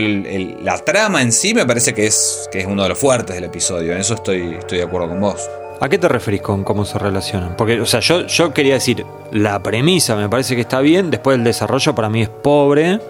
la 0.61 0.77
trama 0.77 1.21
en 1.21 1.33
sí 1.33 1.53
me 1.53 1.65
parece 1.65 1.93
que 1.93 2.07
es, 2.07 2.47
que 2.53 2.61
es 2.61 2.65
uno 2.65 2.83
de 2.83 2.89
los 2.89 2.97
fuertes 2.97 3.35
del 3.35 3.43
episodio. 3.43 3.91
En 3.91 3.97
eso 3.97 4.13
estoy, 4.13 4.55
estoy 4.57 4.77
de 4.77 4.85
acuerdo 4.85 5.09
con 5.09 5.19
vos. 5.19 5.49
¿A 5.81 5.89
qué 5.89 5.97
te 5.97 6.07
referís 6.07 6.41
con 6.41 6.63
cómo 6.63 6.85
se 6.85 6.97
relacionan? 6.97 7.57
Porque, 7.57 7.81
o 7.81 7.85
sea, 7.85 7.99
yo, 7.99 8.27
yo 8.27 8.53
quería 8.53 8.75
decir, 8.75 9.05
la 9.33 9.61
premisa 9.61 10.15
me 10.15 10.29
parece 10.29 10.55
que 10.55 10.61
está 10.61 10.79
bien, 10.79 11.11
después 11.11 11.37
el 11.37 11.43
desarrollo 11.43 11.93
para 11.93 12.07
mí 12.07 12.21
es 12.21 12.29
pobre, 12.29 13.01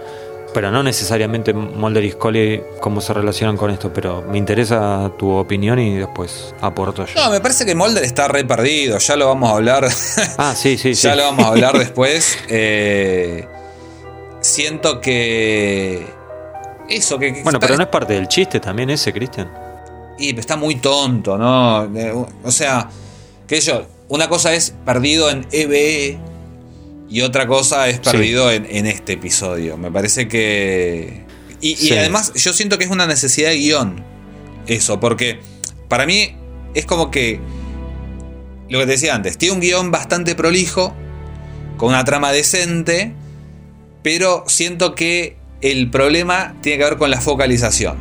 pero 0.54 0.72
no 0.72 0.84
necesariamente 0.84 1.54
Mulder 1.54 2.04
y 2.04 2.12
Scully 2.12 2.62
cómo 2.80 3.02
se 3.02 3.14
relacionan 3.14 3.58
con 3.58 3.72
esto, 3.72 3.92
pero 3.92 4.22
me 4.22 4.38
interesa 4.38 5.12
tu 5.18 5.30
opinión 5.32 5.80
y 5.80 5.98
después 5.98 6.54
aporto 6.62 7.06
yo. 7.06 7.14
No, 7.22 7.32
me 7.32 7.42
parece 7.42 7.66
que 7.66 7.76
Mulder 7.76 8.04
está 8.04 8.28
re 8.28 8.46
perdido. 8.46 8.98
Ya 9.00 9.16
lo 9.16 9.28
vamos 9.28 9.50
a 9.52 9.56
hablar. 9.56 9.88
Ah, 10.38 10.54
sí, 10.56 10.78
sí, 10.78 10.96
sí. 10.96 11.04
ya 11.08 11.16
lo 11.16 11.24
vamos 11.24 11.46
a 11.46 11.48
hablar 11.50 11.78
después. 11.80 12.38
Eh, 12.50 13.48
siento 14.42 15.02
que. 15.02 16.06
Eso, 16.90 17.18
que. 17.18 17.42
Bueno, 17.44 17.60
pero 17.60 17.76
no 17.78 17.84
es 17.84 17.90
parte 17.90 18.14
del 18.14 18.28
chiste 18.28 18.60
también 18.60 18.90
ese, 18.90 19.12
Cristian. 19.14 19.52
Y 20.20 20.38
está 20.38 20.56
muy 20.58 20.76
tonto, 20.76 21.38
¿no? 21.38 21.86
Eh, 21.98 22.14
O 22.44 22.52
sea, 22.52 22.90
que 23.48 23.60
yo. 23.60 23.86
Una 24.10 24.28
cosa 24.30 24.54
es 24.54 24.76
perdido 24.86 25.30
en 25.30 25.48
EBE. 25.52 26.20
Y 27.14 27.22
otra 27.22 27.46
cosa 27.46 27.88
es 27.90 27.98
Sí. 27.98 28.02
perdido 28.12 28.50
en, 28.52 28.66
en 28.68 28.88
este 28.88 29.14
episodio. 29.14 29.78
Me 29.78 29.92
parece 29.92 30.28
que. 30.28 31.26
Y, 31.62 31.94
además, 31.94 32.34
yo 32.34 32.52
siento 32.54 32.80
que 32.80 32.86
es 32.86 32.90
una 32.90 33.06
necesidad 33.06 33.52
de 33.52 33.58
guion. 33.58 34.04
Eso, 34.66 35.00
porque 35.00 35.40
para 35.88 36.08
mí 36.08 36.36
es 36.74 36.88
como 36.88 37.12
que. 37.12 37.40
Lo 38.68 38.80
que 38.80 38.86
te 38.88 38.92
decía 38.94 39.14
antes, 39.14 39.38
tiene 39.38 39.54
un 39.54 39.62
guion 39.62 39.92
bastante 39.92 40.34
prolijo, 40.34 40.96
con 41.78 41.90
una 41.90 42.04
trama 42.04 42.32
decente, 42.32 43.14
pero 44.02 44.44
siento 44.48 44.96
que 44.96 45.38
el 45.62 45.92
problema 45.92 46.56
tiene 46.62 46.80
que 46.80 46.84
ver 46.86 46.98
con 46.98 47.12
la 47.12 47.22
focalización. 47.22 47.98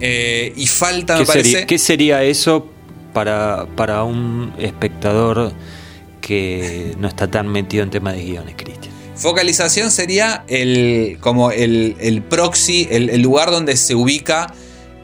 Eh, 0.00 0.52
y 0.56 0.66
falta, 0.66 1.14
me 1.14 1.20
¿Qué, 1.20 1.26
parece. 1.26 1.50
sería, 1.50 1.66
¿Qué 1.68 1.78
sería 1.78 2.24
eso 2.24 2.68
para, 3.14 3.66
para 3.76 4.02
un 4.02 4.52
espectador 4.58 5.52
que 6.28 6.94
no 6.98 7.08
está 7.08 7.30
tan 7.30 7.48
metido 7.48 7.82
en 7.82 7.88
temas 7.90 8.12
de 8.14 8.22
guiones, 8.22 8.54
Cristian? 8.56 8.92
Focalización 9.16 9.90
sería 9.90 10.44
el, 10.46 11.16
como 11.20 11.50
el, 11.50 11.96
el 12.00 12.22
proxy, 12.22 12.86
el, 12.90 13.08
lugar 13.22 13.50
donde 13.50 13.76
se 13.78 13.94
ubica 13.94 14.52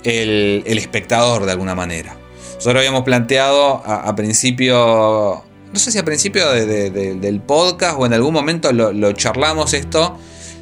el, 0.05 0.63
el 0.67 0.77
espectador 0.79 1.47
de 1.47 1.53
alguna 1.53 1.75
manera. 1.75 2.15
Nosotros 2.57 2.77
habíamos 2.77 3.03
planteado 3.05 3.83
a, 3.85 4.15
principio, 4.15 5.43
no 5.73 5.79
sé 5.79 5.91
si 5.91 5.99
a 5.99 6.05
principio 6.05 6.49
de- 6.53 6.67
de- 6.67 6.91
de- 6.91 7.15
del 7.15 7.41
podcast 7.41 7.97
o 7.99 8.05
en 8.07 8.13
algún 8.13 8.33
momento 8.35 8.71
lo, 8.73 8.93
lo 8.93 9.13
charlamos 9.13 9.73
esto, 9.75 10.19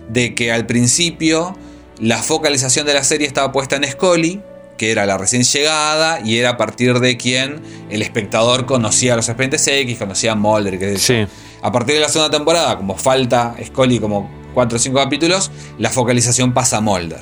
de 0.09 0.35
que 0.35 0.53
al 0.53 0.65
principio 0.67 1.57
la 1.99 2.23
focalización 2.23 2.87
de 2.87 2.95
la 2.95 3.05
serie 3.05 3.27
estaba 3.27 3.53
puesta 3.53 3.77
en 3.77 3.85
Scully, 3.91 4.41
que 4.83 4.91
era 4.91 5.07
la 5.07 5.17
recién 5.17 5.45
llegada 5.45 6.19
y 6.25 6.39
era 6.39 6.51
a 6.51 6.57
partir 6.57 6.99
de 6.99 7.17
quien 7.17 7.63
el 7.89 8.03
espectador 8.03 8.67
conocía 8.67 9.13
a 9.13 9.17
los 9.17 9.29
expedientes 9.29 9.65
X, 9.69 9.97
conocía 9.97 10.33
a 10.33 10.35
Mulder, 10.35 10.77
que 10.77 10.99
Sí. 10.99 11.25
a 11.63 11.71
partir 11.71 11.95
de 11.95 12.01
la 12.01 12.09
segunda 12.09 12.37
temporada, 12.37 12.77
como 12.79 12.97
falta 12.97 13.55
Scully 13.65 14.01
como 14.01 14.29
4 14.55 14.75
o 14.75 14.81
5 14.81 14.99
capítulos, 14.99 15.53
la 15.79 15.89
focalización 15.91 16.53
pasa 16.53 16.79
a 16.79 16.81
Mulder. 16.81 17.21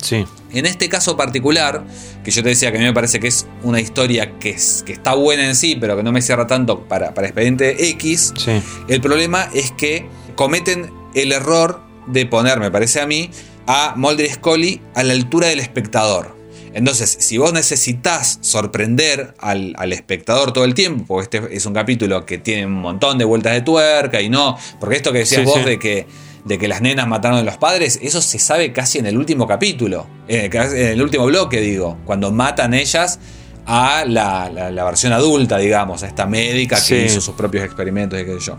Sí, 0.00 0.24
En 0.54 0.64
este 0.64 0.88
caso 0.88 1.14
particular, 1.14 1.84
que 2.24 2.30
yo 2.30 2.42
te 2.42 2.48
decía 2.48 2.70
que 2.72 2.78
a 2.78 2.80
mí 2.80 2.86
me 2.86 2.94
parece 2.94 3.20
que 3.20 3.28
es 3.28 3.46
una 3.62 3.82
historia 3.82 4.38
que, 4.38 4.48
es, 4.52 4.82
que 4.86 4.94
está 4.94 5.12
buena 5.12 5.44
en 5.44 5.56
sí, 5.56 5.76
pero 5.78 5.98
que 5.98 6.02
no 6.02 6.10
me 6.10 6.22
cierra 6.22 6.46
tanto 6.46 6.88
para, 6.88 7.12
para 7.12 7.26
Expediente 7.26 7.90
X, 7.90 8.32
sí. 8.34 8.62
el 8.88 9.02
problema 9.02 9.50
es 9.52 9.72
que 9.72 10.08
cometen 10.36 10.90
el 11.14 11.32
error 11.32 11.82
de 12.06 12.24
poner, 12.24 12.60
me 12.60 12.70
parece 12.70 13.02
a 13.02 13.06
mí, 13.06 13.28
a 13.66 13.92
Mulder 13.94 14.24
y 14.24 14.30
Scully 14.30 14.80
a 14.94 15.02
la 15.04 15.12
altura 15.12 15.48
del 15.48 15.60
espectador. 15.60 16.33
Entonces, 16.74 17.16
si 17.20 17.38
vos 17.38 17.52
necesitas 17.52 18.38
sorprender 18.42 19.34
al, 19.38 19.74
al 19.78 19.92
espectador 19.92 20.52
todo 20.52 20.64
el 20.64 20.74
tiempo, 20.74 21.04
porque 21.06 21.38
este 21.38 21.56
es 21.56 21.64
un 21.66 21.72
capítulo 21.74 22.26
que 22.26 22.38
tiene 22.38 22.66
un 22.66 22.72
montón 22.74 23.16
de 23.16 23.24
vueltas 23.24 23.52
de 23.54 23.60
tuerca 23.62 24.20
y 24.20 24.28
no, 24.28 24.58
porque 24.80 24.96
esto 24.96 25.12
que 25.12 25.18
decías 25.20 25.42
Sí, 25.42 25.46
vos 25.46 25.58
sí. 25.58 25.64
de 25.64 25.78
que 25.78 26.06
de 26.44 26.58
que 26.58 26.68
las 26.68 26.82
nenas 26.82 27.08
mataron 27.08 27.38
a 27.38 27.42
los 27.42 27.56
padres, 27.56 27.98
eso 28.02 28.20
se 28.20 28.38
sabe 28.38 28.70
casi 28.70 28.98
en 28.98 29.06
el 29.06 29.16
último 29.16 29.46
capítulo, 29.46 30.06
eh, 30.28 30.50
en 30.52 30.76
el 30.88 31.00
último 31.00 31.24
bloque, 31.24 31.58
digo, 31.62 31.96
cuando 32.04 32.32
matan 32.32 32.74
ellas 32.74 33.18
a 33.64 34.04
la, 34.06 34.50
la- 34.52 34.70
la 34.70 34.84
versión 34.84 35.14
adulta, 35.14 35.56
digamos, 35.56 36.02
a 36.02 36.06
esta 36.06 36.26
médica 36.26 36.76
que 36.86 37.06
hizo 37.06 37.22
sus 37.22 37.34
propios 37.34 37.64
experimentos 37.64 38.20
y 38.20 38.26
qué 38.26 38.32
sé 38.34 38.40
yo. 38.40 38.58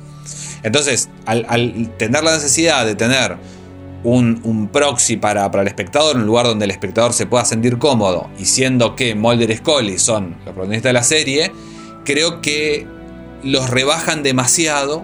Entonces, 0.64 1.10
al, 1.28 1.46
al 1.48 1.92
tener 1.98 2.24
la 2.24 2.34
necesidad 2.34 2.88
de 2.88 2.96
tener 2.96 3.38
un, 4.06 4.40
un 4.44 4.68
proxy 4.70 5.18
para, 5.18 5.50
para 5.52 5.64
el 5.64 5.68
espectador, 5.68 6.16
un 6.16 6.26
lugar 6.26 6.46
donde 6.46 6.66
el 6.66 6.72
espectador 6.72 7.12
se 7.12 7.26
pueda 7.26 7.44
sentir 7.44 7.78
cómodo, 7.80 8.30
y 8.40 8.46
siendo 8.46 8.96
que 8.96 9.16
Mulder 9.16 9.50
y 9.50 9.58
Scully 9.58 9.98
son 9.98 10.38
los 10.46 10.54
protagonistas 10.54 10.90
de 10.90 10.94
la 10.94 11.04
serie, 11.04 11.52
creo 12.06 12.40
que 12.40 12.88
los 13.44 13.70
rebajan 13.70 14.24
demasiado 14.24 15.04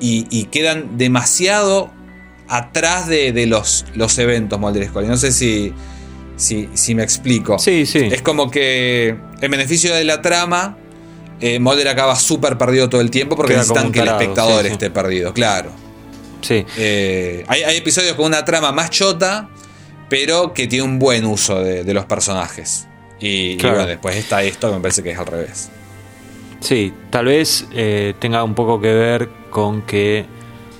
y, 0.00 0.26
y 0.30 0.44
quedan 0.44 0.96
demasiado 0.96 1.90
atrás 2.48 3.08
de, 3.08 3.32
de 3.32 3.46
los, 3.46 3.84
los 3.94 4.16
eventos 4.18 4.58
Mulder 4.58 4.84
y 4.84 4.86
Scully. 4.86 5.08
No 5.08 5.16
sé 5.16 5.32
si, 5.32 5.72
si, 6.36 6.68
si 6.74 6.94
me 6.94 7.02
explico. 7.02 7.58
Sí, 7.58 7.84
sí. 7.84 8.08
Es 8.10 8.22
como 8.22 8.50
que 8.50 9.16
en 9.40 9.50
beneficio 9.50 9.92
de 9.94 10.04
la 10.04 10.22
trama, 10.22 10.78
eh, 11.40 11.58
Mulder 11.58 11.88
acaba 11.88 12.14
súper 12.14 12.56
perdido 12.56 12.88
todo 12.88 13.00
el 13.00 13.10
tiempo 13.10 13.34
porque 13.34 13.54
Queda 13.54 13.62
necesitan 13.62 13.90
que 13.90 14.00
el 14.00 14.08
espectador 14.08 14.62
sí, 14.62 14.68
sí. 14.68 14.72
esté 14.72 14.90
perdido, 14.90 15.32
claro. 15.32 15.89
Sí. 16.40 16.64
Eh, 16.76 17.44
hay, 17.48 17.62
hay 17.62 17.76
episodios 17.76 18.14
con 18.14 18.26
una 18.26 18.44
trama 18.44 18.72
más 18.72 18.90
chota, 18.90 19.48
pero 20.08 20.52
que 20.54 20.66
tiene 20.66 20.84
un 20.84 20.98
buen 20.98 21.24
uso 21.24 21.62
de, 21.62 21.84
de 21.84 21.94
los 21.94 22.04
personajes. 22.06 22.86
Y, 23.20 23.52
y 23.52 23.56
Claro. 23.58 23.76
bueno, 23.76 23.88
después 23.90 24.16
está 24.16 24.42
esto 24.42 24.68
que 24.68 24.74
me 24.76 24.80
parece 24.80 25.02
que 25.02 25.10
es 25.10 25.18
al 25.18 25.26
revés. 25.26 25.70
Sí, 26.60 26.92
tal 27.10 27.26
vez 27.26 27.66
eh, 27.72 28.14
tenga 28.18 28.42
un 28.44 28.54
poco 28.54 28.80
que 28.80 28.92
ver 28.92 29.28
con 29.50 29.82
que 29.82 30.26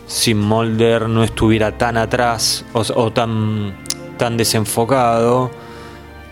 si 0.07 0.35
Mulder 0.35 1.09
no 1.09 1.23
estuviera 1.25 1.79
tan 1.79 1.97
atrás 1.97 2.65
o, 2.73 2.81
o 2.95 3.13
tan, 3.13 3.77
tan 4.19 4.37
desenfocado, 4.37 5.51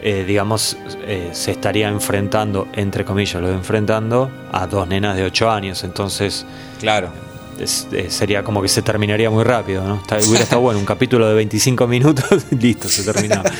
eh, 0.02 0.24
digamos, 0.26 0.76
eh, 1.06 1.30
se 1.32 1.50
estaría 1.52 1.88
enfrentando, 1.88 2.68
entre 2.74 3.04
comillas, 3.04 3.40
lo 3.40 3.50
enfrentando 3.50 4.30
a 4.52 4.66
dos 4.66 4.86
nenas 4.88 5.16
de 5.16 5.24
8 5.24 5.50
años. 5.50 5.82
Entonces 5.84 6.44
Claro. 6.80 7.10
Es- 7.61 7.87
eh, 7.92 8.07
sería 8.11 8.42
como 8.44 8.61
que 8.62 8.68
se 8.68 8.83
terminaría 8.83 9.31
muy 9.31 9.44
rápido, 9.44 9.85
¿no? 9.85 9.97
Está- 9.97 10.18
hubiera 10.18 10.44
estado 10.44 10.61
bueno, 10.62 10.79
un 10.81 10.87
capítulo 10.87 11.29
de 11.29 11.35
25 11.35 11.87
minutos, 11.87 12.25
listo, 12.61 12.88
se 12.88 13.03
terminaba. 13.05 13.51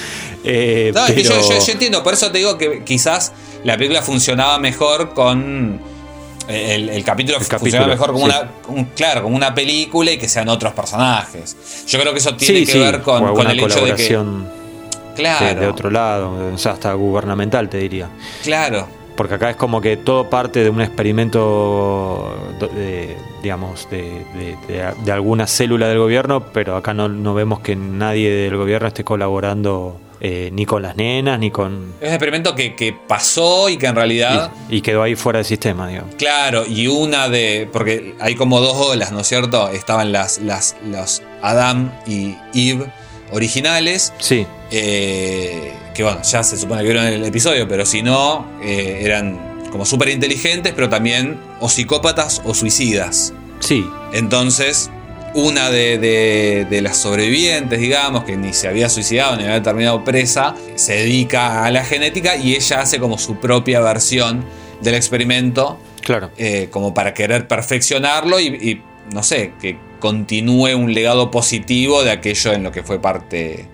Eh, 0.45 0.93
No, 0.95 1.07
es 1.07 1.13
que 1.13 1.23
yo, 1.23 1.31
pero- 1.31 1.49
yo- 1.59 1.67
yo 1.67 1.73
entiendo, 1.73 2.03
por 2.03 2.15
eso 2.15 2.31
te 2.31 2.39
digo 2.39 2.57
que 2.59 2.85
quizás 2.85 3.33
la 3.65 3.77
película 3.77 4.03
funcionaba 4.03 4.59
mejor 4.59 5.15
con. 5.15 5.81
eh, 6.49 6.77
El, 6.77 6.89
el 6.89 7.05
capítulo 7.05 7.37
El 7.39 7.45
funcionaba 7.45 7.87
capítulo, 7.87 7.87
mejor 7.89 8.13
como 8.13 8.27
sí. 8.27 8.33
una. 8.71 8.79
un- 8.81 8.85
claro, 8.97 9.23
como 9.25 9.37
una 9.37 9.55
película 9.55 10.11
y 10.13 10.19
que 10.19 10.29
sean 10.29 10.49
otros 10.49 10.73
personajes. 10.73 11.57
Yo 11.87 12.01
creo 12.01 12.13
que 12.13 12.19
eso 12.21 12.35
tiene 12.37 12.61
sí, 12.61 12.67
que 12.67 12.73
sí, 12.73 12.79
ver 12.79 13.03
con, 13.03 13.35
con 13.35 13.47
el 13.51 13.59
hecho 13.59 13.67
de 13.67 13.95
que. 13.95 14.09
colaboración 14.09 14.59
Claro. 15.17 15.47
de, 15.47 15.55
de 15.57 15.67
otro 15.67 15.91
lado, 15.91 16.53
o 16.55 16.59
sea, 16.59 16.73
hasta 16.73 16.93
gubernamental 16.95 17.69
te 17.69 17.79
diría. 17.79 18.09
Claro. 18.45 18.87
Porque 19.17 19.35
acá 19.35 19.51
es 19.51 19.57
como 19.57 19.81
que 19.81 19.97
todo 19.97 20.31
parte 20.31 20.63
de 20.63 20.71
un 20.71 20.81
experimento, 20.81 22.37
de, 22.75 23.17
digamos, 23.43 23.89
de, 23.91 24.25
de- 24.69 25.13
alguna 25.13 25.47
célula 25.47 25.89
del 25.89 25.99
gobierno, 25.99 26.45
pero 26.53 26.77
acá 26.77 26.95
no, 26.95 27.09
no 27.09 27.35
vemos 27.35 27.61
que 27.61 27.77
nadie 27.77 28.31
del 28.31 28.57
gobierno 28.57 28.89
esté 28.89 29.05
colaborando 29.05 30.01
eh, 30.21 30.51
ni 30.53 30.67
con 30.67 30.83
las 30.83 30.97
nenas, 30.97 31.39
ni 31.39 31.51
con... 31.51 31.95
Es 32.01 32.09
un 32.09 32.15
experimento 32.15 32.55
que, 32.55 32.75
que 32.75 32.93
pasó 32.93 33.69
y 33.69 33.77
que 33.77 33.87
en 33.87 33.95
realidad. 33.95 34.51
Y, 34.69 34.77
y 34.77 34.81
quedó 34.81 35.03
ahí 35.03 35.15
fuera 35.15 35.39
del 35.39 35.47
sistema, 35.47 35.87
digamos. 35.89 36.15
Claro, 36.17 36.65
y 36.67 36.89
una 36.89 37.29
de. 37.29 37.69
Porque 37.73 38.15
hay 38.21 38.35
como 38.35 38.61
dos 38.61 38.75
olas, 38.77 39.13
¿no 39.13 39.21
es 39.21 39.29
cierto? 39.29 39.69
Estaban 39.69 40.11
las, 40.11 40.39
las, 40.41 40.75
los 40.91 41.23
Adam 41.41 41.93
y 42.07 42.35
Eve 42.53 42.87
originales. 43.31 44.13
Sí, 44.19 44.45
eh, 44.73 45.73
que 45.95 46.03
bueno, 46.03 46.21
ya 46.23 46.43
se 46.43 46.57
supone 46.57 46.81
que 46.83 46.89
vieron 46.89 47.05
el 47.07 47.25
episodio, 47.25 47.69
pero 47.69 47.85
si 47.87 48.03
no, 48.03 48.45
eh, 48.63 49.01
eran 49.03 49.58
como 49.71 49.85
súper 49.85 50.09
inteligentes, 50.11 50.73
pero 50.75 50.89
también 50.89 51.39
o 51.61 51.69
psicópatas 51.69 52.43
o 52.45 52.55
suicidas. 52.55 53.33
sí, 53.61 53.87
Entonces, 54.13 54.91
una 55.35 55.71
de, 55.71 55.99
de- 55.99 56.67
de 56.69 56.83
las 56.83 56.97
sobrevivientes, 56.97 57.79
digamos, 57.81 58.25
que 58.25 58.37
ni 58.37 58.53
se 58.53 58.67
había 58.69 58.89
suicidado 58.89 59.37
ni 59.37 59.45
había 59.45 59.63
terminado 59.63 60.03
presa, 60.05 60.55
se 60.75 60.95
dedica 60.95 61.65
a 61.65 61.71
la 61.71 61.85
genética 61.85 62.37
y 62.37 62.55
ella 62.55 62.81
hace 62.81 62.99
como 62.99 63.19
su 63.19 63.37
propia 63.37 63.81
versión 63.81 64.45
del 64.81 64.95
experimento, 64.95 65.79
claro. 66.03 66.31
eh, 66.39 66.69
como 66.71 66.95
para 66.95 67.13
querer 67.15 67.47
perfeccionarlo 67.47 68.41
y, 68.41 68.47
y, 68.47 68.83
no 69.13 69.23
sé, 69.23 69.53
que 69.61 69.77
continúe 70.01 70.75
un 70.77 70.95
legado 70.95 71.31
positivo 71.31 72.03
de 72.05 72.13
aquello 72.13 72.53
en 72.53 72.63
lo 72.63 72.73
que 72.73 72.83
fue 72.83 73.01
parte. 73.01 73.67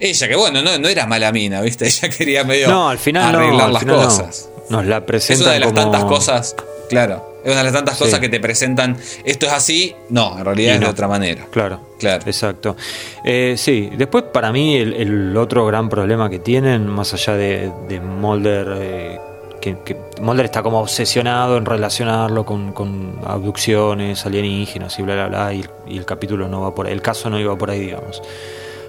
Ella, 0.00 0.28
que 0.28 0.36
bueno, 0.36 0.62
no, 0.62 0.78
no 0.78 0.88
era 0.88 1.06
mala 1.06 1.32
mina, 1.32 1.60
¿viste? 1.60 1.86
Ella 1.88 2.08
quería 2.08 2.44
medio 2.44 2.68
No, 2.68 2.88
al 2.88 2.98
final 2.98 3.32
no, 3.32 3.38
arreglar 3.38 3.66
al 3.66 3.72
las 3.74 3.82
final 3.82 3.96
no. 3.98 4.53
Nos 4.70 4.86
la 4.86 4.98
Es 4.98 5.02
presentan 5.04 5.44
una 5.46 5.52
de 5.54 5.60
las 5.60 5.68
como- 5.70 5.80
tantas 5.82 6.04
cosas, 6.04 6.56
claro. 6.88 7.34
Es 7.44 7.50
una 7.50 7.58
de 7.58 7.64
las 7.64 7.72
tantas 7.74 7.98
Sí. 7.98 8.04
cosas 8.04 8.20
que 8.20 8.30
te 8.30 8.40
presentan. 8.40 8.96
Esto 9.24 9.44
es 9.46 9.52
así, 9.52 9.94
no, 10.08 10.38
en 10.38 10.44
realidad 10.46 10.72
Y 10.72 10.74
es 10.74 10.80
de 10.80 10.84
no. 10.86 10.90
otra 10.92 11.08
manera. 11.08 11.46
Claro, 11.50 11.80
Claro. 11.98 12.22
Exacto. 12.26 12.74
Eh, 13.22 13.54
sí, 13.58 13.90
después 13.96 14.24
para 14.32 14.50
mí 14.52 14.76
el, 14.76 14.94
el 14.94 15.36
otro 15.36 15.66
gran 15.66 15.88
problema 15.90 16.30
que 16.30 16.38
tienen, 16.38 16.86
más 16.86 17.12
allá 17.12 17.34
de, 17.34 17.70
de 17.88 18.00
Mulder, 18.00 18.66
eh, 18.78 19.20
que, 19.60 19.76
que 19.84 19.96
Mulder 20.22 20.46
está 20.46 20.62
como 20.62 20.80
obsesionado 20.80 21.58
en 21.58 21.66
relacionarlo 21.66 22.46
con, 22.46 22.72
con 22.72 23.18
abducciones, 23.26 24.24
alienígenas 24.24 24.98
y 24.98 25.02
bla, 25.02 25.14
bla, 25.14 25.28
bla, 25.28 25.52
y, 25.54 25.60
el- 25.60 25.70
y 25.86 25.98
el 25.98 26.04
capítulo 26.06 26.48
no 26.48 26.62
va 26.62 26.74
por 26.74 26.86
ahí, 26.86 26.92
el 26.94 27.02
caso 27.02 27.28
no 27.28 27.38
iba 27.38 27.56
por 27.56 27.70
ahí, 27.70 27.80
digamos. 27.80 28.22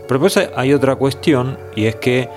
Pero 0.08 0.20
después 0.20 0.38
hay- 0.38 0.50
hay 0.56 0.74
otra 0.74 0.96
cuestión, 0.96 1.58
y 1.76 1.86
es 1.88 1.96
que 1.98 2.30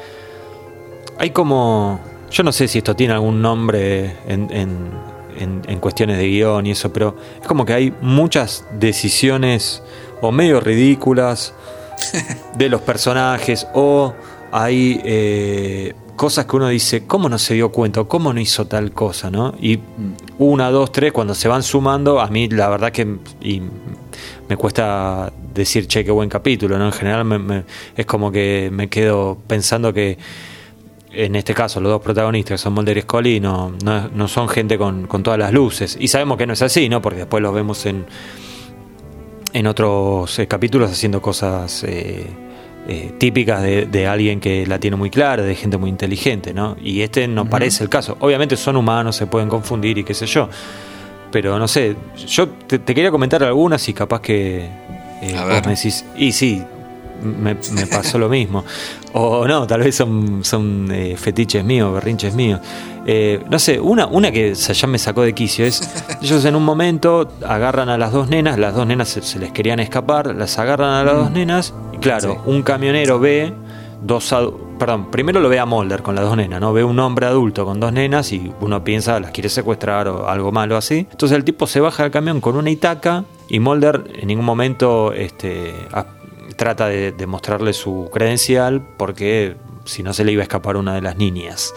hay 1.18 1.30
como... 1.30 2.00
Yo 2.30 2.42
no 2.42 2.52
sé 2.52 2.68
si 2.68 2.78
esto 2.78 2.94
tiene 2.94 3.14
algún 3.14 3.40
nombre 3.40 4.16
en, 4.26 4.48
en- 4.50 5.62
en- 5.66 5.78
cuestiones 5.80 6.18
de 6.18 6.26
guion 6.28 6.66
y 6.66 6.72
eso, 6.72 6.92
pero 6.92 7.14
es 7.40 7.46
como 7.46 7.64
que 7.64 7.72
hay 7.72 7.94
muchas 8.00 8.64
decisiones 8.78 9.82
o 10.20 10.32
medio 10.32 10.58
ridículas 10.60 11.54
de 12.56 12.68
los 12.68 12.80
personajes 12.82 13.66
o 13.74 14.12
hay 14.50 15.00
eh, 15.04 15.94
cosas 16.16 16.46
que 16.46 16.56
uno 16.56 16.68
dice, 16.68 17.06
¿cómo 17.06 17.28
no 17.28 17.38
se 17.38 17.54
dio 17.54 17.70
cuenta? 17.70 18.02
¿Cómo 18.04 18.32
no 18.32 18.40
hizo 18.40 18.66
tal 18.66 18.90
cosa? 18.92 19.30
¿no? 19.30 19.54
Y 19.60 19.78
una, 20.38 20.70
dos, 20.70 20.90
tres, 20.90 21.12
cuando 21.12 21.34
se 21.34 21.46
van 21.48 21.62
sumando, 21.62 22.20
a 22.20 22.26
mí 22.28 22.48
la 22.48 22.68
verdad 22.68 22.90
que 22.90 23.18
y 23.40 23.62
me 24.48 24.56
cuesta 24.56 25.32
decir, 25.54 25.86
che, 25.86 26.04
qué 26.04 26.10
buen 26.10 26.28
capítulo, 26.28 26.78
¿no? 26.78 26.86
En 26.86 26.92
general 26.92 27.24
me- 27.24 27.38
me- 27.38 27.64
es 27.96 28.06
como 28.06 28.32
que 28.32 28.70
me 28.72 28.88
quedo 28.88 29.38
pensando 29.46 29.92
que 29.92 30.18
en 31.12 31.36
este 31.36 31.54
caso 31.54 31.80
los 31.80 31.90
dos 31.90 32.02
protagonistas 32.02 32.54
que 32.54 32.58
son 32.58 32.74
Mulder 32.74 32.98
y 32.98 33.00
Scully 33.02 33.40
no, 33.40 33.72
no, 33.82 34.08
no 34.08 34.28
son 34.28 34.48
gente 34.48 34.76
con, 34.76 35.06
con 35.06 35.22
todas 35.22 35.38
las 35.38 35.52
luces 35.52 35.96
y 35.98 36.08
sabemos 36.08 36.36
que 36.38 36.46
no 36.46 36.52
es 36.52 36.62
así 36.62 36.88
no 36.88 37.00
porque 37.00 37.20
después 37.20 37.42
los 37.42 37.54
vemos 37.54 37.86
en 37.86 38.06
en 39.52 39.66
otros 39.66 40.38
eh, 40.38 40.46
capítulos 40.46 40.90
haciendo 40.90 41.22
cosas 41.22 41.84
eh, 41.84 42.26
eh, 42.86 43.12
típicas 43.18 43.62
de, 43.62 43.86
de 43.86 44.06
alguien 44.06 44.40
que 44.40 44.66
la 44.66 44.78
tiene 44.78 44.96
muy 44.96 45.10
clara, 45.10 45.42
de 45.42 45.54
gente 45.54 45.76
muy 45.76 45.90
inteligente, 45.90 46.54
¿no? 46.54 46.76
Y 46.80 47.02
este 47.02 47.28
no 47.28 47.48
parece 47.48 47.84
el 47.84 47.90
caso. 47.90 48.16
Obviamente 48.20 48.56
son 48.56 48.76
humanos, 48.76 49.16
se 49.16 49.26
pueden 49.26 49.48
confundir 49.48 49.98
y 49.98 50.04
qué 50.04 50.14
sé 50.14 50.26
yo. 50.26 50.48
Pero 51.30 51.58
no 51.58 51.68
sé, 51.68 51.96
yo 52.26 52.48
te, 52.48 52.78
te 52.78 52.94
quería 52.94 53.10
comentar 53.10 53.42
algunas 53.42 53.86
y 53.88 53.92
capaz 53.92 54.22
que 54.22 54.68
vos 55.20 55.66
me 55.66 55.74
decís, 55.74 56.04
y 56.16 56.32
sí, 56.32 56.62
me, 57.22 57.54
me 57.72 57.86
pasó 57.86 58.18
lo 58.18 58.28
mismo. 58.28 58.64
O 59.12 59.46
no, 59.46 59.66
tal 59.66 59.80
vez 59.80 59.96
son, 59.96 60.44
son 60.44 60.88
eh, 60.92 61.16
fetiches 61.16 61.64
míos, 61.64 61.92
berrinches 61.92 62.34
míos. 62.34 62.60
Eh, 63.06 63.42
no 63.48 63.58
sé, 63.58 63.80
una, 63.80 64.06
una 64.06 64.30
que 64.30 64.54
se- 64.54 64.74
ya 64.74 64.86
me 64.86 64.98
sacó 64.98 65.22
de 65.22 65.32
quicio 65.34 65.64
es, 65.64 65.80
ellos 66.22 66.44
en 66.44 66.54
un 66.56 66.64
momento 66.64 67.28
agarran 67.46 67.88
a 67.88 67.96
las 67.98 68.12
dos 68.12 68.28
nenas, 68.28 68.58
las 68.58 68.74
dos 68.74 68.86
nenas 68.86 69.08
se, 69.08 69.22
se 69.22 69.38
les 69.38 69.50
querían 69.52 69.80
escapar, 69.80 70.34
las 70.34 70.58
agarran 70.58 70.90
a 70.90 71.04
las 71.04 71.14
dos 71.16 71.30
nenas, 71.30 71.74
y 71.92 71.98
claro, 71.98 72.32
Sí. 72.34 72.38
un 72.50 72.62
camionero 72.62 73.18
ve 73.18 73.52
dos 74.02 74.34
perdón, 74.78 75.10
primero 75.10 75.40
lo 75.40 75.48
ve 75.48 75.58
a 75.58 75.66
Mulder 75.66 76.02
con 76.02 76.14
las 76.14 76.22
dos 76.24 76.36
nenas, 76.36 76.60
¿no? 76.60 76.72
Ve 76.72 76.84
un 76.84 77.00
hombre 77.00 77.26
adulto 77.26 77.64
con 77.64 77.80
dos 77.80 77.92
nenas 77.92 78.30
y 78.32 78.52
uno 78.60 78.84
piensa 78.84 79.18
las 79.18 79.32
quiere 79.32 79.48
secuestrar 79.48 80.06
o 80.06 80.28
algo 80.28 80.52
malo 80.52 80.76
así. 80.76 81.08
Entonces 81.10 81.34
el 81.36 81.42
tipo 81.42 81.66
se 81.66 81.80
baja 81.80 82.04
del 82.04 82.12
camión 82.12 82.40
con 82.40 82.54
una 82.56 82.70
itaca 82.70 83.24
y 83.48 83.58
Mulder 83.58 84.04
en 84.14 84.28
ningún 84.28 84.44
momento 84.44 85.12
este, 85.12 85.74
trata 86.56 86.88
de, 86.88 87.12
de 87.12 87.26
mostrarle 87.26 87.72
su 87.72 88.08
credencial 88.12 88.86
porque 88.96 89.56
si 89.84 90.02
no 90.02 90.12
se 90.12 90.22
le 90.24 90.32
iba 90.32 90.42
a 90.42 90.44
escapar 90.44 90.76
una 90.76 90.94
de 90.94 91.00
las 91.00 91.16
niñas. 91.16 91.72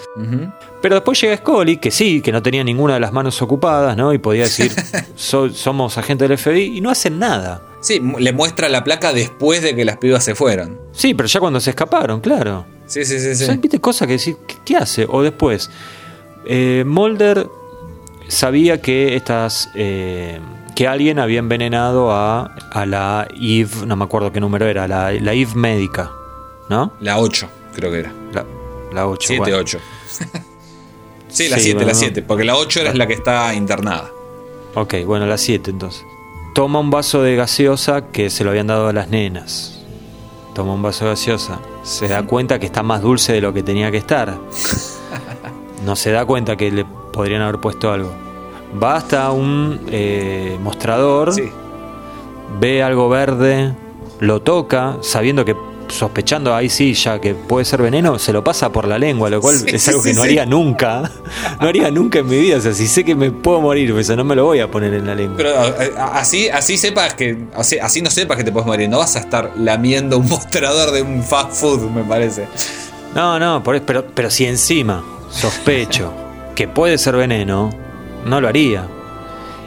Pero 0.82 0.95
después 0.95 1.22
llega 1.22 1.38
Scully, 1.38 1.78
que 1.78 1.91
sí, 1.91 2.22
que 2.22 2.32
no 2.34 2.41
tenía 2.43 2.63
ninguna 2.63 2.95
de 2.95 2.99
las 2.99 3.13
manos 3.13 3.41
ocupadas, 3.41 3.95
¿no? 3.95 4.13
Y 4.13 4.17
podía 4.17 4.43
decir, 4.43 4.72
"So- 5.15 5.49
somos 5.49 5.97
agentes 5.97 6.28
del 6.28 6.38
FBI, 6.38 6.78
y 6.78 6.82
no 6.82 6.89
hacen 6.89 7.19
nada. 7.19 7.61
Sí, 7.80 8.01
le 8.19 8.34
muestra 8.34 8.67
la 8.67 8.84
placa 8.84 9.13
después 9.13 9.61
de 9.61 9.76
que 9.76 9.86
las 9.86 9.97
pibas 9.97 10.24
se 10.26 10.36
fueron. 10.36 10.78
Sí, 10.91 11.13
pero 11.13 11.28
ya 11.28 11.39
cuando 11.39 11.59
se 11.61 11.69
escaparon, 11.69 12.19
claro. 12.19 12.65
Sí, 12.86 13.05
sí, 13.05 13.17
sí, 13.19 13.34
sí. 13.36 13.43
O 13.43 13.45
sea, 13.47 13.55
¿Viste 13.55 13.80
cosas 13.80 14.07
que 14.07 14.13
decir, 14.13 14.36
¿qué, 14.45 14.55
qué 14.65 14.76
hace? 14.76 15.05
O 15.09 15.22
después, 15.24 15.69
eh, 16.45 16.84
Mulder 16.86 17.47
sabía 18.28 18.82
que 18.82 19.15
estas. 19.15 19.69
eh, 19.76 20.39
que 20.76 20.88
alguien 20.88 21.19
había 21.19 21.39
envenenado 21.39 22.11
a, 22.11 22.55
a 22.72 22.86
la 22.86 23.28
Eve, 23.39 23.86
no 23.86 23.95
me 23.95 24.03
acuerdo 24.05 24.32
qué 24.32 24.39
número 24.39 24.67
era, 24.67 24.88
la, 24.88 25.11
la 25.11 25.34
Eve 25.34 25.55
médica, 25.55 26.11
¿no? 26.69 26.93
La 26.99 27.19
8, 27.19 27.47
creo 27.76 27.91
que 27.91 27.99
era. 27.99 28.13
La, 28.34 28.45
la 28.93 29.07
8. 29.07 29.28
7, 29.28 29.53
8. 29.53 29.80
sí, 31.30 31.49
la 31.49 31.57
Sí, 31.57 31.63
7, 31.63 31.74
bueno, 31.74 31.88
la 31.88 31.93
no. 31.93 31.99
7, 31.99 32.22
porque 32.24 32.43
la 32.43 32.55
8 32.55 32.82
era 32.82 32.93
la 32.93 33.07
que 33.07 33.13
está 33.13 33.53
internada. 33.53 34.09
Ok, 34.76 34.95
bueno, 35.05 35.26
la 35.26 35.38
7 35.38 35.72
entonces. 35.72 36.03
Toma 36.53 36.80
un 36.80 36.89
vaso 36.89 37.22
de 37.22 37.36
gaseosa 37.36 38.07
que 38.11 38.30
se 38.30 38.43
lo 38.43 38.49
habían 38.49 38.67
dado 38.67 38.88
a 38.89 38.93
las 38.93 39.09
nenas. 39.09 39.80
Toma 40.53 40.74
un 40.74 40.82
vaso 40.82 41.05
de 41.05 41.11
gaseosa. 41.11 41.59
Se 41.84 42.07
da 42.09 42.24
cuenta 42.24 42.59
que 42.59 42.65
está 42.65 42.84
más 42.84 43.01
dulce 43.01 43.32
de 43.34 43.41
lo 43.41 43.53
que 43.53 43.63
tenía 43.63 43.91
que 43.91 43.97
estar. 43.97 44.38
No 45.86 45.95
se 45.95 46.11
da 46.11 46.24
cuenta 46.26 46.55
que 46.57 46.69
le 46.69 46.86
podrían 46.86 47.41
haber 47.41 47.59
puesto 47.59 47.91
algo. 47.91 48.13
Va 48.82 48.95
hasta 48.95 49.32
un 49.32 49.80
eh, 49.91 50.57
mostrador, 50.61 51.34
Sí. 51.34 51.49
ve 52.59 52.84
algo 52.84 53.09
verde, 53.09 53.74
lo 54.19 54.41
toca, 54.41 54.97
sabiendo 55.01 55.43
que 55.45 55.55
sospechando 55.89 56.55
ahí 56.55 56.69
sí 56.69 56.93
ya 56.93 57.19
que 57.19 57.36
puede 57.36 57.65
ser 57.65 57.82
veneno, 57.82 58.17
se 58.17 58.32
lo 58.32 58.45
pasa 58.45 58.72
por 58.72 58.88
la 58.88 58.97
lengua, 58.97 59.30
lo 59.30 59.41
cual 59.41 59.57
Sí, 59.57 59.65
es 59.76 59.82
sí, 59.84 59.89
algo 59.89 60.01
que 60.03 60.13
no 60.13 60.22
haría 60.24 60.45
nunca. 60.45 61.11
No 61.59 61.67
haría 61.67 61.91
nunca 61.91 62.19
en 62.19 62.28
mi 62.30 62.38
vida. 62.39 62.57
O 62.57 62.61
sea, 62.61 62.74
si 62.74 62.88
sé 62.88 63.03
que 63.03 63.13
me 63.13 63.30
puedo 63.30 63.59
morir, 63.59 63.91
pues 63.91 64.09
no 64.15 64.24
me 64.24 64.36
lo 64.36 64.45
voy 64.45 64.59
a 64.61 64.72
poner 64.72 64.93
en 64.93 65.05
la 65.05 65.13
lengua. 65.15 65.36
Pero 65.38 65.53
así, 66.13 66.47
así 66.49 66.78
sepas 66.78 67.13
que. 67.13 67.38
Así, 67.55 67.78
así 67.78 68.01
no 68.01 68.09
sepas 68.09 68.38
que 68.38 68.43
te 68.45 68.51
puedes 68.53 68.65
morir. 68.67 68.88
No 68.89 68.99
vas 68.99 69.15
a 69.17 69.19
estar 69.19 69.51
lamiendo 69.57 70.17
un 70.17 70.28
mostrador 70.30 70.91
de 70.91 71.01
un 71.01 71.22
fast 71.24 71.51
food, 71.53 71.82
me 71.91 72.03
parece. 72.03 72.47
No, 73.13 73.38
no, 73.38 73.61
por 73.61 73.76
eso- 73.76 73.84
pero, 73.86 74.05
pero 74.15 74.30
si 74.32 74.45
encima 74.45 75.03
sospecho 75.30 76.13
que 76.55 76.67
puede 76.69 76.97
ser 76.97 77.17
veneno, 77.17 77.69
no 78.26 78.41
lo 78.41 78.47
haría. 78.47 78.88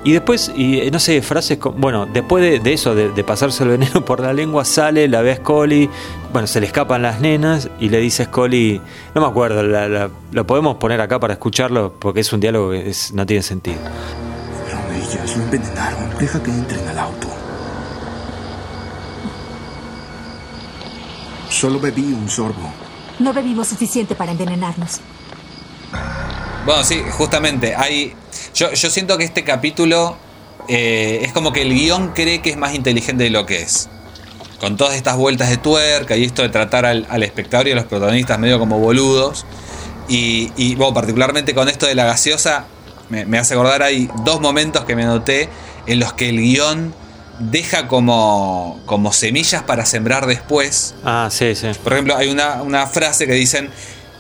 Y 0.07 0.13
después, 0.13 0.53
y 0.55 0.81
eh, 0.81 0.91
no 0.91 0.99
sé, 0.99 1.23
frases 1.23 1.57
como. 1.57 1.79
Bueno, 1.79 2.05
después 2.05 2.43
de, 2.45 2.59
de 2.61 2.73
eso, 2.75 2.95
de, 2.95 3.09
de 3.11 3.25
pasarse 3.25 3.63
el 3.65 3.71
veneno 3.71 4.05
por 4.05 4.21
la 4.21 4.35
lengua, 4.35 4.65
sale, 4.67 5.09
la 5.09 5.23
ve 5.23 5.33
a 5.33 5.37
Scully. 5.37 5.89
Bueno, 6.31 6.47
se 6.47 6.61
le 6.61 6.67
escapan 6.67 7.01
las 7.01 7.21
nenas 7.21 7.71
y 7.81 7.89
le 7.89 8.01
dice 8.01 8.25
a 8.25 8.27
Scully. 8.27 8.83
No 9.15 9.23
me 9.23 9.27
acuerdo, 9.27 9.63
la- 9.63 9.89
la- 9.89 10.11
lo 10.31 10.47
podemos 10.47 10.77
poner 10.77 11.01
acá 11.01 11.19
para 11.19 11.33
escucharlo 11.35 11.95
porque 11.99 12.21
es 12.21 12.31
un 12.35 12.41
diálogo 12.41 12.71
que 12.73 12.91
es- 12.91 13.13
no 13.15 13.25
tiene 13.25 13.43
sentido. 13.43 13.79
Fueron 14.69 14.95
ellas, 15.03 15.37
lo 15.39 15.43
envenenaron. 15.45 16.19
Deja 16.19 16.43
que 16.43 16.51
entren 16.51 16.87
al 16.89 16.99
auto. 16.99 17.29
Solo 21.49 21.79
bebí 21.81 22.13
un 22.13 22.29
sorbo. 22.29 22.71
No 23.21 23.33
bebimos 23.33 23.69
suficiente 23.69 24.15
para 24.15 24.33
envenenarnos. 24.33 25.01
Bueno, 26.65 26.83
sí, 26.83 27.03
justamente. 27.12 27.75
Hay. 27.77 28.15
Yo, 28.55 28.73
yo 28.73 28.91
siento 28.91 29.19
que 29.19 29.25
este 29.25 29.45
capítulo 29.45 30.17
eh, 30.69 31.21
es 31.23 31.33
como 31.33 31.53
que 31.53 31.62
el 31.62 31.75
guion 31.75 32.12
cree 32.15 32.41
que 32.41 32.51
es 32.51 32.57
más 32.57 32.75
inteligente 32.75 33.25
de 33.25 33.31
lo 33.31 33.45
que 33.47 33.62
es. 33.62 33.89
Con 34.61 34.77
todas 34.77 34.95
estas 34.95 35.17
vueltas 35.17 35.51
de 35.51 35.59
tuerca 35.59 36.17
y 36.17 36.25
esto 36.25 36.43
de 36.43 36.49
tratar 36.49 36.87
al, 36.87 37.07
al 37.11 37.23
espectador 37.23 37.69
y 37.69 37.73
a 37.73 37.75
los 37.75 37.85
protagonistas 37.85 38.39
medio 38.39 38.59
como 38.59 38.79
boludos. 38.79 39.45
Y, 40.09 40.53
y, 40.57 40.75
bueno, 40.75 40.95
particularmente 40.95 41.55
con 41.55 41.69
esto 41.69 41.87
de 41.87 41.95
la 41.95 42.05
gaseosa, 42.05 42.65
me, 43.11 43.27
me 43.27 43.39
hace 43.39 43.55
acordar, 43.55 43.83
hay 43.83 44.09
dos 44.25 44.41
momentos 44.41 44.85
que 44.85 44.97
me 44.97 45.05
noté 45.05 45.49
en 45.87 46.01
los 46.01 46.12
que 46.15 46.31
el 46.31 46.39
guion 46.39 46.95
deja 47.39 47.89
como, 47.89 48.81
como 48.87 49.12
semillas 49.12 49.62
para 49.62 49.85
sembrar 49.85 50.27
después. 50.27 50.95
Ah, 51.05 51.29
sí, 51.31 51.55
sí. 51.55 51.69
Por 51.83 51.93
ejemplo, 51.93 52.17
hay 52.17 52.31
una, 52.31 52.62
una 52.62 52.87
frase 52.87 53.27
que 53.27 53.33
dicen, 53.33 53.71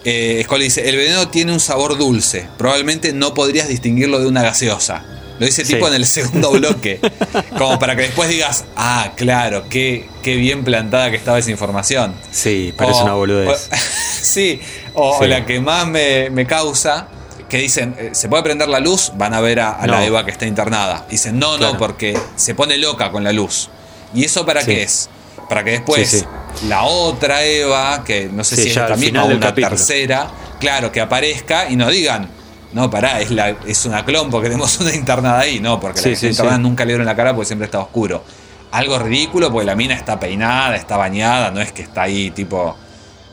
eh, 0.04 0.42
Scully 0.44 0.64
dice, 0.64 0.88
el 0.88 0.96
veneno 0.96 1.28
tiene 1.28 1.52
un 1.52 1.60
sabor 1.60 1.96
dulce, 1.98 2.46
probablemente 2.58 3.12
no 3.12 3.34
podrías 3.34 3.68
distinguirlo 3.68 4.18
de 4.20 4.26
una 4.26 4.42
gaseosa. 4.42 5.04
Lo 5.38 5.46
dice 5.46 5.64
tipo 5.64 5.86
Sí. 5.88 5.94
en 5.94 5.94
el 6.00 6.06
segundo 6.06 6.50
bloque, 6.52 7.00
como 7.58 7.78
para 7.80 7.96
que 7.96 8.02
después 8.02 8.28
digas, 8.28 8.64
ah, 8.76 9.12
claro, 9.16 9.64
qué, 9.68 10.08
qué 10.22 10.36
bien 10.36 10.62
plantada 10.62 11.10
que 11.10 11.16
estaba 11.16 11.38
esa 11.40 11.50
información. 11.50 12.14
Sí, 12.30 12.72
parece 12.76 13.00
O- 13.00 13.04
una 13.04 13.14
boludez. 13.14 13.48
o- 13.72 13.76
sí, 14.22 14.60
o, 14.94 15.18
Sí. 15.20 15.26
la 15.28 15.44
que 15.44 15.60
más 15.60 15.88
me, 15.88 16.30
me 16.30 16.46
causa, 16.46 17.08
que 17.48 17.58
dicen, 17.58 17.96
eh, 17.98 18.10
¿se 18.12 18.28
puede 18.28 18.44
prender 18.44 18.68
la 18.68 18.78
luz? 18.78 19.10
Van 19.16 19.34
a 19.34 19.40
ver 19.40 19.58
a, 19.60 19.72
a 19.80 19.86
No. 19.86 19.94
la 19.94 20.04
Eva 20.04 20.24
que 20.24 20.30
está 20.30 20.46
internada. 20.46 21.04
Dicen, 21.10 21.38
no, 21.38 21.56
Claro. 21.56 21.72
no, 21.72 21.78
porque 21.80 22.16
se 22.36 22.54
pone 22.54 22.78
loca 22.78 23.10
con 23.10 23.24
la 23.24 23.32
luz. 23.32 23.68
¿Y 24.14 24.24
eso 24.24 24.46
para 24.46 24.60
Sí. 24.60 24.66
qué 24.66 24.82
es? 24.84 25.08
Para 25.48 25.62
que 25.64 25.70
después 25.72 26.08
Sí, 26.08 26.20
sí. 26.20 26.66
la 26.68 26.84
otra 26.84 27.44
Eva, 27.44 28.02
que 28.04 28.28
no 28.32 28.44
sé 28.44 28.56
Sí, 28.56 28.62
si 28.64 28.68
es 28.70 28.76
la 28.76 28.96
misma 28.96 29.24
o 29.24 29.26
una 29.26 29.40
capítulo. 29.40 29.70
tercera, 29.76 30.30
claro, 30.60 30.90
que 30.92 31.00
aparezca 31.00 31.68
y 31.70 31.76
nos 31.76 31.90
digan, 31.90 32.28
no, 32.72 32.90
pará, 32.90 33.20
es, 33.20 33.30
la, 33.30 33.50
es 33.66 33.84
una 33.86 34.04
clon 34.04 34.30
porque 34.30 34.48
tenemos 34.48 34.78
una 34.80 34.94
internada 34.94 35.40
ahí. 35.40 35.60
No, 35.60 35.78
porque 35.80 36.00
la 36.02 36.28
internada 36.28 36.58
nunca 36.58 36.84
le 36.84 36.92
dieron 36.92 37.06
la 37.06 37.14
cara 37.16 37.34
porque 37.34 37.46
siempre 37.46 37.66
está 37.66 37.80
oscuro. 37.80 38.24
Algo 38.72 38.98
ridículo 38.98 39.52
porque 39.52 39.66
la 39.66 39.76
mina 39.76 39.94
está 39.94 40.18
peinada, 40.18 40.74
está 40.76 40.96
bañada, 40.96 41.50
no 41.52 41.60
es 41.60 41.70
que 41.72 41.82
está 41.82 42.02
ahí 42.02 42.30
tipo 42.32 42.76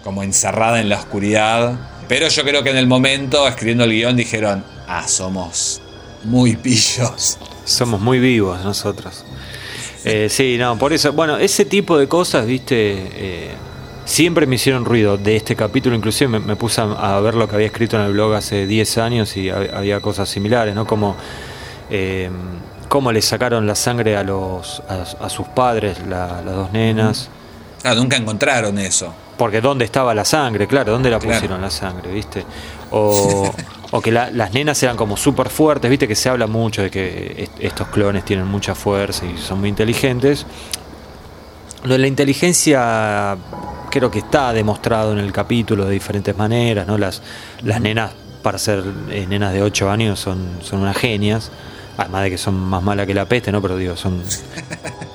como 0.03 0.21
encerrada 0.23 0.79
en 0.79 0.89
la 0.89 0.97
oscuridad. 0.97 1.79
Pero 2.07 2.27
yo 2.27 2.43
creo 2.43 2.61
que 2.63 2.69
en 2.71 2.77
el 2.77 2.87
momento, 2.87 3.47
escribiendo 3.47 3.85
el 3.85 3.91
guion, 3.91 4.15
dijeron, 4.17 4.63
ah, 4.87 5.07
somos 5.07 5.81
muy 6.23 6.55
pillos. 6.57 7.37
Somos 7.65 8.01
muy 8.01 8.19
vivos 8.19 8.63
nosotros. 8.63 9.23
Eh, 10.05 10.27
sí, 10.29 10.57
no, 10.57 10.77
por 10.77 10.93
eso, 10.93 11.13
bueno, 11.13 11.37
ese 11.37 11.65
tipo 11.65 11.97
de 11.97 12.07
cosas, 12.07 12.45
viste, 12.45 12.75
eh, 13.13 13.51
siempre 14.05 14.45
me 14.47 14.55
hicieron 14.55 14.83
ruido 14.85 15.17
de 15.17 15.35
este 15.35 15.55
capítulo, 15.55 15.95
inclusive 15.95 16.27
me, 16.27 16.39
me 16.39 16.55
puse 16.55 16.81
a, 16.81 16.85
a 17.15 17.19
ver 17.21 17.35
lo 17.35 17.47
que 17.47 17.55
había 17.55 17.67
escrito 17.67 17.97
en 17.97 18.03
el 18.03 18.13
blog 18.13 18.33
hace 18.33 18.65
10 18.67 18.97
años 18.97 19.37
y 19.37 19.47
hab- 19.49 19.73
había 19.73 19.99
cosas 19.99 20.27
similares, 20.29 20.73
¿no? 20.75 20.85
Como 20.87 21.15
eh, 21.89 22.29
cómo 22.89 23.11
le 23.11 23.21
sacaron 23.21 23.67
la 23.67 23.75
sangre 23.75 24.17
a 24.17 24.23
los 24.23 24.81
a, 24.89 25.25
a 25.25 25.29
sus 25.29 25.47
padres, 25.49 25.97
la- 26.07 26.41
las 26.43 26.55
dos 26.55 26.71
nenas. 26.73 27.29
Ah, 27.83 27.93
nunca 27.95 28.17
encontraron 28.17 28.77
eso. 28.79 29.13
Porque 29.37 29.59
dónde 29.61 29.85
estaba 29.85 30.13
la 30.13 30.25
sangre, 30.25 30.67
claro, 30.67 30.91
dónde 30.91 31.09
la 31.09 31.17
Claro. 31.19 31.33
pusieron 31.35 31.61
la 31.61 31.69
sangre, 31.71 32.11
¿viste? 32.11 32.43
O, 32.91 33.51
o 33.91 34.01
que 34.01 34.11
la- 34.11 34.31
las 34.31 34.53
nenas 34.53 34.81
eran 34.83 34.95
como 34.97 35.17
súper 35.17 35.49
fuertes, 35.49 35.89
¿viste? 35.89 36.07
Que 36.07 36.15
se 36.15 36.29
habla 36.29 36.47
mucho 36.47 36.81
de 36.81 36.89
que 36.89 37.35
est- 37.43 37.53
estos 37.59 37.87
clones 37.89 38.23
tienen 38.25 38.47
mucha 38.47 38.73
fuerza 38.75 39.25
y 39.25 39.37
son 39.37 39.59
muy 39.59 39.69
inteligentes. 39.69 40.45
Lo 41.83 41.93
de 41.93 41.99
la 41.99 42.07
inteligencia 42.07 43.35
creo 43.89 44.09
que 44.11 44.19
está 44.19 44.53
demostrado 44.53 45.11
en 45.13 45.19
el 45.19 45.31
capítulo 45.31 45.85
de 45.85 45.91
diferentes 45.93 46.37
maneras, 46.37 46.87
¿no? 46.87 46.97
Las, 46.97 47.21
las 47.63 47.81
nenas, 47.81 48.11
para 48.43 48.57
ser 48.57 48.83
eh, 49.09 49.25
nenas 49.27 49.53
de 49.53 49.61
8 49.63 49.89
años, 49.89 50.19
son, 50.19 50.57
son 50.61 50.81
unas 50.81 50.95
genias. 50.97 51.51
Además 51.97 52.23
de 52.23 52.29
que 52.31 52.37
son 52.37 52.55
más 52.55 52.81
malas 52.81 53.05
que 53.05 53.13
la 53.13 53.25
peste, 53.25 53.51
¿no? 53.51 53.61
Pero 53.61 53.75
digo, 53.77 53.97
son, 53.97 54.21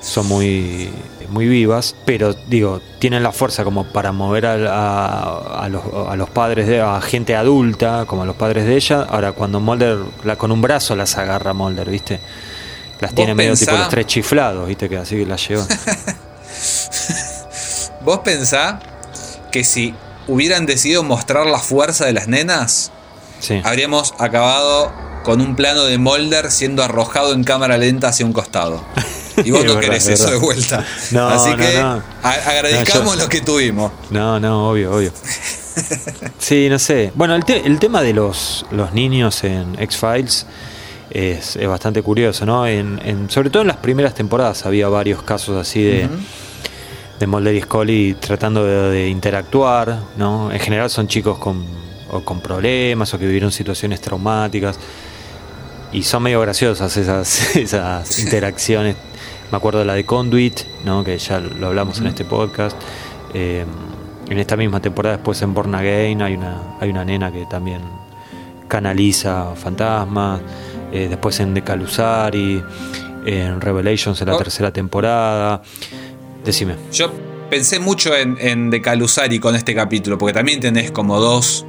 son 0.01 0.27
muy, 0.27 0.89
muy 1.29 1.47
vivas, 1.47 1.95
pero 2.05 2.33
digo, 2.47 2.81
tienen 2.99 3.23
la 3.23 3.31
fuerza 3.31 3.63
como 3.63 3.85
para 3.85 4.11
mover 4.11 4.45
a, 4.45 4.53
a- 4.53 5.63
a 5.65 5.69
los, 5.69 5.83
a 6.09 6.15
los 6.15 6.29
padres 6.29 6.67
de 6.67 6.81
a 6.81 6.99
gente 7.01 7.35
adulta, 7.35 8.05
como 8.07 8.23
a 8.23 8.25
los 8.25 8.35
padres 8.35 8.65
de 8.65 8.75
ella. 8.75 9.05
Ahora, 9.09 9.31
cuando 9.33 9.59
Mulder 9.59 9.97
la, 10.23 10.35
con 10.37 10.51
un 10.51 10.61
brazo 10.61 10.95
las 10.95 11.17
agarra 11.17 11.53
Mulder, 11.53 11.89
¿viste? 11.89 12.19
Las 12.99 13.13
tiene 13.13 13.35
medio 13.35 13.55
tipo 13.55 13.71
los 13.73 13.89
tres 13.89 14.07
chiflados, 14.07 14.67
viste, 14.67 14.89
que 14.89 14.97
así 14.97 15.23
las 15.25 15.47
lleva. 15.47 15.65
Vos 18.01 18.19
pensá 18.23 18.79
que 19.51 19.63
si 19.63 19.93
hubieran 20.27 20.65
decidido 20.65 21.03
mostrar 21.03 21.45
la 21.45 21.59
fuerza 21.59 22.05
de 22.05 22.13
las 22.13 22.27
nenas, 22.27 22.91
Sí. 23.39 23.61
habríamos 23.63 24.15
acabado 24.17 24.91
con 25.23 25.41
un 25.41 25.55
plano 25.55 25.83
de 25.83 25.99
Molder 25.99 26.49
siendo 26.51 26.83
arrojado 26.83 27.33
en 27.33 27.43
cámara 27.43 27.77
lenta 27.77 28.07
hacia 28.07 28.25
un 28.25 28.33
costado. 28.33 28.83
Y 29.43 29.51
vos 29.51 29.63
no 29.65 29.79
querés 29.79 30.07
es 30.07 30.19
eso 30.19 30.31
de 30.31 30.37
vuelta. 30.37 30.85
No, 31.11 31.27
Así 31.29 31.49
no, 31.51 31.57
que 31.57 31.73
no. 31.79 32.03
agradezcamos 32.23 33.15
yo- 33.15 33.23
lo 33.23 33.29
que 33.29 33.41
tuvimos. 33.41 33.91
No, 34.09 34.39
no, 34.39 34.69
obvio, 34.69 34.91
obvio. 34.95 35.11
Sí, 36.39 36.67
no 36.69 36.79
sé. 36.79 37.11
Bueno, 37.15 37.35
el, 37.35 37.45
te- 37.45 37.65
el 37.65 37.79
tema 37.79 38.01
de 38.01 38.13
los, 38.13 38.65
los 38.71 38.93
niños 38.93 39.43
en 39.43 39.75
X-Files 39.79 40.45
es, 41.09 41.55
es 41.55 41.67
bastante 41.67 42.01
curioso, 42.01 42.45
¿no? 42.45 42.65
En, 42.67 42.99
en- 43.05 43.29
sobre 43.29 43.49
todo 43.49 43.61
en 43.61 43.67
las 43.67 43.77
primeras 43.77 44.13
temporadas 44.15 44.65
había 44.65 44.87
varios 44.89 45.21
casos 45.23 45.55
así 45.59 45.83
de, 45.83 46.09
de 47.19 47.27
Mulder 47.27 47.55
y 47.55 47.61
Scully 47.61 48.15
tratando 48.19 48.65
de, 48.65 48.89
de 48.91 49.07
interactuar, 49.09 49.99
¿no? 50.17 50.51
En 50.51 50.59
general 50.59 50.89
son 50.89 51.07
chicos 51.07 51.37
con, 51.37 51.63
o 52.09 52.21
con 52.21 52.41
problemas 52.41 53.13
o 53.13 53.19
que 53.19 53.25
vivieron 53.25 53.51
situaciones 53.51 54.01
traumáticas. 54.01 54.77
Y 55.93 56.03
son 56.03 56.23
medio 56.23 56.41
graciosas 56.41 56.97
esas, 56.97 57.55
esas 57.55 58.19
interacciones. 58.19 58.95
Me 59.51 59.57
acuerdo 59.57 59.79
de 59.79 59.85
la 59.85 59.93
de 59.93 60.05
Conduit, 60.05 60.59
¿no? 60.85 61.03
que 61.03 61.17
ya 61.17 61.39
lo 61.39 61.67
hablamos 61.67 61.99
en 61.99 62.07
este 62.07 62.25
podcast. 62.25 62.77
Eh, 63.33 63.65
en 64.29 64.37
esta 64.39 64.57
misma 64.57 64.81
temporada, 64.81 65.15
después 65.17 65.41
en 65.41 65.53
Born 65.53 65.73
Again, 65.73 66.21
hay 66.21 66.33
una, 66.35 66.61
hay 66.81 66.89
una 66.89 67.05
nena 67.05 67.31
que 67.31 67.45
también 67.45 67.81
canaliza 68.67 69.53
fantasmas. 69.55 70.41
Eh, 70.91 71.07
después 71.09 71.39
en 71.39 71.53
The 71.53 71.61
Calusari, 71.63 72.61
en 73.25 73.61
Revelations 73.61 74.19
en 74.21 74.27
la 74.27 74.35
Oh. 74.35 74.37
tercera 74.37 74.71
temporada. 74.71 75.61
Decime. 76.43 76.75
Yo 76.91 77.11
pensé 77.49 77.79
mucho 77.79 78.15
en, 78.15 78.37
en 78.39 78.69
De 78.69 78.81
Calusari 78.81 79.39
con 79.39 79.55
este 79.55 79.73
capítulo, 79.75 80.17
porque 80.17 80.33
también 80.33 80.59
tenés 80.59 80.91
como 80.91 81.19
dos, 81.19 81.65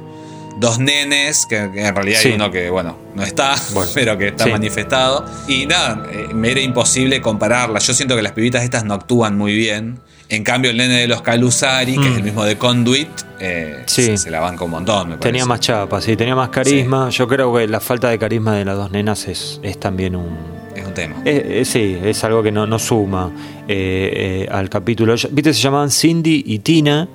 dos 0.59 0.79
nenes, 0.79 1.45
que, 1.45 1.69
que 1.73 1.85
en 1.87 1.95
realidad 1.95 2.19
Sí. 2.21 2.29
hay 2.29 2.33
uno 2.35 2.51
que, 2.51 2.69
bueno, 2.69 2.97
no 3.15 3.23
está, 3.23 3.55
Bueno, 3.73 3.91
pero 3.93 4.17
que 4.17 4.27
está 4.27 4.43
sí. 4.45 4.51
manifestado. 4.51 5.25
Y 5.47 5.65
nada, 5.65 6.03
eh, 6.11 6.27
me 6.33 6.51
era 6.51 6.61
imposible 6.61 7.21
compararlas. 7.21 7.85
Yo 7.87 7.93
siento 7.93 8.15
que 8.15 8.21
las 8.21 8.33
pibitas 8.33 8.63
estas 8.63 8.83
no 8.85 8.93
actúan 8.93 9.37
muy 9.37 9.53
bien. 9.55 9.99
En 10.31 10.43
cambio, 10.43 10.69
el 10.69 10.77
nene 10.77 10.99
de 10.99 11.07
los 11.07 11.23
Calusari, 11.23 11.93
que 11.93 11.99
Mm. 12.01 12.11
es 12.11 12.17
el 12.17 12.23
mismo 12.23 12.43
de 12.43 12.55
Conduit, 12.57 13.09
eh, 13.39 13.81
Sí. 13.87 14.03
se, 14.03 14.17
se 14.17 14.29
la 14.29 14.39
banca 14.39 14.63
un 14.63 14.69
montón, 14.71 15.09
me 15.09 15.15
parece. 15.15 15.23
Tenía 15.29 15.45
más 15.47 15.59
chapa, 15.59 15.99
sí, 16.01 16.15
tenía 16.15 16.35
más 16.35 16.49
carisma. 16.49 17.09
Yo 17.09 17.27
creo 17.27 17.51
que 17.55 17.67
la 17.67 17.79
falta 17.79 18.09
de 18.09 18.19
carisma 18.19 18.55
de 18.55 18.63
las 18.65 18.75
dos 18.75 18.91
nenas 18.91 19.27
es, 19.27 19.59
es 19.63 19.79
también 19.79 20.15
un, 20.15 20.59
Es 20.75 20.85
un 20.85 20.93
tema. 20.93 21.15
Eh, 21.25 21.61
eh, 21.61 21.65
sí, 21.65 21.97
es 22.03 22.23
algo 22.23 22.43
que 22.43 22.51
no, 22.51 22.67
no 22.67 22.77
suma 22.77 23.31
eh, 23.67 24.47
al 24.51 24.69
capítulo. 24.69 25.15
Viste, 25.31 25.53
se 25.53 25.61
llamaban 25.61 25.89
Cindy 25.89 26.43
y 26.45 26.59
Tina, 26.59 27.07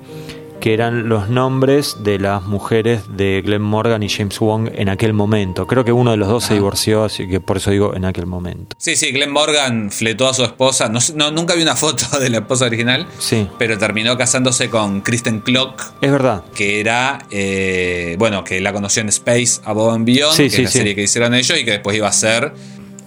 que 0.59 0.73
eran 0.73 1.09
los 1.09 1.29
nombres 1.29 1.97
de 2.03 2.17
las 2.17 2.43
mujeres 2.43 3.01
de 3.15 3.41
Glenn 3.45 3.61
Morgan 3.61 4.01
y 4.03 4.09
James 4.09 4.39
Wong 4.39 4.69
en 4.73 4.89
aquel 4.89 5.13
momento. 5.13 5.67
Creo 5.67 5.85
que 5.85 5.91
uno 5.91 6.11
de 6.11 6.17
los 6.17 6.27
dos 6.27 6.43
se 6.45 6.55
divorció, 6.55 7.03
así 7.03 7.27
que 7.27 7.39
por 7.39 7.57
eso 7.57 7.71
digo 7.71 7.93
en 7.95 8.05
aquel 8.05 8.25
momento. 8.25 8.75
Sí, 8.79 8.95
sí, 8.95 9.11
Glenn 9.11 9.31
Morgan 9.31 9.91
fletó 9.91 10.27
a 10.27 10.33
su 10.33 10.43
esposa. 10.43 10.89
No, 10.89 11.31
nunca 11.31 11.53
vi 11.55 11.61
una 11.61 11.75
foto 11.75 12.19
de 12.19 12.29
la 12.29 12.37
esposa 12.37 12.65
original, 12.65 13.07
Sí, 13.19 13.47
pero 13.59 13.77
terminó 13.77 14.17
casándose 14.17 14.69
con 14.69 15.01
Kristen 15.01 15.41
Clock, 15.41 15.81
es 16.01 16.11
verdad. 16.11 16.43
que 16.55 16.79
era, 16.79 17.19
eh, 17.31 18.15
bueno, 18.17 18.43
que 18.43 18.59
la 18.61 18.73
conoció 18.73 19.01
en 19.01 19.09
Space 19.09 19.61
Above 19.65 19.93
and 19.93 20.05
Beyond, 20.05 20.33
Sí, 20.35 20.43
que 20.43 20.49
sí, 20.49 20.55
es 20.63 20.63
la 20.63 20.71
serie 20.71 20.95
que 20.95 21.03
hicieron 21.03 21.33
ellos, 21.35 21.59
y 21.59 21.65
que 21.65 21.71
después 21.71 21.95
iba 21.95 22.07
a 22.07 22.11
ser 22.13 22.53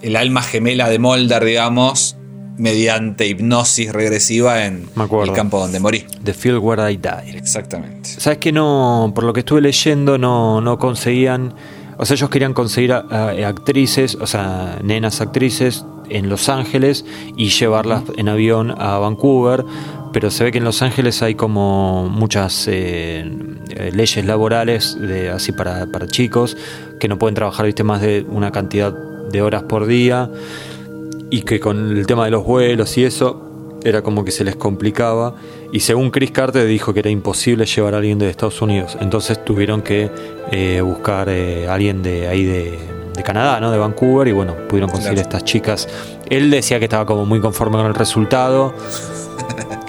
el 0.01 0.15
alma 0.15 0.41
gemela 0.41 0.87
de 0.89 0.97
Mulder, 0.99 1.43
digamos, 1.43 2.15
mediante 2.59 3.25
hipnosis 3.27 3.91
regresiva 3.91 4.65
en 4.65 4.87
el 5.23 5.33
campo 5.33 5.59
donde 5.59 5.79
morí. 5.79 6.05
The 6.23 6.33
Field 6.33 6.59
Where 6.61 6.91
I 6.91 6.97
Died. 6.97 7.35
Exactamente. 7.35 8.09
Sabes 8.09 8.37
que 8.39 8.51
no, 8.51 9.11
por 9.15 9.23
lo 9.23 9.33
que 9.33 9.39
estuve 9.39 9.61
leyendo, 9.61 10.17
no, 10.17 10.61
no 10.61 10.77
conseguían. 10.77 11.53
O 11.97 12.05
sea, 12.05 12.15
ellos 12.15 12.29
querían 12.29 12.53
conseguir 12.53 12.93
a- 12.93 12.99
a- 13.09 13.47
actrices, 13.47 14.15
o 14.15 14.27
sea, 14.27 14.79
nenas 14.83 15.19
actrices 15.21 15.83
en 16.09 16.29
Los 16.29 16.47
Ángeles 16.49 17.05
y 17.37 17.49
llevarlas 17.49 18.03
en 18.17 18.29
avión 18.29 18.71
a 18.77 18.97
Vancouver. 18.99 19.65
Pero 20.11 20.31
se 20.31 20.43
ve 20.43 20.51
que 20.51 20.57
en 20.57 20.63
Los 20.63 20.81
Ángeles 20.81 21.21
hay 21.21 21.35
como 21.35 22.09
muchas 22.09 22.67
eh, 22.67 23.29
eh, 23.69 23.91
leyes 23.93 24.25
laborales 24.25 24.97
de, 24.99 25.29
así 25.29 25.51
para, 25.51 25.85
para 25.87 26.07
chicos 26.07 26.57
que 26.99 27.07
no 27.07 27.19
pueden 27.19 27.35
trabajar 27.35 27.65
viste 27.67 27.83
más 27.83 28.01
de 28.01 28.25
una 28.27 28.51
cantidad 28.51 28.91
de 28.91 29.41
horas 29.43 29.61
por 29.63 29.85
día 29.85 30.27
y 31.29 31.41
que 31.41 31.59
con 31.59 31.97
el 31.97 32.05
tema 32.07 32.25
de 32.25 32.31
los 32.31 32.43
vuelos 32.43 32.97
y 32.97 33.03
eso 33.05 33.45
era 33.83 34.01
como 34.01 34.25
que 34.25 34.31
se 34.31 34.43
les 34.43 34.55
complicaba. 34.55 35.35
Y 35.71 35.79
según 35.81 36.09
Chris 36.11 36.31
Carter 36.31 36.65
dijo 36.67 36.93
que 36.93 36.99
era 36.99 37.09
imposible 37.09 37.65
llevar 37.65 37.93
a 37.93 37.97
alguien 37.97 38.19
de 38.19 38.29
Estados 38.29 38.61
Unidos. 38.61 38.97
Entonces 38.99 39.43
tuvieron 39.45 39.81
que 39.81 40.09
eh, 40.51 40.81
buscar 40.83 41.29
eh, 41.29 41.67
a 41.67 41.75
alguien 41.75 42.01
de 42.03 42.27
ahí 42.27 42.43
de, 42.43 42.77
de 43.15 43.23
Canadá 43.23 43.59
no 43.59 43.71
de 43.71 43.77
Vancouver 43.77 44.27
y 44.27 44.31
bueno 44.31 44.55
pudieron 44.67 44.89
conseguir 44.89 45.19
estas 45.19 45.43
chicas. 45.45 45.87
Él 46.29 46.49
decía 46.51 46.79
que 46.79 46.85
estaba 46.85 47.05
como 47.05 47.25
muy 47.25 47.39
conforme 47.39 47.77
con 47.77 47.85
el 47.85 47.93
resultado 47.95 48.73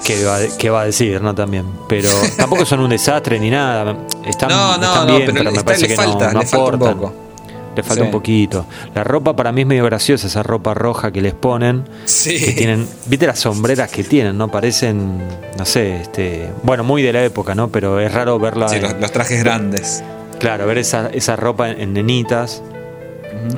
que 0.05 0.23
va, 0.25 0.37
que 0.57 0.69
va 0.69 0.81
a 0.81 0.85
decir 0.85 1.21
no 1.21 1.33
también. 1.35 1.65
Pero 1.89 2.09
tampoco 2.37 2.65
son 2.65 2.79
un 2.81 2.89
desastre 2.91 3.39
ni 3.39 3.49
nada. 3.49 3.95
Están, 4.25 4.49
No, 4.49 4.77
no, 4.77 4.83
están 4.85 5.07
no, 5.07 5.17
bien 5.17 5.31
pero 5.33 5.51
me 5.51 5.63
parece 5.63 5.87
que 5.87 5.95
no- 5.95 6.01
falta, 6.03 6.31
no, 6.33 6.39
le 6.39 6.45
falta 6.45 6.71
un 6.73 6.79
poco. 6.79 7.13
Le 7.75 7.83
falta 7.83 8.01
Sí. 8.03 8.05
un 8.07 8.11
poquito. 8.11 8.65
La 8.95 9.03
ropa 9.03 9.35
para 9.35 9.51
mí 9.51 9.61
es 9.61 9.67
medio 9.67 9.85
graciosa, 9.85 10.27
esa 10.27 10.43
ropa 10.43 10.73
roja 10.73 11.11
que 11.11 11.21
les 11.21 11.33
ponen. 11.33 11.83
Sí. 12.05 12.37
Que 12.43 12.51
tienen, 12.51 12.87
¿viste 13.05 13.27
las 13.27 13.39
sombreras 13.39 13.89
que 13.91 14.03
tienen? 14.03 14.37
¿No? 14.37 14.49
Parecen, 14.49 15.19
no 15.57 15.65
sé, 15.65 16.01
este. 16.01 16.49
Bueno, 16.63 16.83
muy 16.83 17.01
de 17.01 17.13
la 17.13 17.23
época, 17.23 17.55
¿no? 17.55 17.69
Pero 17.69 17.99
es 17.99 18.13
raro 18.13 18.37
verla. 18.39 18.67
Sí, 18.69 18.75
en- 18.77 18.83
los, 18.83 18.93
los 18.99 19.11
trajes 19.11 19.43
grandes. 19.43 20.03
Claro, 20.39 20.65
ver 20.65 20.77
esa, 20.79 21.09
esa 21.13 21.35
ropa 21.35 21.69
en, 21.69 21.79
en 21.79 21.93
nenitas. 21.93 22.63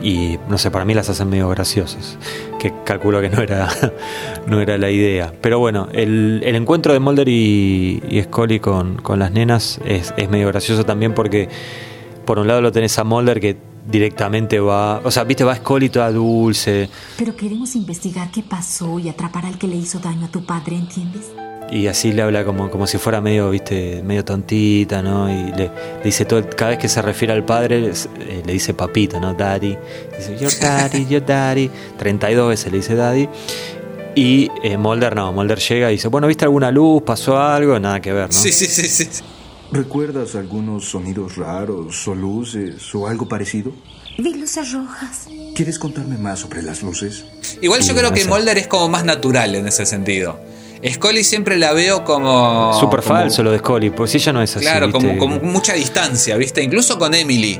Y 0.03 0.38
no 0.49 0.57
sé, 0.59 0.70
para 0.70 0.86
mí 0.86 0.93
las 0.93 1.09
hacen 1.09 1.30
medio 1.30 1.49
graciosas. 1.49 2.18
Que 2.59 2.72
calculo 2.86 3.20
que 3.22 3.30
no 3.30 3.41
era, 3.41 3.68
no 4.47 4.61
era 4.61 4.78
la 4.78 4.89
idea. 4.91 5.34
Pero 5.41 5.59
bueno, 5.59 5.88
el, 5.93 6.41
el 6.45 6.55
encuentro 6.55 6.93
de 6.93 6.99
Mulder 6.99 7.28
y, 7.28 8.01
y 8.07 8.22
Scully 8.22 8.59
con, 8.59 8.97
con 8.97 9.18
las 9.20 9.32
nenas 9.32 9.80
es, 9.86 10.14
es 10.16 10.30
medio 10.30 10.47
gracioso 10.49 10.86
también 10.86 11.14
porque 11.14 11.49
por 12.26 12.38
un 12.39 12.47
lado 12.47 12.61
lo 12.61 12.72
tenés 12.72 12.97
a 12.99 13.03
Mulder 13.03 13.39
que 13.39 13.57
directamente 13.86 14.59
va. 14.59 14.99
O 15.03 15.11
sea, 15.11 15.23
viste, 15.23 15.43
va 15.43 15.55
Scully 15.55 15.89
toda 15.89 16.11
dulce. 16.11 16.89
Pero 17.17 17.36
queremos 17.36 17.75
investigar 17.75 18.31
qué 18.31 18.43
pasó 18.43 18.99
y 18.99 19.09
atrapar 19.09 19.45
al 19.45 19.57
que 19.57 19.67
le 19.67 19.75
hizo 19.75 19.99
daño 19.99 20.25
a 20.25 20.29
tu 20.29 20.45
padre, 20.45 20.75
¿entiendes? 20.75 21.31
Y 21.71 21.88
así 21.88 22.11
le 22.11 22.21
habla 22.21 22.45
como, 22.45 22.69
como 22.69 22.86
si 22.86 22.97
fuera 22.97 23.19
medio, 23.21 23.49
viste, 23.49 24.03
medio 24.03 24.23
tontita, 24.23 25.01
¿no? 25.01 25.29
Y 25.29 25.51
le, 25.53 25.71
le 25.97 26.03
dice 26.03 26.25
todo, 26.25 26.47
cada 26.49 26.71
vez 26.71 26.79
que 26.79 26.89
se 26.89 27.01
refiere 27.01 27.34
al 27.34 27.43
padre, 27.45 27.91
eh, 28.19 28.43
le 28.45 28.53
dice 28.53 28.73
papito, 28.73 29.19
¿no? 29.19 29.34
Daddy. 29.34 29.77
Dice, 30.17 30.38
your 30.39 30.51
daddy, 30.59 31.07
your 31.07 31.25
daddy. 31.25 31.71
32 31.97 32.49
veces 32.49 32.71
le 32.71 32.77
dice 32.77 32.95
daddy. 32.95 33.27
Y 34.15 34.51
eh, 34.63 34.77
Mulder 34.77 35.15
no, 35.15 35.34
Mulder 35.34 35.57
llega 35.57 35.89
y 35.89 35.95
dice, 35.95 36.07
bueno, 36.09 36.27
¿viste 36.27 36.45
alguna 36.45 36.69
luz? 36.69 37.01
¿Pasó 37.01 37.39
algo? 37.39 37.79
Nada 37.79 37.99
que 37.99 38.13
ver, 38.13 38.27
¿no? 38.27 38.34
Sí, 38.34 38.51
sí, 38.51 38.67
sí, 38.67 38.88
sí. 38.88 39.23
¿Recuerdas 39.74 40.36
algunos 40.36 40.86
sonidos 40.86 41.36
raros 41.36 42.07
o 42.07 42.13
luces 42.13 42.93
o 42.93 43.07
algo 43.07 43.28
parecido? 43.28 43.71
Vi 44.19 44.36
luces 44.36 44.71
rojas. 44.71 45.28
¿Quieres 45.55 45.80
contarme 45.80 46.15
más 46.17 46.39
sobre 46.41 46.61
las 46.61 46.84
luces? 46.84 47.26
Igual 47.61 47.82
yo 47.82 47.95
creo 47.95 48.11
que. 48.13 48.24
Mulder 48.26 48.57
es 48.59 48.67
como 48.67 48.88
más 48.88 49.03
natural 49.03 49.55
en 49.55 49.67
ese 49.67 49.88
sentido. 49.88 50.39
Scully 50.88 51.24
siempre 51.24 51.57
la 51.57 51.74
veo 51.74 52.03
como. 52.03 52.71
Súper 52.80 52.99
como- 53.01 53.15
falso 53.17 53.41
lo 53.41 53.51
de 53.51 53.57
Scully, 53.59 53.89
pues 53.89 54.11
si 54.11 54.17
ella 54.17 54.34
no 54.34 54.43
es 54.43 54.55
así. 54.55 54.63
Claro, 54.65 54.91
como, 54.91 55.39
mucha 55.39 55.74
distancia, 55.74 56.36
¿viste? 56.38 56.61
Incluso 56.61 56.99
con 56.99 57.15
Emily 57.15 57.59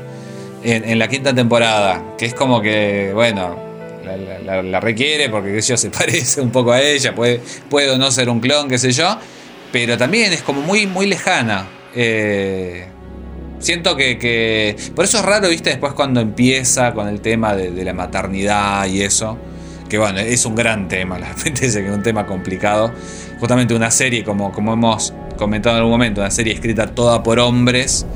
en, 0.62 0.84
en 0.88 0.98
la 1.00 1.08
quinta 1.08 1.34
temporada, 1.34 2.14
que 2.16 2.26
es 2.26 2.34
como 2.34 2.60
que, 2.62 3.10
bueno, 3.12 3.56
la, 4.04 4.16
la- 4.16 4.38
la- 4.38 4.62
la 4.62 4.78
requiere 4.80 5.30
porque 5.30 5.52
qué 5.52 5.62
sé 5.62 5.70
yo, 5.70 5.76
se 5.78 5.90
parece 5.98 6.40
un 6.40 6.50
poco 6.50 6.70
a 6.70 6.80
ella, 6.80 7.12
puede, 7.12 7.40
puede 7.68 7.90
o 7.90 7.98
no 7.98 8.12
ser 8.12 8.28
un 8.28 8.38
clon, 8.40 8.68
qué 8.68 8.78
sé 8.78 8.92
yo, 8.92 9.16
pero 9.72 9.98
también 9.98 10.32
es 10.32 10.42
como 10.42 10.60
muy, 10.60 10.86
muy 10.86 11.06
lejana. 11.06 11.66
Eh, 11.94 12.86
siento 13.58 13.96
que, 13.96 14.18
que- 14.18 14.76
Por 14.94 15.04
eso 15.04 15.18
es 15.18 15.24
raro, 15.24 15.48
¿viste? 15.48 15.70
Después 15.70 15.92
cuando 15.94 16.20
empieza 16.20 16.92
con 16.92 17.08
el 17.08 17.20
tema 17.20 17.54
de, 17.54 17.70
de 17.70 17.84
la 17.84 17.92
maternidad 17.92 18.86
y 18.86 19.02
eso. 19.02 19.38
Que 19.88 19.98
bueno, 19.98 20.18
es 20.18 20.44
un 20.46 20.54
gran 20.54 20.88
tema, 20.88 21.18
la 21.20 21.26
gente 21.34 21.66
dice 21.66 21.80
que 21.82 21.88
es 21.88 21.94
un 21.94 22.02
tema 22.02 22.26
complicado. 22.26 22.92
Justamente 23.38 23.74
una 23.74 23.90
serie, 23.90 24.24
como, 24.24 24.52
como 24.52 24.72
hemos 24.72 25.12
comentado 25.36 25.76
en 25.76 25.78
algún 25.80 25.92
momento, 25.92 26.20
una 26.20 26.30
serie 26.30 26.52
escrita 26.54 26.86
toda 26.86 27.22
por 27.22 27.38
hombres, 27.38 28.06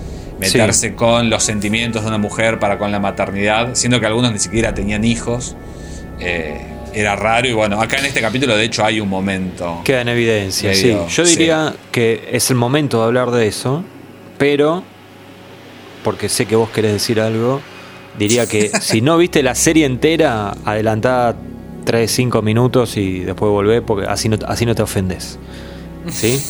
meterse 0.40 0.94
con 0.94 1.28
los 1.30 1.42
sentimientos 1.44 2.02
de 2.02 2.08
una 2.08 2.18
mujer 2.18 2.58
para 2.58 2.78
con 2.78 2.90
la 2.92 3.00
maternidad, 3.00 3.74
siendo 3.74 4.00
que 4.00 4.06
algunos 4.06 4.32
ni 4.32 4.38
siquiera 4.38 4.72
tenían 4.74 5.04
hijos. 5.04 5.56
eh, 6.20 6.60
era 6.94 7.16
raro 7.16 7.48
y 7.48 7.52
bueno, 7.52 7.80
acá 7.80 7.98
en 7.98 8.06
este 8.06 8.20
capítulo 8.20 8.56
de 8.56 8.64
hecho 8.64 8.84
hay 8.84 9.00
un 9.00 9.08
momento. 9.08 9.82
Queda 9.84 10.02
en 10.02 10.08
evidencia, 10.08 10.70
Medio, 10.70 11.06
sí. 11.08 11.14
Yo 11.14 11.26
sí. 11.26 11.36
diría 11.36 11.74
que 11.92 12.28
es 12.32 12.50
el 12.50 12.56
momento 12.56 12.98
de 12.98 13.04
hablar 13.04 13.30
de 13.30 13.46
eso, 13.46 13.84
pero, 14.38 14.82
porque 16.04 16.28
sé 16.28 16.46
que 16.46 16.56
vos 16.56 16.70
querés 16.70 16.92
decir 16.92 17.20
algo, 17.20 17.60
diría 18.18 18.46
que 18.46 18.70
si 18.80 19.00
no 19.00 19.18
viste 19.18 19.42
la 19.42 19.54
serie 19.54 19.86
entera, 19.86 20.54
adelantada 20.64 21.36
3, 21.84 22.10
5 22.10 22.42
minutos 22.42 22.96
y 22.96 23.20
después 23.20 23.50
volver 23.50 23.82
porque 23.82 24.06
así 24.06 24.28
no, 24.28 24.38
así 24.46 24.66
no 24.66 24.74
te 24.74 24.82
ofendes. 24.82 25.38
¿Sí? 26.10 26.40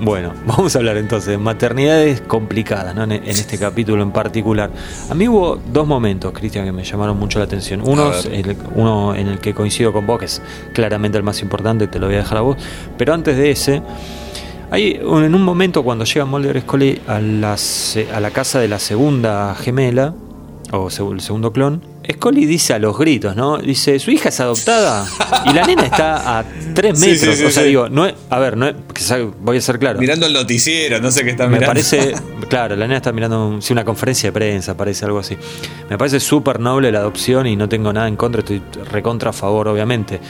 Bueno, 0.00 0.32
vamos 0.46 0.74
a 0.74 0.78
hablar 0.78 0.96
entonces 0.96 1.28
de 1.30 1.38
maternidades 1.38 2.20
complicadas, 2.22 2.94
¿no? 2.94 3.04
en, 3.04 3.12
en 3.12 3.24
este 3.28 3.58
capítulo 3.58 4.02
en 4.02 4.10
particular. 4.10 4.70
A 5.10 5.14
mí 5.14 5.28
hubo 5.28 5.56
dos 5.72 5.86
momentos, 5.86 6.32
Cristian, 6.32 6.64
que 6.64 6.72
me 6.72 6.82
llamaron 6.84 7.18
mucho 7.18 7.38
la 7.38 7.44
atención. 7.44 7.82
Uno, 7.84 8.10
el- 8.32 8.56
uno 8.74 9.14
en 9.14 9.28
el 9.28 9.38
que 9.38 9.54
coincido 9.54 9.92
con 9.92 10.06
vos, 10.06 10.18
que 10.18 10.24
es 10.26 10.42
claramente 10.72 11.18
el 11.18 11.24
más 11.24 11.40
importante, 11.42 11.86
te 11.86 11.98
lo 11.98 12.06
voy 12.06 12.16
a 12.16 12.18
dejar 12.18 12.38
a 12.38 12.40
vos. 12.40 12.56
Pero 12.96 13.14
antes 13.14 13.36
de 13.36 13.50
ese, 13.50 13.82
hay 14.70 15.00
un- 15.04 15.24
en 15.24 15.34
un 15.34 15.42
momento 15.42 15.82
cuando 15.82 16.04
llega 16.04 16.24
Mulder 16.24 16.60
Scully 16.62 17.00
a 17.06 17.16
a 17.16 18.20
la 18.20 18.30
casa 18.30 18.58
de 18.60 18.68
la 18.68 18.78
segunda 18.78 19.54
gemela, 19.54 20.14
o 20.72 20.88
el 20.88 21.20
segundo 21.20 21.52
clon, 21.52 21.82
Scully 22.10 22.46
dice 22.46 22.74
a 22.74 22.78
los 22.78 22.98
gritos, 22.98 23.36
¿no? 23.36 23.58
Dice, 23.58 23.98
su 23.98 24.10
hija 24.10 24.30
es 24.30 24.40
adoptada 24.40 25.06
y 25.46 25.52
la 25.52 25.64
nena 25.66 25.84
está 25.86 26.38
a 26.40 26.44
tres 26.74 26.98
metros. 27.00 27.34
sí, 27.36 27.40
sí, 27.42 27.44
o 27.44 27.50
sea, 27.50 27.62
digo, 27.62 27.88
no 27.88 28.06
es- 28.06 28.14
a 28.28 28.38
ver, 28.40 28.56
no 28.56 28.66
es- 28.66 28.74
voy 29.40 29.56
a 29.56 29.60
ser 29.60 29.78
claro. 29.78 30.00
Mirando 30.00 30.26
el 30.26 30.32
noticiero, 30.32 31.00
no 31.00 31.10
sé 31.10 31.24
qué 31.24 31.30
está 31.30 31.44
Me 31.44 31.50
mirando. 31.58 31.66
parece, 31.68 32.14
claro, 32.48 32.74
la 32.76 32.86
nena 32.86 32.96
está 32.96 33.12
mirando 33.12 33.46
un- 33.46 33.62
sí, 33.62 33.72
una 33.72 33.84
conferencia 33.84 34.28
de 34.28 34.32
prensa, 34.32 34.76
parece 34.76 35.04
algo 35.04 35.20
así. 35.20 35.36
Me 35.90 35.96
parece 35.96 36.18
súper 36.18 36.58
noble 36.60 36.90
la 36.90 36.98
adopción 36.98 37.46
y 37.46 37.54
no 37.56 37.68
tengo 37.68 37.92
nada 37.92 38.08
en 38.08 38.16
contra, 38.16 38.40
estoy 38.40 38.60
recontra 38.90 39.30
a 39.30 39.32
favor, 39.32 39.68
obviamente. 39.68 40.20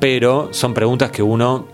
Pero 0.00 0.48
son 0.52 0.72
preguntas 0.72 1.10
que 1.10 1.22
uno, 1.22 1.66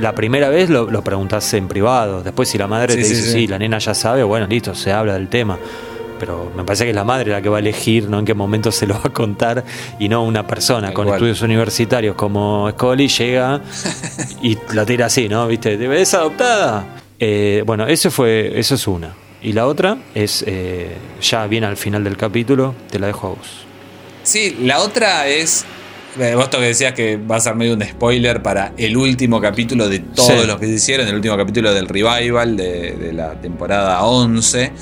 la 0.00 0.14
primera 0.14 0.48
vez 0.50 0.68
lo, 0.68 0.90
lo 0.90 1.02
preguntas 1.02 1.52
en 1.54 1.66
privado. 1.66 2.22
Después, 2.22 2.48
si 2.48 2.58
la 2.58 2.66
madre 2.66 2.92
Sí, 2.94 2.98
te 3.00 3.04
sí, 3.06 3.10
dice, 3.14 3.22
sí. 3.26 3.32
sí, 3.32 3.46
la 3.46 3.58
nena 3.58 3.78
ya 3.78 3.94
sabe, 3.94 4.22
bueno, 4.22 4.46
listo, 4.46 4.74
se 4.74 4.92
habla 4.92 5.14
del 5.14 5.28
tema. 5.28 5.58
Pero 6.18 6.50
me 6.56 6.64
parece 6.64 6.84
que 6.84 6.90
es 6.90 6.96
la 6.96 7.04
madre 7.04 7.30
la 7.32 7.42
que 7.42 7.48
va 7.48 7.56
a 7.58 7.60
elegir, 7.60 8.08
¿no? 8.08 8.18
En 8.18 8.24
qué 8.24 8.34
momento 8.34 8.72
se 8.72 8.86
lo 8.86 8.94
va 8.94 9.02
a 9.04 9.12
contar 9.12 9.64
y 9.98 10.08
no 10.08 10.22
una 10.24 10.46
persona 10.46 10.92
con 10.92 11.08
estudios 11.08 11.42
universitarios 11.42 12.14
como 12.16 12.68
Scully 12.70 13.08
llega 13.08 13.60
y 14.42 14.56
la 14.74 14.84
tira 14.86 15.06
así, 15.06 15.28
¿no? 15.28 15.46
¿Viste? 15.46 15.78
¿Es 16.00 16.14
adoptada? 16.14 16.86
Eh, 17.18 17.62
bueno, 17.66 17.86
eso 17.86 18.10
fue, 18.10 18.58
eso 18.58 18.74
es 18.74 18.86
una. 18.86 19.14
Y 19.42 19.52
la 19.52 19.66
otra 19.66 19.96
es, 20.14 20.42
eh, 20.46 20.96
ya 21.22 21.46
viene 21.46 21.66
al 21.66 21.76
final 21.76 22.02
del 22.04 22.16
capítulo, 22.16 22.74
te 22.90 22.98
la 22.98 23.06
dejo 23.08 23.26
a 23.28 23.30
vos. 23.30 23.64
Sí, 24.22 24.56
la 24.62 24.80
otra 24.80 25.28
es. 25.28 25.64
eh, 26.18 26.34
Vos 26.34 26.48
que 26.48 26.56
decías 26.58 26.94
que 26.94 27.16
va 27.16 27.36
a 27.36 27.40
ser 27.40 27.54
medio 27.54 27.74
un 27.74 27.82
spoiler 27.84 28.42
para 28.42 28.72
el 28.76 28.96
último 28.96 29.40
capítulo 29.40 29.88
de 29.88 30.00
todos 30.00 30.40
Sí. 30.40 30.46
los 30.46 30.58
que 30.58 30.66
se 30.66 30.72
hicieron, 30.72 31.06
el 31.06 31.14
último 31.14 31.36
capítulo 31.36 31.72
del 31.74 31.86
revival 31.86 32.56
de, 32.56 32.92
de 32.96 33.12
la 33.12 33.34
temporada 33.40 34.02
11. 34.02 34.72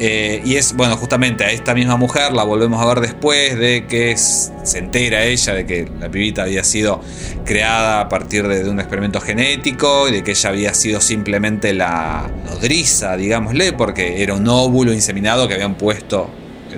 Eh, 0.00 0.42
y 0.44 0.54
es, 0.56 0.74
bueno, 0.74 0.96
justamente 0.96 1.44
a 1.44 1.50
esta 1.50 1.74
misma 1.74 1.96
mujer 1.96 2.32
la 2.32 2.44
volvemos 2.44 2.80
a 2.80 2.86
ver 2.86 3.00
después 3.00 3.58
de 3.58 3.86
que 3.88 4.16
se 4.16 4.78
entera 4.78 5.24
ella 5.24 5.54
de 5.54 5.66
que 5.66 5.88
la 5.98 6.08
pibita 6.08 6.42
había 6.44 6.62
sido 6.62 7.00
creada 7.44 8.00
a 8.02 8.08
partir 8.08 8.46
de, 8.46 8.62
de 8.62 8.70
un 8.70 8.78
experimento 8.78 9.20
genético 9.20 10.08
y 10.08 10.12
de 10.12 10.22
que 10.22 10.30
ella 10.32 10.50
había 10.50 10.74
sido 10.74 11.00
simplemente 11.00 11.72
la 11.74 12.30
nodriza, 12.44 13.16
digámosle, 13.16 13.72
porque 13.72 14.22
era 14.22 14.34
un 14.34 14.46
óvulo 14.46 14.92
inseminado 14.92 15.48
que 15.48 15.54
habían 15.54 15.74
puesto 15.76 16.30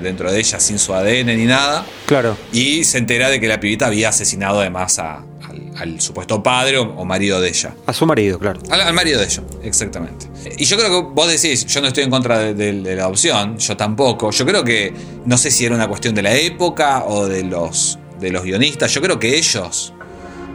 dentro 0.03 0.33
de 0.33 0.39
ella 0.39 0.61
sin 0.61 0.79
su 0.79 0.95
ADN 0.95 1.27
ni 1.37 1.45
nada. 1.47 1.85
Claro. 2.07 2.37
Y 2.53 2.85
se 2.85 2.97
entera 2.99 3.29
de 3.29 3.39
que 3.41 3.49
la 3.49 3.61
pibita 3.61 3.87
había 3.89 4.09
asesinado 4.11 4.61
además 4.61 4.99
a- 4.99 5.25
al, 5.81 6.01
supuesto 6.01 6.43
padre 6.43 6.79
o, 6.79 6.83
o 6.97 7.05
marido 7.05 7.41
de 7.41 7.49
ella. 7.49 7.75
A 7.87 7.93
su 7.93 8.07
marido, 8.07 8.39
claro. 8.39 8.61
Al, 8.71 8.81
al 8.83 8.93
marido 8.95 9.19
de 9.21 9.27
ella, 9.27 9.43
exactamente. 9.63 10.27
Y 10.59 10.65
yo 10.65 10.77
creo 10.77 10.89
que 10.91 11.15
vos 11.15 11.29
decís, 11.29 11.67
yo 11.67 11.81
no 11.81 11.89
estoy 11.89 12.05
en 12.05 12.11
contra 12.11 12.39
de, 12.39 12.55
de- 12.55 12.81
de 12.81 12.97
la 12.97 13.03
adopción, 13.05 13.57
yo 13.59 13.77
tampoco. 13.77 14.31
Yo 14.31 14.45
creo 14.47 14.63
que, 14.65 14.93
no 15.25 15.37
sé 15.39 15.51
si 15.51 15.65
era 15.65 15.75
una 15.75 15.89
cuestión 15.89 16.15
de 16.15 16.23
la 16.23 16.35
época 16.35 17.05
o 17.07 17.27
de 17.27 17.43
los, 17.45 17.99
de 18.21 18.31
los 18.31 18.43
guionistas, 18.45 18.93
yo 18.95 19.01
creo 19.01 19.19
que 19.19 19.37
ellos 19.37 19.93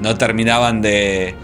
no 0.02 0.18
terminaban 0.18 0.82
de, 0.82 1.36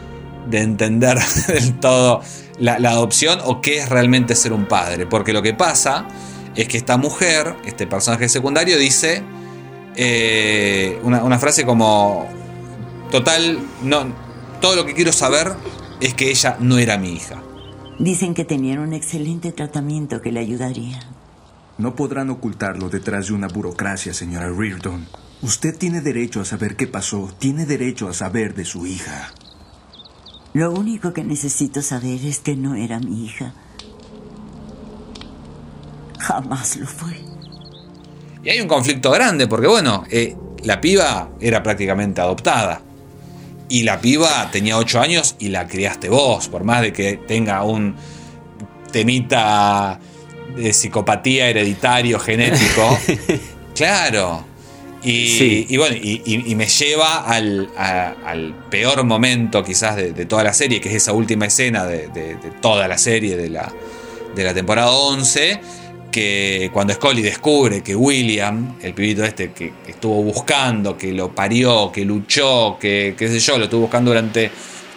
de 0.50 0.60
entender 0.60 1.18
del 1.48 1.80
todo 1.80 2.22
la, 2.60 2.80
la 2.80 2.92
adopción 2.92 3.40
o 3.46 3.62
qué 3.62 3.80
es 3.80 3.90
realmente 3.90 4.36
ser 4.36 4.54
un 4.54 4.66
padre. 4.68 5.06
Porque 5.08 5.34
lo 5.34 5.42
que 5.42 5.54
pasa 5.54 6.08
es 6.56 6.68
que 6.68 6.78
esta 6.78 6.98
mujer, 6.98 7.56
este 7.66 7.88
personaje 7.88 8.28
secundario, 8.30 8.78
dice 8.78 9.24
eh, 9.96 11.00
una, 11.04 11.24
una 11.24 11.40
frase 11.40 11.66
como, 11.66 12.28
total, 13.12 13.60
no, 13.84 14.12
todo 14.62 14.76
lo 14.76 14.86
que 14.86 14.94
quiero 14.96 15.12
saber 15.12 15.54
es 16.00 16.16
que 16.16 16.32
ella 16.32 16.58
no 16.60 16.80
era 16.80 16.98
mi 16.98 17.14
hija. 17.14 17.44
Dicen 18.00 18.34
que 18.34 18.46
tenían 18.46 18.80
un 18.80 18.94
excelente 18.94 19.52
tratamiento 19.52 20.22
que 20.22 20.32
le 20.32 20.40
ayudaría. 20.40 21.00
No 21.78 21.96
podrán 21.96 22.30
ocultarlo 22.32 22.90
detrás 22.90 23.28
de 23.28 23.34
una 23.34 23.48
burocracia, 23.48 24.14
señora 24.14 24.50
Reardon. 24.50 25.08
Usted 25.44 25.78
tiene 25.78 26.02
derecho 26.02 26.42
a 26.42 26.46
saber 26.46 26.76
qué 26.76 26.88
pasó, 26.88 27.30
tiene 27.38 27.66
derecho 27.66 28.08
a 28.08 28.14
saber 28.14 28.56
de 28.56 28.66
su 28.66 28.88
hija. 28.88 29.32
Lo 30.54 30.72
único 30.72 31.14
que 31.14 31.24
necesito 31.24 31.82
saber 31.82 32.24
es 32.26 32.40
que 32.40 32.56
no 32.56 32.76
era 32.76 33.00
mi 33.00 33.26
hija. 33.26 33.54
Jamás 36.20 36.78
lo 36.78 36.88
fue. 36.88 37.20
Y 38.44 38.50
hay 38.50 38.62
un 38.62 38.68
conflicto 38.68 39.12
grande 39.12 39.48
porque, 39.48 39.68
bueno, 39.68 40.04
eh, 40.10 40.36
la 40.64 40.82
piba 40.82 41.30
era 41.40 41.64
prácticamente 41.64 42.22
adoptada. 42.22 42.82
Y 43.72 43.84
la 43.84 44.02
piba 44.02 44.50
tenía 44.52 44.78
8 44.78 45.00
años 45.00 45.36
y 45.40 45.48
la 45.48 45.66
criaste 45.68 46.10
vos, 46.10 46.48
por 46.50 46.64
más 46.66 46.82
de 46.82 46.92
que 46.92 47.14
tenga 47.16 47.64
un 47.64 47.96
temita 48.92 50.00
de 50.56 50.74
psicopatía 50.74 51.48
hereditario, 51.50 52.20
genético. 52.20 52.98
claro. 53.76 54.46
Y, 55.04 55.38
Sí. 55.38 55.66
y 55.70 55.78
bueno, 55.78 55.96
y, 55.96 56.22
y- 56.26 56.52
y 56.52 56.56
me 56.56 56.68
lleva 56.68 57.24
al, 57.26 57.70
a- 57.78 58.14
al 58.26 58.54
peor 58.70 59.04
momento 59.04 59.64
quizás 59.64 59.96
de, 59.96 60.12
de 60.14 60.26
toda 60.26 60.44
la 60.44 60.54
serie, 60.54 60.80
que 60.80 60.90
es 60.90 60.96
esa 60.96 61.14
última 61.14 61.46
escena 61.46 61.86
de, 61.86 62.08
de- 62.10 62.36
de 62.36 62.52
toda 62.62 62.88
la 62.88 62.98
serie 63.00 63.36
de 63.36 63.50
la, 63.50 63.72
de 64.36 64.44
la 64.44 64.54
temporada 64.54 64.92
11, 64.92 65.60
que 66.12 66.70
cuando 66.74 66.94
Scully 66.94 67.22
descubre 67.22 67.82
que 67.82 67.96
William, 67.96 68.78
el 68.82 68.94
pibito 68.94 69.24
este 69.24 69.52
que, 69.52 69.74
que 69.86 69.92
estuvo 69.92 70.22
buscando, 70.22 70.98
que 70.98 71.14
lo 71.14 71.34
parió, 71.34 71.92
que 71.92 72.06
luchó, 72.06 72.78
que 72.80 73.16
qué 73.18 73.28
sé 73.30 73.40
yo, 73.40 73.58
lo 73.58 73.64
estuvo 73.64 73.82
buscando 73.82 74.12
durante 74.12 74.52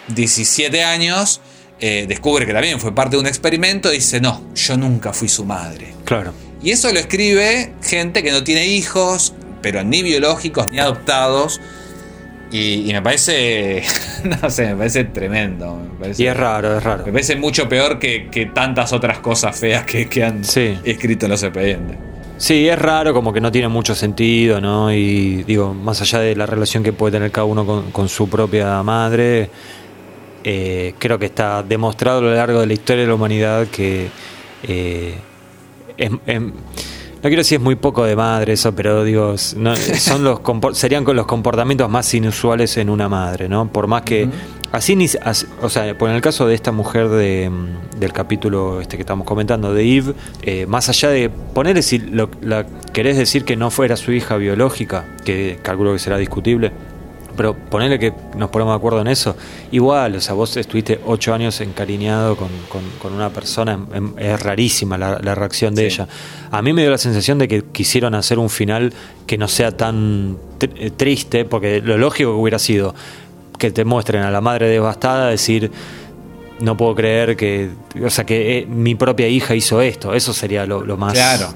17 0.09 0.83
años, 0.83 1.41
eh, 1.79 2.05
descubre 2.07 2.45
que 2.45 2.53
también 2.53 2.79
fue 2.79 2.93
parte 2.93 3.15
de 3.15 3.21
un 3.21 3.27
experimento 3.27 3.91
y 3.91 3.97
dice, 3.97 4.21
no, 4.21 4.53
yo 4.53 4.77
nunca 4.77 5.13
fui 5.13 5.27
su 5.27 5.45
madre. 5.45 5.93
Claro. 6.05 6.33
Y 6.61 6.71
eso 6.71 6.91
lo 6.91 6.99
escribe 6.99 7.73
gente 7.81 8.23
que 8.23 8.31
no 8.31 8.43
tiene 8.43 8.67
hijos, 8.67 9.33
pero 9.61 9.83
ni 9.83 10.03
biológicos 10.03 10.71
ni 10.71 10.79
adoptados. 10.79 11.59
Y, 12.55 12.89
y 12.89 12.93
me 12.93 13.01
parece, 13.01 13.83
no 14.41 14.49
sé, 14.49 14.67
me 14.67 14.75
parece 14.75 15.03
tremendo. 15.05 15.75
Me 15.75 15.99
parece, 15.99 16.23
Y 16.23 16.27
es 16.27 16.37
raro, 16.37 16.77
es 16.77 16.83
raro. 16.83 17.05
me 17.05 17.11
parece 17.11 17.35
mucho 17.35 17.67
peor 17.67 17.99
que, 17.99 18.29
que 18.29 18.45
tantas 18.45 18.93
otras 18.93 19.19
cosas 19.19 19.59
feas 19.59 19.83
que, 19.85 20.07
que 20.07 20.23
han 20.23 20.43
Sí. 20.45 20.77
escrito 20.85 21.25
en 21.25 21.31
los 21.31 21.43
expedientes. 21.43 21.97
Sí, 22.37 22.67
es 22.67 22.77
raro, 22.79 23.13
como 23.13 23.33
que 23.33 23.41
no 23.41 23.51
tiene 23.51 23.67
mucho 23.67 23.93
sentido, 23.95 24.59
¿no? 24.61 24.93
Y 24.93 25.43
digo, 25.43 25.73
más 25.73 26.01
allá 26.01 26.19
de 26.19 26.35
la 26.35 26.45
relación 26.45 26.81
que 26.83 26.93
puede 26.93 27.13
tener 27.13 27.31
cada 27.31 27.45
uno 27.45 27.65
con, 27.65 27.91
con 27.91 28.07
su 28.09 28.29
propia 28.29 28.81
madre, 28.83 29.49
eh, 30.43 30.93
creo 30.99 31.17
que 31.19 31.25
está 31.27 31.63
demostrado 31.63 32.19
a 32.19 32.21
lo 32.21 32.33
largo 32.35 32.59
de 32.61 32.67
la 32.67 32.73
historia 32.73 33.01
de 33.03 33.07
la 33.07 33.15
humanidad 33.15 33.67
que 33.67 34.07
eh, 34.63 35.15
es- 35.97 36.11
quiero 37.29 37.41
decir 37.41 37.57
es 37.57 37.63
muy 37.63 37.75
poco 37.75 38.03
de 38.03 38.15
madre 38.15 38.53
eso, 38.53 38.73
pero 38.75 39.03
digo, 39.03 39.35
no- 39.57 39.75
son 39.75 40.23
los 40.23 40.39
serían 40.73 41.03
con 41.03 41.15
los 41.15 41.25
comportamientos 41.25 41.89
más 41.89 42.13
inusuales 42.13 42.77
en 42.77 42.89
una 42.89 43.09
madre, 43.09 43.47
¿no? 43.49 43.67
Por 43.71 43.87
más 43.87 44.03
que 44.03 44.29
así 44.71 44.95
ni 44.95 45.07
o 45.61 45.69
sea, 45.69 45.97
por 45.97 46.09
en 46.09 46.15
el 46.15 46.21
caso 46.21 46.47
de 46.47 46.55
esta 46.55 46.71
mujer 46.71 47.07
de, 47.09 47.49
mm, 47.49 47.99
del 47.99 48.11
capítulo 48.13 48.81
este 48.81 48.97
que 48.97 49.01
estamos 49.03 49.25
comentando 49.25 49.73
de 49.73 49.83
Eve, 49.97 50.13
eh, 50.41 50.65
más 50.65 50.89
allá 50.89 51.09
de 51.09 51.29
ponerle 51.29 51.81
si 51.81 51.99
lo, 51.99 52.29
la, 52.41 52.65
querés 52.93 53.17
decir 53.17 53.45
que 53.45 53.55
no 53.55 53.71
fuera 53.71 53.95
su 53.95 54.11
hija 54.11 54.35
biológica, 54.37 55.05
que 55.23 55.59
calculo 55.61 55.93
que 55.93 55.99
será 55.99 56.17
discutible, 56.17 56.71
pero 57.35 57.53
ponerle 57.55 57.99
que 57.99 58.13
nos 58.37 58.49
ponemos 58.49 58.73
de 58.73 58.77
acuerdo 58.77 59.01
en 59.01 59.07
eso. 59.07 59.35
Igual, 59.71 60.15
o 60.15 60.21
sea, 60.21 60.33
vos 60.35 60.55
estuviste 60.57 60.99
ocho 61.05 61.33
años 61.33 61.59
encariñado 61.61 62.35
con, 62.35 62.49
con- 62.69 62.89
con 63.01 63.13
una 63.13 63.29
persona, 63.29 63.73
em- 63.73 63.87
em- 63.93 64.13
es 64.17 64.41
rarísima 64.41 64.97
la, 64.97 65.19
la 65.21 65.35
reacción 65.35 65.75
de 65.75 65.89
Sí. 65.89 65.95
ella. 66.01 66.07
A 66.51 66.61
mí 66.61 66.73
me 66.73 66.81
dio 66.81 66.91
la 66.91 66.97
sensación 66.97 67.37
de 67.37 67.47
que 67.47 67.63
quisieron 67.63 68.15
hacer 68.15 68.39
un 68.39 68.49
final 68.49 68.93
que 69.27 69.37
no 69.37 69.47
sea 69.47 69.75
tan 69.75 70.37
tr- 70.59 70.71
eh, 70.77 70.91
triste, 70.91 71.45
porque 71.45 71.81
lo 71.81 71.97
lógico 71.97 72.31
que 72.31 72.37
hubiera 72.39 72.59
sido 72.59 72.95
que 73.57 73.71
te 73.71 73.85
muestren 73.85 74.23
a 74.23 74.31
la 74.31 74.41
madre 74.41 74.67
devastada 74.67 75.29
decir 75.29 75.71
no 76.59 76.75
puedo 76.77 76.95
creer 76.95 77.35
que 77.37 77.69
o 78.05 78.09
sea 78.09 78.25
que 78.25 78.59
eh, 78.59 78.65
mi 78.65 78.95
propia 78.95 79.27
hija 79.27 79.55
hizo 79.55 79.81
esto 79.81 80.13
eso 80.13 80.33
sería 80.33 80.65
lo, 80.65 80.85
lo 80.85 80.97
más 80.97 81.13
Claro. 81.13 81.47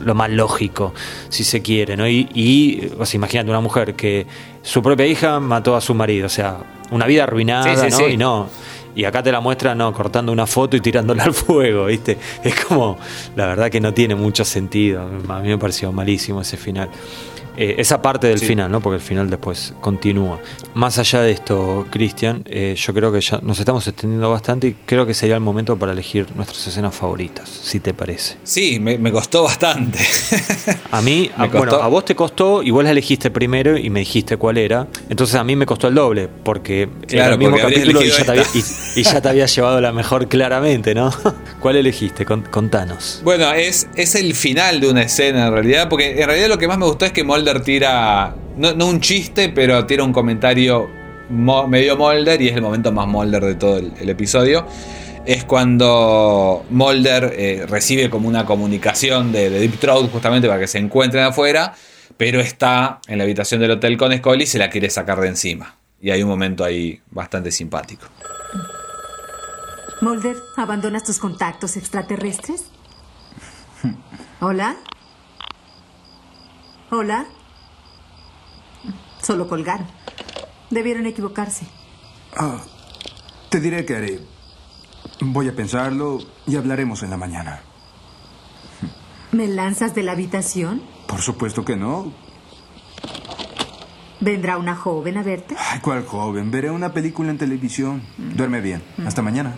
Lo 0.00 0.14
más 0.14 0.30
lógico 0.30 0.94
si 1.28 1.44
se 1.44 1.62
quiere 1.62 1.96
no 1.96 2.08
y, 2.08 2.28
y 2.34 2.90
o 2.98 3.06
sea, 3.06 3.18
imagínate 3.18 3.50
una 3.50 3.60
mujer 3.60 3.94
que 3.94 4.26
su 4.62 4.82
propia 4.82 5.06
hija 5.06 5.40
mató 5.40 5.76
a 5.76 5.80
su 5.80 5.94
marido 5.94 6.26
o 6.26 6.30
sea 6.30 6.58
una 6.90 7.06
vida 7.06 7.24
arruinada 7.24 7.64
Sí, 7.74 7.90
sí, 7.90 7.90
¿no? 7.90 7.96
sí. 7.96 8.04
y 8.12 8.16
no. 8.16 8.48
Y 8.94 9.04
acá 9.06 9.22
te 9.22 9.32
la 9.32 9.40
muestra 9.40 9.74
no 9.74 9.90
cortando 9.94 10.30
una 10.32 10.46
foto 10.46 10.76
y 10.76 10.80
tirándola 10.80 11.24
al 11.28 11.32
fuego 11.32 11.86
viste 11.86 12.18
es 12.44 12.54
como 12.64 12.98
la 13.34 13.46
verdad 13.46 13.70
que 13.70 13.80
no 13.80 13.94
tiene 13.94 14.14
mucho 14.14 14.44
sentido. 14.44 15.08
A 15.28 15.40
mí 15.40 15.48
me 15.48 15.56
pareció 15.58 15.90
malísimo 15.92 16.42
ese 16.42 16.58
final 16.58 16.90
eh, 17.56 17.74
esa 17.78 18.00
parte 18.00 18.28
del 18.28 18.38
final, 18.38 18.70
¿no? 18.70 18.80
Porque 18.80 18.96
el 18.96 19.02
final 19.02 19.28
después 19.28 19.74
continúa. 19.80 20.40
Más 20.74 20.98
allá 20.98 21.20
de 21.20 21.32
esto, 21.32 21.86
Cristian, 21.90 22.44
eh, 22.46 22.74
yo 22.76 22.94
creo 22.94 23.12
que 23.12 23.20
ya 23.20 23.40
nos 23.42 23.58
estamos 23.58 23.86
extendiendo 23.86 24.30
bastante 24.30 24.68
y 24.68 24.76
creo 24.86 25.06
que 25.06 25.14
sería 25.14 25.34
el 25.34 25.42
momento 25.42 25.76
para 25.76 25.92
elegir 25.92 26.26
nuestras 26.34 26.66
escenas 26.66 26.94
favoritas, 26.94 27.48
si 27.48 27.80
te 27.80 27.92
parece. 27.92 28.36
Sí, 28.42 28.80
me, 28.80 29.12
costó 29.12 29.42
bastante. 29.42 29.98
a 30.90 31.02
mí, 31.02 31.30
a, 31.36 31.46
bueno, 31.46 31.74
a 31.74 31.88
vos 31.88 32.04
te 32.04 32.14
costó 32.14 32.62
y 32.62 32.70
vos 32.70 32.84
la 32.84 32.90
elegiste 32.90 33.30
primero 33.30 33.76
y 33.76 33.90
me 33.90 34.00
dijiste 34.00 34.36
cuál 34.36 34.56
era. 34.56 34.88
Entonces 35.10 35.36
a 35.36 35.44
mí 35.44 35.54
me 35.54 35.66
costó 35.66 35.88
el 35.88 35.94
doble, 35.94 36.28
porque 36.42 36.88
era 37.08 37.28
el 37.28 37.38
mismo 37.38 37.58
capítulo 37.58 38.02
y 38.02 38.08
ya, 38.08 38.24
te 39.20 39.28
había, 39.28 39.46
llevado 39.52 39.80
la 39.80 39.92
mejor 39.92 40.28
claramente, 40.28 40.94
¿no? 40.94 41.10
¿Cuál 41.60 41.76
elegiste? 41.76 42.24
Contanos. 42.24 43.20
Bueno, 43.24 43.52
es, 43.52 43.88
es 43.94 44.14
el 44.14 44.34
final 44.34 44.80
de 44.80 44.88
una 44.88 45.02
escena 45.02 45.48
en 45.48 45.52
realidad, 45.52 45.88
porque 45.88 46.20
en 46.20 46.26
realidad 46.26 46.48
lo 46.48 46.58
que 46.58 46.66
más 46.66 46.78
me 46.78 46.86
gustó 46.86 47.04
es 47.04 47.12
que 47.12 47.24
Mulder 47.42 47.60
tira, 47.64 48.36
no, 48.56 48.86
un 48.86 49.00
chiste, 49.00 49.48
pero 49.48 49.84
tira 49.84 50.04
un 50.04 50.12
comentario 50.12 50.88
medio 51.28 51.96
Mulder 51.96 52.40
y 52.40 52.46
es 52.46 52.54
el 52.54 52.62
momento 52.62 52.92
más 52.92 53.08
Mulder 53.08 53.44
de 53.44 53.54
todo 53.56 53.78
el, 53.78 54.08
episodio. 54.08 54.64
Es 55.26 55.44
cuando 55.44 56.64
Mulder 56.70 57.34
eh, 57.36 57.66
recibe 57.68 58.08
como 58.10 58.28
una 58.28 58.46
comunicación 58.46 59.32
de, 59.32 59.50
Deep 59.50 59.80
Throat 59.80 60.08
justamente 60.12 60.46
para 60.46 60.60
que 60.60 60.68
se 60.68 60.78
encuentren 60.78 61.24
afuera, 61.24 61.74
pero 62.16 62.38
está 62.38 63.00
en 63.08 63.18
la 63.18 63.24
habitación 63.24 63.60
del 63.60 63.72
hotel 63.72 63.96
con 63.96 64.16
Scully 64.16 64.44
y 64.44 64.46
se 64.46 64.60
la 64.60 64.70
quiere 64.70 64.88
sacar 64.88 65.20
de 65.20 65.26
encima. 65.26 65.74
Y 66.00 66.12
hay 66.12 66.22
un 66.22 66.28
momento 66.28 66.62
ahí 66.62 67.00
bastante 67.10 67.50
simpático. 67.50 68.06
Mulder, 70.00 70.36
¿abandonas 70.56 71.02
tus 71.02 71.18
contactos 71.18 71.76
extraterrestres? 71.76 72.66
¿Hola? 74.40 74.76
Hola. 76.94 77.24
Solo 79.22 79.48
colgaron. 79.48 79.86
Debieron 80.68 81.06
equivocarse. 81.06 81.66
Ah, 82.36 82.60
te 83.48 83.60
diré 83.60 83.86
que 83.86 83.96
haré. 83.96 84.20
Voy 85.22 85.48
a 85.48 85.56
pensarlo 85.56 86.18
y 86.46 86.56
hablaremos 86.56 87.02
en 87.02 87.08
la 87.08 87.16
mañana. 87.16 87.62
¿Me 89.30 89.48
lanzas 89.48 89.94
de 89.94 90.02
la 90.02 90.12
habitación? 90.12 90.82
Por 91.06 91.22
supuesto 91.22 91.64
que 91.64 91.76
no. 91.76 92.12
¿Vendrá 94.20 94.58
una 94.58 94.76
joven 94.76 95.16
a 95.16 95.22
verte? 95.22 95.56
Ay, 95.58 95.80
¿cuál 95.80 96.04
joven? 96.04 96.50
Veré 96.50 96.70
una 96.70 96.92
película 96.92 97.30
en 97.30 97.38
televisión. 97.38 98.02
Duerme 98.18 98.60
bien. 98.60 98.82
Hasta 99.06 99.22
mañana. 99.22 99.56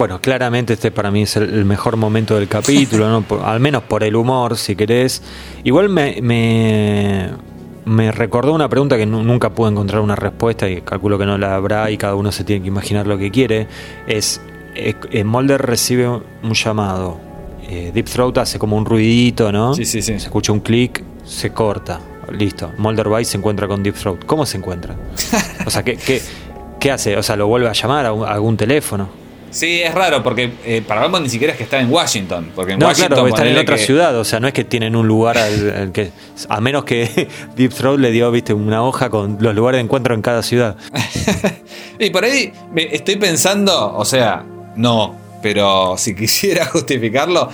Bueno, 0.00 0.18
claramente 0.18 0.72
este 0.72 0.90
para 0.90 1.10
mí 1.10 1.24
es 1.24 1.36
el, 1.36 1.66
mejor 1.66 1.98
momento 1.98 2.34
del 2.34 2.48
capítulo, 2.48 3.22
al 3.44 3.60
menos 3.60 3.82
por 3.82 4.02
el 4.02 4.16
humor, 4.16 4.56
si 4.56 4.74
querés. 4.74 5.22
Igual 5.62 5.90
me, 5.90 6.22
me, 7.84 8.10
recordó 8.10 8.54
una 8.54 8.70
pregunta 8.70 8.96
que 8.96 9.04
nunca 9.04 9.50
pude 9.50 9.72
encontrar 9.72 10.00
una 10.00 10.16
respuesta 10.16 10.70
y 10.70 10.80
calculo 10.80 11.18
que 11.18 11.26
no 11.26 11.36
la 11.36 11.54
habrá 11.54 11.90
y 11.90 11.98
cada 11.98 12.14
uno 12.14 12.32
se 12.32 12.44
tiene 12.44 12.62
que 12.62 12.68
imaginar 12.68 13.06
lo 13.06 13.18
que 13.18 13.30
quiere. 13.30 13.66
Es, 14.06 14.40
eh, 14.74 15.22
Mulder 15.22 15.60
recibe 15.60 16.08
un 16.08 16.54
llamado. 16.54 17.20
Eh, 17.68 17.90
Deep 17.92 18.06
Throat 18.06 18.38
hace 18.38 18.58
como 18.58 18.78
un 18.78 18.86
ruidito, 18.86 19.52
¿no? 19.52 19.74
Sí, 19.74 19.84
sí, 19.84 20.00
sí. 20.00 20.18
Se 20.18 20.28
escucha 20.28 20.50
un 20.50 20.60
clic, 20.60 21.04
se 21.26 21.52
corta. 21.52 22.00
Listo. 22.32 22.72
Mulder 22.78 23.12
va 23.12 23.20
y 23.20 23.26
se 23.26 23.36
encuentra 23.36 23.68
con 23.68 23.82
Deep 23.82 23.96
Throat. 23.96 24.24
¿Cómo 24.24 24.46
se 24.46 24.56
encuentra? 24.56 24.96
O 25.66 25.68
sea, 25.68 25.82
¿qué, 25.82 25.98
qué, 25.98 26.22
qué 26.80 26.90
hace? 26.90 27.18
O 27.18 27.22
sea, 27.22 27.36
¿lo 27.36 27.48
vuelve 27.48 27.68
a 27.68 27.74
llamar 27.74 28.06
a 28.06 28.08
algún 28.08 28.56
teléfono? 28.56 29.20
Sí, 29.50 29.82
es 29.82 29.92
raro 29.92 30.22
porque 30.22 30.52
eh, 30.64 30.82
para 30.86 31.02
Batman 31.02 31.24
ni 31.24 31.28
siquiera 31.28 31.52
es 31.52 31.56
que 31.56 31.64
está 31.64 31.80
en 31.80 31.90
Washington. 31.90 32.52
Porque 32.54 32.72
en 32.72 32.78
no, 32.78 32.86
Washington 32.86 33.14
claro, 33.14 33.28
están 33.28 33.46
en 33.48 33.58
otra 33.58 33.78
ciudad. 33.78 34.16
O 34.16 34.24
sea, 34.24 34.40
no 34.40 34.46
es 34.46 34.54
que 34.54 34.64
tienen 34.64 34.94
un 34.94 35.06
lugar 35.08 35.38
al, 35.38 35.90
que. 35.92 36.10
A 36.48 36.60
menos 36.60 36.84
que 36.84 37.28
Deep 37.56 37.72
Throat 37.72 37.98
le 37.98 38.10
dio, 38.10 38.30
viste, 38.30 38.54
una 38.54 38.82
hoja 38.82 39.10
con 39.10 39.38
los 39.40 39.54
lugares 39.54 39.78
de 39.78 39.84
encuentro 39.84 40.14
en 40.14 40.22
cada 40.22 40.42
ciudad. 40.42 40.76
y 41.98 42.10
por 42.10 42.24
ahí 42.24 42.52
estoy 42.76 43.16
pensando, 43.16 43.94
o 43.94 44.04
sea, 44.04 44.44
no, 44.76 45.16
pero 45.42 45.96
si 45.98 46.14
quisiera 46.16 46.66
justificarlo. 46.66 47.50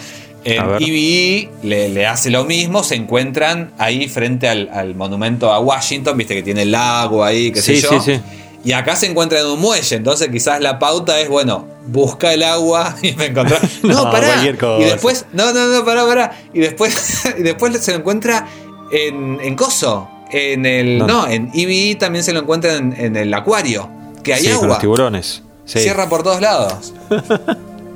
En 0.48 0.62
EBE 0.78 1.50
le, 1.64 1.88
le, 1.88 2.06
hace 2.06 2.30
lo 2.30 2.44
mismo, 2.44 2.84
se 2.84 2.94
encuentran 2.94 3.72
ahí 3.78 4.06
frente 4.06 4.48
al, 4.48 4.94
monumento 4.94 5.52
a 5.52 5.58
Washington, 5.58 6.16
viste 6.16 6.36
que 6.36 6.44
tiene 6.44 6.62
el 6.62 6.70
lago 6.70 7.24
ahí, 7.24 7.50
qué 7.50 7.60
sé 7.60 7.80
yo. 7.80 8.00
Sí, 8.00 8.14
sí. 8.14 8.20
Y 8.66 8.72
acá 8.72 8.96
se 8.96 9.06
encuentra 9.06 9.38
en 9.38 9.46
un 9.46 9.60
muelle, 9.60 9.94
entonces 9.94 10.28
quizás 10.28 10.60
la 10.60 10.80
pauta 10.80 11.20
es, 11.20 11.28
bueno, 11.28 11.68
busca 11.86 12.34
el 12.34 12.42
agua 12.42 12.96
y 13.02 13.12
me 13.12 13.26
encontrás. 13.26 13.62
No, 13.84 14.10
pará. 14.10 14.42
Y 14.44 14.84
después, 14.84 15.24
no, 15.32 15.52
no, 15.52 15.68
no, 15.68 15.84
pará, 15.84 16.04
pará. 16.04 16.36
Y 16.52 16.58
después, 16.58 17.26
y 17.38 17.42
después 17.42 17.78
se 17.78 17.92
lo 17.92 17.98
encuentra 17.98 18.48
en, 18.90 19.38
en 19.40 19.54
Coso. 19.54 20.10
En 20.32 20.66
el. 20.66 20.98
No, 20.98 21.28
en 21.28 21.52
EBE 21.54 21.94
también 21.94 22.24
se 22.24 22.32
lo 22.32 22.40
encuentra 22.40 22.74
en, 22.74 23.16
el 23.16 23.32
acuario. 23.32 23.88
Que 24.24 24.34
hay 24.34 24.48
agua. 24.48 24.66
los 24.66 24.78
tiburones. 24.80 25.44
Cierra 25.64 26.08
por 26.08 26.24
todos 26.24 26.40
lados. 26.40 26.92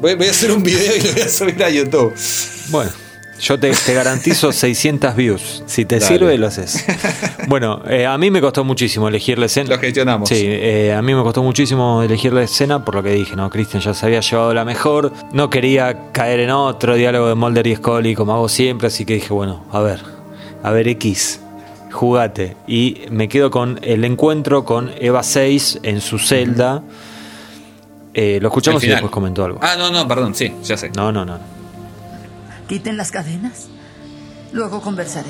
voy, 0.01 0.15
voy 0.15 0.29
a 0.29 0.31
hacer 0.31 0.53
un 0.53 0.63
video 0.63 0.95
y 0.95 1.01
lo 1.01 1.13
voy 1.13 1.23
a 1.23 1.29
subir 1.29 1.65
a 1.65 1.69
YouTube. 1.69 2.15
Bueno. 2.69 2.93
Yo 3.41 3.59
te, 3.59 3.73
garantizo 3.95 4.53
600 4.53 5.17
views. 5.17 5.63
Si 5.67 5.85
te 5.85 6.01
sirve, 6.01 6.37
lo 6.39 6.47
haces. 6.47 6.85
Bueno, 7.49 7.83
eh, 7.89 8.07
a 8.07 8.17
mí 8.17 8.31
me 8.31 8.41
costó 8.41 8.63
muchísimo 8.63 9.09
elegir 9.09 9.37
la 9.37 9.47
escena. 9.47 9.71
Lo 9.71 9.79
gestionamos. 9.81 10.29
Sí, 10.29 10.45
eh, 10.47 10.95
a 10.95 11.03
mí 11.03 11.15
me 11.15 11.23
costó 11.23 11.43
muchísimo 11.43 12.01
elegir 12.01 12.33
la 12.33 12.43
escena 12.43 12.85
por 12.85 12.95
lo 12.95 13.03
que 13.03 13.11
dije, 13.11 13.35
¿no? 13.35 13.51
Christian 13.51 13.83
ya 13.83 13.93
se 13.93 14.07
había 14.07 14.21
llevado 14.21 14.55
la 14.55 14.65
mejor. 14.65 15.13
No 15.33 15.51
quería 15.51 16.13
caer 16.13 16.41
en 16.41 16.51
otro 16.51 16.95
diálogo 16.95 17.27
de 17.29 17.35
Mulder 17.35 17.67
y 17.67 17.75
Scully 17.75 18.15
como 18.15 18.35
hago 18.35 18.49
siempre, 18.49 18.87
así 18.87 19.05
que 19.05 19.15
dije, 19.15 19.33
bueno, 19.33 19.65
a 19.73 19.81
ver, 19.81 20.01
a 20.63 20.71
ver, 20.71 20.87
X, 20.87 21.41
jugate. 21.91 22.57
Y 22.69 23.01
me 23.11 23.29
quedo 23.29 23.51
con 23.51 23.81
el 23.83 24.05
encuentro 24.05 24.65
con 24.65 24.93
Eva 25.01 25.25
6 25.25 25.81
en 25.83 26.01
su 26.01 26.21
celda. 26.21 26.85
Eh, 28.15 28.39
lo 28.41 28.49
escuchamos 28.49 28.85
y 28.85 28.89
después 28.89 29.11
comentó 29.11 29.45
algo. 29.45 29.59
Ah, 29.61 29.75
no, 29.77 29.91
no, 29.91 30.07
perdón, 30.07 30.37
sí, 30.37 30.53
ya 30.63 30.77
sé. 30.77 30.91
No, 30.91 31.11
no, 31.11 31.25
no. 31.25 31.60
Quiten 32.71 32.97
las 32.97 33.11
cadenas. 33.11 33.67
Luego 34.53 34.81
conversaré. 34.81 35.29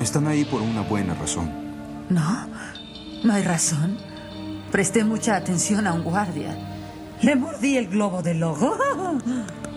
Están 0.00 0.26
ahí 0.26 0.46
por 0.46 0.62
una 0.62 0.80
buena 0.80 1.12
razón. 1.12 1.50
No, 2.08 2.48
no 3.22 3.34
hay 3.34 3.42
razón. 3.42 3.98
Presté 4.72 5.04
mucha 5.04 5.36
atención 5.36 5.86
a 5.86 5.92
un 5.92 6.02
guardia. 6.02 6.56
Le 7.20 7.36
mordí 7.36 7.76
el 7.76 7.88
globo 7.88 8.22
del 8.22 8.40
logo. 8.40 8.74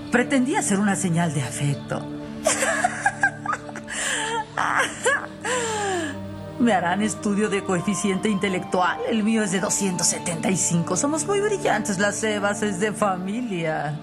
Pretendía 0.09 0.62
ser 0.62 0.80
una 0.80 0.95
señal 0.95 1.34
de 1.34 1.41
afecto. 1.41 2.01
Me 6.62 6.72
harán 6.72 7.01
estudio 7.01 7.49
de 7.49 7.66
coeficiente 7.66 8.30
intelectual. 8.30 8.97
El 9.09 9.24
mío 9.24 9.43
es 9.43 9.51
de 9.51 9.59
275. 9.59 10.95
Somos 10.95 11.28
muy 11.28 11.41
brillantes. 11.41 11.99
Las 11.99 12.24
Evas 12.24 12.64
es 12.64 12.80
de 12.80 12.93
familia. 12.93 13.99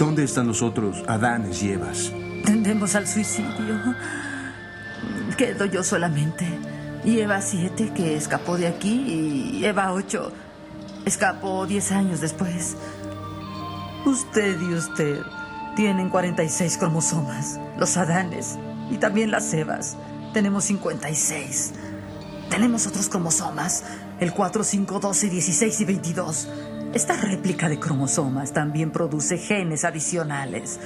¿Dónde 0.00 0.24
están 0.24 0.46
los 0.46 0.62
otros 0.62 1.04
Adanes 1.06 1.62
y 1.62 1.72
Evas? 1.72 2.10
Tendemos 2.46 2.94
al 2.94 3.06
suicidio. 3.06 3.94
Quedo 5.36 5.66
yo 5.66 5.84
solamente. 5.84 6.48
Y 7.04 7.20
Eva 7.20 7.42
7, 7.42 7.92
que 7.94 8.16
escapó 8.16 8.56
de 8.56 8.66
aquí, 8.66 9.58
y 9.58 9.62
Eva 9.62 9.92
8 9.92 10.32
escapó 11.04 11.66
10 11.66 11.92
años 11.92 12.22
después. 12.22 12.76
Usted 14.06 14.58
y 14.62 14.72
usted 14.72 15.20
tienen 15.76 16.08
46 16.08 16.78
cromosomas, 16.78 17.60
los 17.76 17.98
Adanes, 17.98 18.56
y 18.90 18.96
también 18.96 19.30
las 19.30 19.52
Evas. 19.52 19.98
Tenemos 20.32 20.64
56. 20.64 21.74
Tenemos 22.48 22.86
otros 22.86 23.10
cromosomas, 23.10 23.84
el 24.18 24.32
4, 24.32 24.64
5, 24.64 24.98
12, 24.98 25.28
16 25.28 25.80
y 25.82 25.84
22. 25.84 26.48
Esta 26.94 27.16
réplica 27.16 27.68
de 27.68 27.78
cromosomas 27.78 28.52
también 28.52 28.90
produce 28.90 29.38
genes 29.38 29.84
adicionales, 29.84 30.80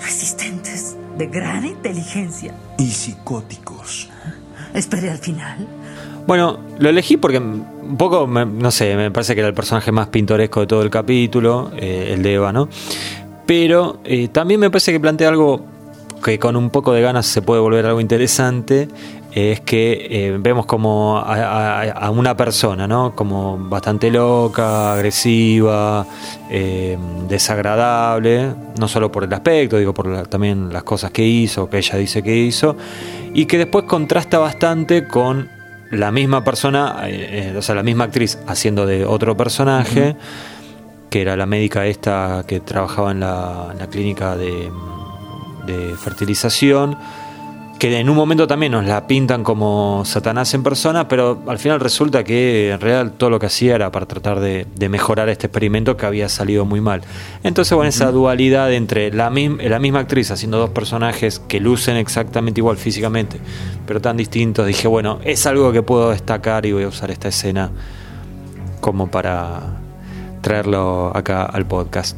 resistentes, 0.00 0.96
de 1.16 1.26
gran 1.26 1.64
inteligencia. 1.64 2.54
Y 2.76 2.90
psicóticos. 2.90 4.10
Esperé 4.74 5.10
al 5.10 5.18
final. 5.18 5.68
Bueno, 6.26 6.58
lo 6.78 6.88
elegí 6.88 7.16
porque 7.16 7.38
un 7.38 7.96
poco, 7.96 8.26
no 8.26 8.70
sé, 8.72 8.96
me 8.96 9.12
parece 9.12 9.34
que 9.34 9.40
era 9.40 9.48
el 9.48 9.54
personaje 9.54 9.92
más 9.92 10.08
pintoresco 10.08 10.60
de 10.60 10.66
todo 10.66 10.82
el 10.82 10.90
capítulo, 10.90 11.70
eh, 11.76 12.10
el 12.14 12.22
de 12.24 12.34
Eva, 12.34 12.52
¿no? 12.52 12.68
Pero 13.46 14.00
eh, 14.04 14.28
también 14.28 14.58
me 14.58 14.70
parece 14.70 14.90
que 14.90 14.98
plantea 14.98 15.28
algo 15.28 15.64
que 16.24 16.38
con 16.38 16.56
un 16.56 16.70
poco 16.70 16.92
de 16.92 17.02
ganas 17.02 17.26
se 17.26 17.42
puede 17.42 17.60
volver 17.60 17.86
algo 17.86 18.00
interesante, 18.00 18.88
es 19.34 19.60
que 19.60 20.06
eh, 20.10 20.36
vemos 20.38 20.64
como 20.64 21.18
a, 21.18 22.08
una 22.10 22.36
persona, 22.36 22.86
¿no? 22.86 23.16
Como 23.16 23.58
bastante 23.58 24.08
loca, 24.08 24.92
agresiva, 24.92 26.06
eh, 26.48 26.96
desagradable, 27.28 28.54
no 28.78 28.86
solo 28.86 29.10
por 29.10 29.24
el 29.24 29.32
aspecto, 29.32 29.76
digo, 29.76 29.92
por 29.92 30.28
también 30.28 30.72
las 30.72 30.84
cosas 30.84 31.10
que 31.10 31.24
hizo, 31.24 31.68
que 31.68 31.78
ella 31.78 31.98
dice 31.98 32.22
que 32.22 32.36
hizo, 32.36 32.76
y 33.34 33.46
que 33.46 33.58
después 33.58 33.86
contrasta 33.86 34.38
bastante 34.38 35.08
con 35.08 35.48
la 35.90 36.12
misma 36.12 36.44
persona, 36.44 36.98
eh, 37.06 37.54
o 37.58 37.62
sea, 37.62 37.74
la 37.74 37.82
misma 37.82 38.04
actriz 38.04 38.38
haciendo 38.46 38.86
de 38.86 39.04
otro 39.04 39.36
personaje, 39.36 40.14
que 41.10 41.22
era 41.22 41.36
la 41.36 41.46
médica 41.46 41.86
esta 41.86 42.44
que 42.46 42.60
trabajaba 42.60 43.10
en 43.10 43.20
la, 43.20 43.88
clínica 43.90 44.36
de, 44.36 44.70
de 45.66 45.96
fertilización 45.96 46.96
que 47.78 47.98
en 47.98 48.08
un 48.08 48.16
momento 48.16 48.46
también 48.46 48.72
nos 48.72 48.86
la 48.86 49.06
pintan 49.06 49.42
como 49.42 50.04
Satanás 50.04 50.54
en 50.54 50.62
persona, 50.62 51.08
pero 51.08 51.42
al 51.46 51.58
final 51.58 51.80
resulta 51.80 52.24
que 52.24 52.70
en 52.70 52.80
realidad 52.80 53.14
todo 53.16 53.30
lo 53.30 53.38
que 53.38 53.46
hacía 53.46 53.74
era 53.74 53.90
para 53.90 54.06
tratar 54.06 54.40
de, 54.40 54.66
mejorar 54.88 55.28
este 55.28 55.46
experimento 55.46 55.96
que 55.96 56.06
había 56.06 56.28
salido 56.28 56.64
muy 56.64 56.80
mal. 56.80 57.02
Entonces, 57.42 57.74
bueno, 57.74 57.88
esa 57.88 58.10
dualidad 58.10 58.72
entre 58.72 59.12
la, 59.12 59.30
la 59.30 59.78
misma 59.78 60.00
actriz 60.00 60.30
haciendo 60.30 60.58
dos 60.58 60.70
personajes 60.70 61.40
que 61.40 61.60
lucen 61.60 61.96
exactamente 61.96 62.60
igual 62.60 62.76
físicamente, 62.76 63.38
pero 63.86 64.00
tan 64.00 64.16
distintos, 64.16 64.66
dije, 64.66 64.88
bueno, 64.88 65.18
es 65.24 65.46
algo 65.46 65.72
que 65.72 65.82
puedo 65.82 66.10
destacar 66.10 66.66
y 66.66 66.72
voy 66.72 66.84
a 66.84 66.88
usar 66.88 67.10
esta 67.10 67.28
escena 67.28 67.70
como 68.80 69.10
para 69.10 69.60
traerlo 70.42 71.10
acá 71.14 71.44
al 71.44 71.66
podcast. 71.66 72.16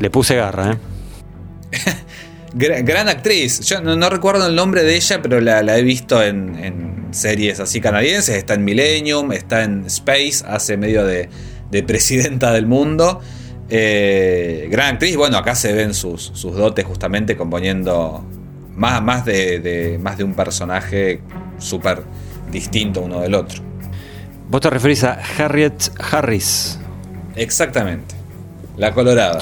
Le 0.00 0.10
puse 0.10 0.36
garra, 0.36 0.72
¿eh? 0.72 0.78
Gran, 2.54 3.08
actriz. 3.08 3.60
Yo 3.60 3.80
no, 3.80 4.10
recuerdo 4.10 4.46
el 4.46 4.54
nombre 4.54 4.82
de 4.82 4.96
ella, 4.96 5.20
pero 5.22 5.40
la, 5.40 5.78
he 5.78 5.82
visto 5.82 6.22
en, 6.22 7.08
series 7.10 7.60
así 7.60 7.80
canadienses. 7.80 8.36
Está 8.36 8.54
en 8.54 8.64
Millennium, 8.64 9.32
está 9.32 9.64
en 9.64 9.84
Space, 9.86 10.44
hace 10.46 10.76
medio 10.76 11.04
de, 11.04 11.28
presidenta 11.86 12.52
del 12.52 12.66
mundo. 12.66 13.20
Eh, 13.70 14.68
gran 14.70 14.94
actriz. 14.94 15.16
Bueno, 15.16 15.36
acá 15.38 15.54
se 15.54 15.72
ven 15.72 15.94
sus, 15.94 16.32
dotes 16.42 16.84
justamente 16.84 17.36
componiendo 17.36 18.24
más, 18.74 19.02
más, 19.02 19.24
de, 19.24 19.98
más 20.00 20.18
de 20.18 20.24
un 20.24 20.34
personaje 20.34 21.20
súper 21.58 22.02
distinto 22.50 23.02
uno 23.02 23.20
del 23.20 23.34
otro. 23.34 23.62
Vos 24.48 24.60
te 24.62 24.70
referís 24.70 25.04
a 25.04 25.20
Harriet 25.38 25.90
Harris. 25.98 26.78
Exactamente. 27.36 28.14
La 28.76 28.94
Colorada. 28.94 29.40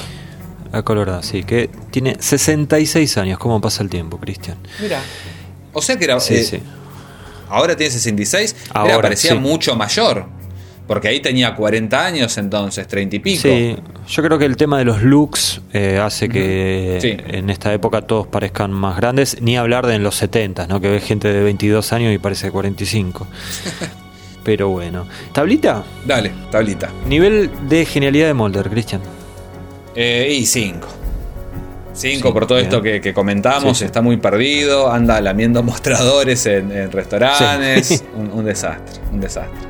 La 0.77 0.83
Colorada, 0.83 1.23
sí, 1.23 1.41
que 1.41 1.71
tiene 1.89 2.17
66 2.19 3.17
años. 3.17 3.39
¿Cómo 3.39 3.59
pasa 3.59 3.81
el 3.81 3.89
tiempo, 3.89 4.19
Cristian? 4.19 4.57
Mira. 4.79 5.01
O 5.73 5.81
sea 5.81 5.97
que 5.97 6.03
era. 6.03 6.19
Sí, 6.19 6.35
eh, 6.35 6.43
sí. 6.43 6.59
Ahora 7.49 7.75
tiene 7.75 7.89
66. 7.89 8.55
Ahora 8.75 9.01
parecía 9.01 9.33
mucho 9.33 9.75
mayor. 9.75 10.27
Porque 10.85 11.07
ahí 11.07 11.19
tenía 11.19 11.55
40 11.55 12.05
años 12.05 12.37
entonces, 12.37 12.87
30 12.87 13.15
y 13.15 13.19
pico. 13.19 13.41
Sí, 13.41 13.75
yo 14.07 14.21
creo 14.21 14.37
que 14.37 14.45
el 14.45 14.55
tema 14.55 14.77
de 14.77 14.85
los 14.85 15.01
looks 15.01 15.61
eh, 15.73 15.99
hace 15.99 16.29
que 16.29 17.17
en 17.27 17.49
esta 17.49 17.73
época 17.73 18.03
todos 18.03 18.27
parezcan 18.27 18.71
más 18.71 18.97
grandes. 18.97 19.41
Ni 19.41 19.57
hablar 19.57 19.87
de 19.87 19.95
en 19.95 20.03
los 20.03 20.13
70, 20.17 20.67
¿no? 20.67 20.79
Que 20.79 20.89
ves 20.89 21.03
gente 21.03 21.33
de 21.33 21.41
22 21.41 21.91
años 21.91 22.13
y 22.13 22.19
parece 22.19 22.51
45. 22.51 23.25
Pero 24.43 24.69
bueno. 24.69 25.07
¿Tablita? 25.33 25.83
Dale, 26.05 26.33
tablita. 26.51 26.91
Nivel 27.07 27.49
de 27.67 27.83
genialidad 27.83 28.27
de 28.27 28.35
Mulder, 28.35 28.69
Cristian. 28.69 29.01
Eh, 29.99 30.27
y 30.31 30.45
5. 30.45 30.87
5 31.91 32.31
por 32.31 32.45
todo 32.45 32.59
esto 32.59 32.83
que, 32.83 33.13
comentamos, 33.15 33.81
está 33.81 34.03
muy 34.03 34.17
perdido, 34.17 34.91
anda 34.91 35.19
lamiendo 35.19 35.63
mostradores 35.63 36.45
en, 36.45 36.91
restaurantes, 36.91 38.03
un, 38.15 38.45
desastre, 38.45 39.01
un 39.11 39.19
desastre. 39.19 39.67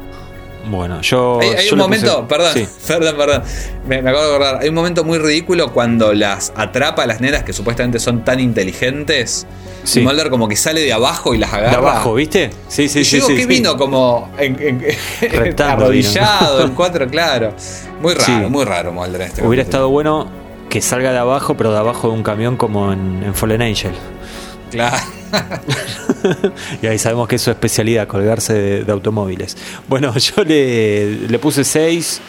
Bueno, 0.70 1.02
yo. 1.02 1.40
Hay, 1.40 1.70
un 1.72 1.78
momento, 1.78 2.28
perdón, 2.28 2.68
perdón, 2.86 3.16
perdón. 3.16 3.44
Me, 3.88 4.00
acabo 4.00 4.20
de 4.20 4.30
acordar. 4.36 4.60
Hay 4.62 4.68
un 4.68 4.76
momento 4.76 5.06
muy 5.06 5.18
ridículo 5.18 5.72
cuando 5.72 6.14
las 6.14 6.52
atrapa 6.58 7.04
a 7.04 7.08
las 7.08 7.22
nenas 7.22 7.44
que 7.44 7.54
supuestamente 7.54 7.98
son 8.00 8.26
tan 8.26 8.42
inteligentes. 8.42 9.48
Y 9.96 10.02
Mulder 10.02 10.30
como 10.30 10.50
que 10.50 10.58
sale 10.58 10.82
de 10.82 10.92
abajo 10.92 11.34
y 11.34 11.38
las 11.38 11.54
agarra. 11.54 11.70
De 11.70 11.78
abajo, 11.78 12.14
¿viste? 12.16 12.50
Sí, 12.68 12.90
sí, 12.90 13.06
sí. 13.06 13.16
Digo 13.16 13.28
que 13.30 13.46
vino 13.46 13.78
como 13.78 14.30
en, 14.38 14.86
arrodillado, 15.64 16.66
en 16.66 16.72
cuatro, 16.72 17.08
claro. 17.08 17.54
Muy 18.02 18.14
raro, 18.14 18.50
muy 18.50 18.64
raro 18.64 18.92
Mulder 18.92 19.22
este 19.22 19.46
Hubiera 19.46 19.64
estado 19.64 19.90
bueno 19.90 20.28
que 20.70 20.82
salga 20.82 21.12
de 21.12 21.18
abajo, 21.18 21.56
pero 21.56 21.72
de 21.72 21.80
abajo 21.80 22.10
de 22.10 22.14
un 22.14 22.24
camión 22.24 22.58
como 22.58 22.92
en, 22.92 23.34
Fallen 23.34 23.62
Angel. 23.62 23.94
Claro. 24.70 24.98
y 26.82 26.88
ahí 26.88 26.98
sabemos 26.98 27.28
que 27.28 27.38
es 27.38 27.42
su 27.42 27.52
especialidad, 27.52 28.08
colgarse 28.08 28.84
de, 28.84 28.92
automóviles. 28.92 29.58
Bueno, 29.88 30.14
yo 30.18 30.44
le, 30.44 31.40
puse 31.40 31.64
6. 31.64 32.22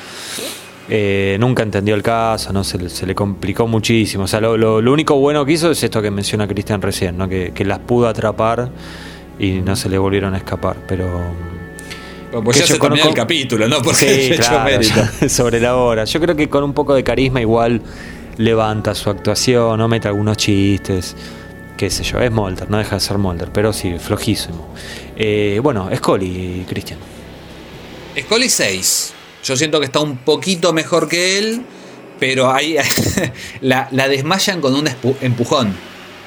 Eh, 0.90 1.36
nunca 1.38 1.62
entendió 1.62 1.94
el 1.94 2.02
caso, 2.02 2.52
¿no? 2.52 2.64
Se, 2.64 2.78
le 2.78 3.14
complicó 3.14 3.66
muchísimo. 3.66 4.24
O 4.24 4.28
sea, 4.28 4.40
lo, 4.40 4.76
único 4.92 5.16
bueno 5.16 5.44
que 5.44 5.52
hizo 5.52 5.70
es 5.72 5.82
esto 5.82 6.00
que 6.00 6.10
menciona 6.10 6.46
Cristian 6.46 6.80
recién, 6.80 7.18
¿no? 7.18 7.28
Que, 7.28 7.52
las 7.64 7.80
pudo 7.80 8.08
atrapar 8.08 8.70
y 9.38 9.60
no 9.60 9.76
se 9.76 9.88
le 9.88 9.98
volvieron 9.98 10.34
a 10.34 10.38
escapar. 10.38 10.76
Pero 10.86 11.08
pues 12.30 12.58
ya 12.58 12.66
se 12.66 12.74
el 12.74 13.14
capítulo, 13.14 13.68
¿no? 13.68 13.82
Porque 13.82 14.38
sí, 14.82 15.28
sobre 15.28 15.60
la 15.60 15.76
hora. 15.76 16.04
Yo 16.04 16.20
creo 16.20 16.36
que 16.36 16.48
con 16.48 16.64
un 16.64 16.72
poco 16.72 16.94
de 16.94 17.04
carisma 17.04 17.40
igual 17.40 17.82
levanta 18.36 18.94
su 18.94 19.10
actuación, 19.10 19.78
no 19.78 19.88
mete 19.88 20.08
algunos 20.08 20.36
chistes, 20.36 21.16
qué 21.76 21.90
sé 21.90 22.04
yo, 22.04 22.20
es 22.20 22.30
Molder, 22.30 22.70
no 22.70 22.78
deja 22.78 22.96
de 22.96 23.00
ser 23.00 23.18
Molder, 23.18 23.50
pero 23.52 23.72
sí, 23.72 23.98
flojísimo. 23.98 24.68
Eh, 25.16 25.60
bueno, 25.62 25.88
Scully, 25.94 26.64
Cristian. 26.68 26.98
Scully 28.18 28.48
6. 28.48 29.14
Yo 29.44 29.56
siento 29.56 29.80
que 29.80 29.86
está 29.86 30.00
un 30.00 30.18
poquito 30.18 30.72
mejor 30.72 31.08
que 31.08 31.38
él, 31.38 31.62
pero 32.18 32.52
ahí 32.52 32.76
la, 33.60 33.88
desmayan 34.08 34.60
con 34.60 34.74
un 34.74 34.88
empujón. 35.20 35.74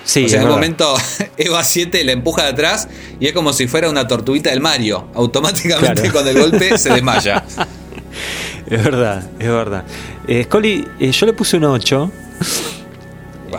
Sí, 0.04 0.26
o 0.26 0.30
sea, 0.30 0.42
en 0.42 0.48
un 0.48 0.54
momento 0.54 0.96
Eva 1.38 1.64
7 1.64 2.04
la 2.04 2.12
empuja 2.12 2.44
de 2.44 2.50
atrás 2.50 2.88
y 3.20 3.28
es 3.28 3.34
como 3.34 3.54
si 3.54 3.68
fuera 3.68 3.90
una 3.90 4.08
tortuguita 4.08 4.50
del 4.50 4.62
Mario. 4.62 5.08
Automáticamente 5.14 6.12
con 6.12 6.28
el 6.28 6.40
golpe 6.40 6.78
se 6.78 6.92
desmaya. 6.92 7.44
Es 8.72 8.82
verdad, 8.86 9.30
es 9.38 9.48
verdad. 9.50 9.84
Eh, 10.28 10.46
Scully, 10.46 10.88
eh, 10.98 11.12
yo 11.12 11.26
le 11.26 11.34
puse 11.34 11.58
un 11.58 11.66
8. 11.66 12.12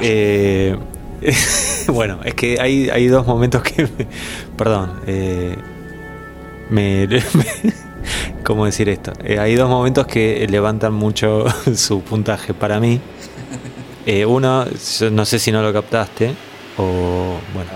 Eh, 0.00 0.74
bueno, 1.88 2.20
es 2.24 2.34
que 2.34 2.58
hay, 2.58 2.88
hay 2.88 3.08
dos 3.08 3.26
momentos 3.26 3.62
que. 3.62 3.88
perdón. 4.56 5.00
Eh, 5.06 5.54
me, 6.70 7.06
¿Cómo 8.42 8.64
decir 8.64 8.88
esto? 8.88 9.12
hay 9.38 9.54
dos 9.54 9.68
momentos 9.68 10.06
que 10.06 10.46
levantan 10.48 10.94
mucho 10.94 11.44
su 11.76 12.00
puntaje 12.00 12.54
para 12.54 12.80
mí. 12.80 12.98
Uno, 14.26 14.66
no 15.10 15.24
sé 15.24 15.38
si 15.38 15.52
no 15.52 15.62
lo 15.62 15.72
captaste. 15.72 16.34
O. 16.78 17.38
Bueno. 17.54 17.70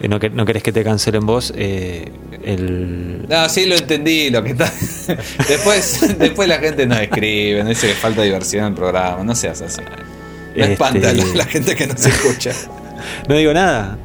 Eh, 0.00 0.08
no, 0.08 0.18
no 0.18 0.44
querés 0.44 0.62
que 0.62 0.72
te 0.72 0.84
cancelen 0.84 1.24
vos, 1.24 1.52
eh, 1.56 2.10
el... 2.44 3.26
No, 3.28 3.48
sí 3.48 3.64
lo 3.64 3.76
entendí, 3.76 4.28
lo 4.28 4.42
que 4.42 4.50
está... 4.50 4.70
después, 5.48 6.18
después 6.18 6.48
la 6.48 6.58
gente 6.58 6.86
no 6.86 6.96
escribe, 6.96 7.62
no 7.62 7.70
dice 7.70 7.88
que 7.88 7.94
falta 7.94 8.22
diversión 8.22 8.64
en 8.64 8.68
el 8.72 8.74
programa, 8.74 9.24
no 9.24 9.34
seas 9.34 9.62
así. 9.62 9.80
No 9.80 10.62
este... 10.62 10.72
espanta 10.72 11.12
la, 11.12 11.44
gente 11.46 11.74
que 11.74 11.86
no 11.86 11.96
se 11.96 12.10
escucha. 12.10 12.52
no 13.28 13.36
digo 13.36 13.54
nada. 13.54 13.96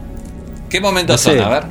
¿Qué 0.69 0.79
momentos 0.79 1.19
son? 1.19 1.39
A 1.39 1.49
ver. 1.49 1.63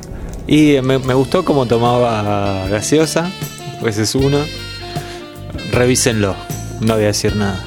Y 0.45 0.79
me, 0.81 0.99
me 0.99 1.13
gustó 1.15 1.43
cómo 1.43 1.65
tomaba 1.65 2.67
gaseosa, 2.67 3.31
pues 3.79 3.97
es 3.97 4.13
uno. 4.13 4.39
Revísenlo, 5.71 6.35
no 6.81 6.93
voy 6.93 7.03
a 7.03 7.07
decir 7.07 7.35
nada. 7.35 7.63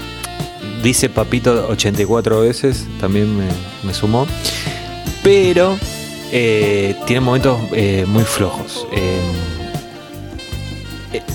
Dice 0.84 1.08
Papito 1.08 1.66
84 1.70 2.42
veces, 2.42 2.86
también 3.00 3.34
me, 3.38 3.46
me 3.82 3.94
sumó. 3.94 4.26
Pero 5.22 5.78
eh, 6.30 6.94
tiene 7.06 7.20
momentos 7.20 7.58
eh, 7.72 8.04
muy 8.06 8.24
flojos. 8.24 8.86
Eh, 8.92 9.18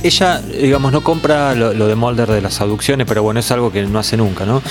ella, 0.03 0.39
digamos, 0.39 0.91
no 0.91 1.01
compra 1.01 1.55
lo, 1.55 1.87
de 1.87 1.95
Mulder 1.95 2.29
de 2.29 2.41
las 2.41 2.61
aducciones, 2.61 3.07
pero 3.07 3.23
bueno, 3.23 3.39
es 3.39 3.49
algo 3.49 3.71
que 3.71 3.81
no 3.81 3.97
hace 3.97 4.17
nunca, 4.17 4.45
¿no? 4.45 4.61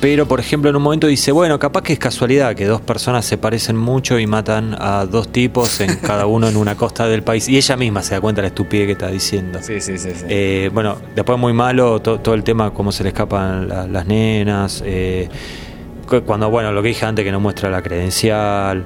Pero, 0.00 0.26
por 0.26 0.40
ejemplo, 0.40 0.70
en 0.70 0.76
un 0.76 0.82
momento 0.82 1.06
dice, 1.06 1.30
bueno, 1.30 1.58
capaz 1.58 1.82
que 1.82 1.92
es 1.92 1.98
casualidad 1.98 2.54
que 2.54 2.64
dos 2.64 2.80
personas 2.80 3.26
se 3.26 3.36
parecen 3.36 3.76
mucho 3.76 4.18
y 4.18 4.26
matan 4.26 4.74
a 4.78 5.04
dos 5.04 5.30
tipos 5.30 5.80
en 5.80 5.96
cada 6.02 6.26
uno 6.26 6.48
en 6.48 6.56
una 6.56 6.74
costa 6.74 7.06
del 7.06 7.22
país. 7.22 7.48
Y 7.48 7.56
ella 7.56 7.76
misma 7.76 8.02
se 8.02 8.14
da 8.14 8.20
cuenta 8.20 8.40
de 8.40 8.44
la 8.44 8.48
estupidez 8.48 8.86
que 8.86 8.92
está 8.92 9.08
diciendo. 9.08 9.58
Sí, 9.62 9.80
sí, 9.80 9.98
sí. 9.98 10.10
sí. 10.14 10.68
bueno, 10.72 10.96
después 11.14 11.38
muy 11.38 11.52
malo 11.52 12.00
todo 12.00 12.34
el 12.34 12.42
tema, 12.42 12.72
cómo 12.72 12.92
se 12.92 13.02
le 13.02 13.10
escapan 13.10 13.68
las 13.68 14.06
nenas 14.06 14.82
cuando, 16.18 16.50
bueno, 16.50 16.72
lo 16.72 16.82
que 16.82 16.88
dije 16.88 17.06
antes, 17.06 17.24
que 17.24 17.30
no 17.30 17.38
muestra 17.38 17.70
la 17.70 17.82
credencial, 17.82 18.84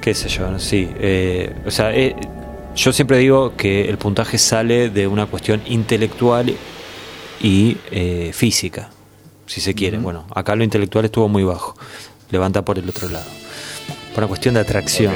qué 0.00 0.12
sé 0.12 0.28
yo, 0.28 0.58
sí. 0.58 0.90
Eh, 0.98 1.54
o 1.64 1.70
sea, 1.70 1.94
eh, 1.94 2.14
yo 2.76 2.92
siempre 2.92 3.16
digo 3.18 3.54
que 3.56 3.88
el 3.88 3.96
puntaje 3.96 4.36
sale 4.36 4.90
de 4.90 5.06
una 5.06 5.26
cuestión 5.26 5.62
intelectual 5.66 6.54
y 7.40 7.76
eh, 7.90 8.30
física, 8.34 8.90
si 9.48 9.60
se 9.60 9.74
quiere. 9.74 9.98
Bueno, 9.98 10.26
acá 10.34 10.54
lo 10.54 10.62
intelectual 10.62 11.06
estuvo 11.06 11.28
muy 11.28 11.42
bajo, 11.42 11.74
levanta 12.30 12.64
por 12.64 12.78
el 12.78 12.88
otro 12.88 13.08
lado. 13.08 13.26
Por 14.14 14.24
una 14.24 14.28
cuestión 14.28 14.54
de 14.54 14.60
atracción. 14.60 15.14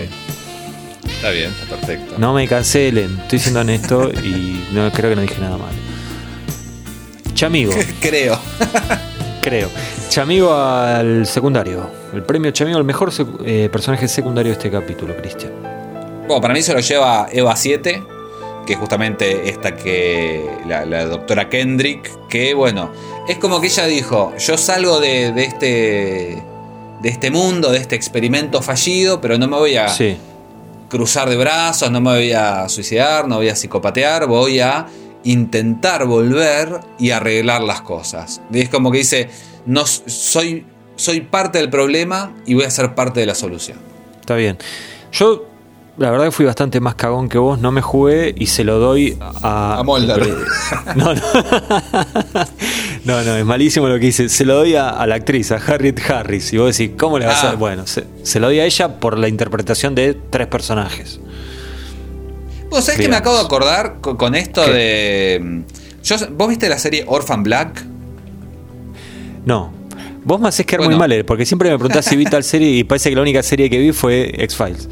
Está 1.06 1.30
bien, 1.30 1.52
está 1.62 1.76
perfecto. 1.76 2.14
No 2.18 2.34
me 2.34 2.48
cancelen, 2.48 3.20
estoy 3.20 3.38
siendo 3.38 3.60
honesto 3.60 4.10
y 4.10 4.66
no 4.72 4.90
creo 4.90 5.10
que 5.10 5.16
no 5.16 5.22
dije 5.22 5.40
nada 5.40 5.56
mal. 5.56 5.74
Chamigo. 7.34 7.72
creo. 8.00 8.38
creo. 9.40 9.68
Chamigo 10.08 10.52
al 10.54 11.26
secundario. 11.26 11.88
El 12.12 12.22
premio 12.22 12.50
Chamigo 12.50 12.78
al 12.78 12.84
mejor 12.84 13.12
eh, 13.44 13.68
personaje 13.70 14.08
secundario 14.08 14.50
de 14.52 14.58
este 14.58 14.70
capítulo, 14.70 15.16
Cristian. 15.16 15.52
Bueno, 16.26 16.40
para 16.40 16.54
mí 16.54 16.62
se 16.62 16.72
lo 16.72 16.80
lleva 16.80 17.28
Eva 17.32 17.54
7, 17.56 18.02
que 18.66 18.76
justamente 18.76 19.48
esta 19.48 19.76
que. 19.76 20.48
La, 20.66 21.04
doctora 21.04 21.48
Kendrick, 21.48 22.28
que 22.28 22.54
bueno, 22.54 22.90
es 23.28 23.38
como 23.38 23.60
que 23.60 23.66
ella 23.68 23.86
dijo: 23.86 24.32
Yo 24.38 24.56
salgo 24.56 25.00
de, 25.00 25.28
este. 25.42 26.42
de 27.02 27.08
este 27.08 27.30
mundo, 27.30 27.70
de 27.70 27.78
este 27.78 27.96
experimento 27.96 28.62
fallido, 28.62 29.20
pero 29.20 29.38
no 29.38 29.48
me 29.48 29.56
voy 29.56 29.76
a 29.76 29.88
Sí. 29.88 30.16
cruzar 30.88 31.28
de 31.28 31.36
brazos, 31.36 31.90
no 31.90 32.00
me 32.00 32.10
voy 32.10 32.32
a 32.32 32.68
suicidar, 32.68 33.26
no 33.28 33.36
voy 33.36 33.48
a 33.48 33.56
psicopatear, 33.56 34.26
voy 34.26 34.60
a 34.60 34.86
intentar 35.24 36.04
volver 36.06 36.80
y 36.98 37.10
arreglar 37.10 37.62
las 37.62 37.80
cosas. 37.82 38.40
Y 38.52 38.60
es 38.60 38.68
como 38.68 38.90
que 38.90 38.98
dice, 38.98 39.28
no 39.66 39.86
soy, 39.86 40.66
soy 40.96 41.20
parte 41.22 41.58
del 41.58 41.70
problema 41.70 42.34
y 42.44 42.54
voy 42.54 42.64
a 42.64 42.70
ser 42.70 42.94
parte 42.94 43.20
de 43.20 43.26
la 43.26 43.34
solución. 43.34 43.78
Está 44.20 44.34
bien. 44.34 44.58
Yo, 45.12 45.46
la 46.02 46.10
verdad 46.10 46.26
que 46.26 46.32
fui 46.32 46.44
bastante 46.44 46.80
más 46.80 46.94
cagón 46.96 47.28
que 47.28 47.38
vos, 47.38 47.58
no 47.58 47.72
me 47.72 47.80
jugué 47.80 48.34
y 48.36 48.46
se 48.46 48.64
lo 48.64 48.78
doy 48.78 49.16
a... 49.42 49.78
A 49.78 49.82
Mulder. 49.82 50.22
No, 50.96 51.14
no. 51.14 51.20
no, 53.04 53.22
no, 53.22 53.36
es 53.36 53.44
malísimo 53.44 53.88
lo 53.88 53.94
que 53.98 54.06
dice. 54.06 54.28
Se 54.28 54.44
lo 54.44 54.54
doy 54.56 54.74
a, 54.74 54.90
a 54.90 55.06
la 55.06 55.14
actriz, 55.14 55.50
a 55.52 55.56
Harriet 55.56 55.98
Harris. 56.10 56.52
Y 56.52 56.58
vos 56.58 56.76
decís, 56.76 56.94
¿cómo 56.98 57.18
le 57.18 57.26
vas 57.26 57.42
Ah. 57.44 57.50
a...? 57.50 57.54
Bueno, 57.54 57.86
se, 57.86 58.04
se 58.22 58.40
lo 58.40 58.48
doy 58.48 58.60
a 58.60 58.64
ella 58.66 58.98
por 59.00 59.18
la 59.18 59.28
interpretación 59.28 59.94
de 59.94 60.14
tres 60.30 60.46
personajes. 60.48 61.20
¿Vos 62.70 62.84
sabés 62.84 63.00
que 63.00 63.08
me 63.08 63.16
acabo 63.16 63.36
de 63.36 63.42
acordar 63.44 63.96
con, 64.00 64.16
con 64.16 64.34
esto 64.34 64.64
¿Qué? 64.64 64.70
de... 64.72 65.40
mm, 65.42 65.60
yo- 66.04 66.16
¿Vos 66.36 66.48
viste 66.48 66.68
la 66.68 66.78
serie 66.78 67.04
Orphan 67.06 67.42
Black? 67.42 67.84
No. 69.44 69.72
Vos 70.24 70.40
me 70.40 70.48
haces 70.48 70.64
quedar 70.64 70.80
Bueno. 70.80 70.92
muy 70.92 70.98
mal, 71.00 71.12
eh, 71.12 71.24
porque 71.24 71.44
siempre 71.44 71.68
me 71.70 71.76
preguntás 71.78 72.04
si 72.04 72.16
vi 72.16 72.24
tal 72.24 72.44
serie 72.44 72.68
y 72.70 72.84
parece 72.84 73.10
que 73.10 73.16
la 73.16 73.22
única 73.22 73.42
serie 73.42 73.68
que 73.68 73.78
vi 73.78 73.92
fue 73.92 74.32
X-Files. 74.44 74.88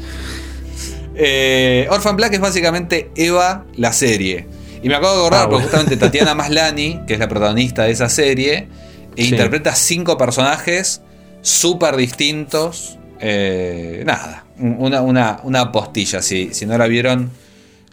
Eh, 1.15 1.87
Orphan 1.89 2.15
Black 2.15 2.33
es 2.33 2.39
básicamente 2.39 3.11
Eva, 3.15 3.65
la 3.75 3.91
serie. 3.93 4.47
Y 4.83 4.87
me 4.89 4.95
acabo 4.95 5.13
de 5.13 5.19
acordar 5.19 5.45
Ah, 5.45 5.49
porque 5.49 5.63
justamente 5.65 5.97
Tatiana 5.97 6.33
Maslani, 6.35 7.01
que 7.05 7.13
es 7.13 7.19
la 7.19 7.27
protagonista 7.27 7.83
de 7.83 7.91
esa 7.91 8.09
serie, 8.09 8.67
e 9.15 9.23
Sí. 9.23 9.29
interpreta 9.29 9.75
cinco 9.75 10.17
personajes 10.17 11.01
súper 11.41 11.95
distintos. 11.97 12.97
Eh, 13.19 14.03
nada, 14.05 14.45
un- 14.57 14.77
una, 14.79 15.01
una, 15.01 15.39
una 15.43 15.71
postilla. 15.71 16.21
Si, 16.21 16.53
si 16.53 16.65
no 16.65 16.77
la 16.77 16.87
vieron, 16.87 17.29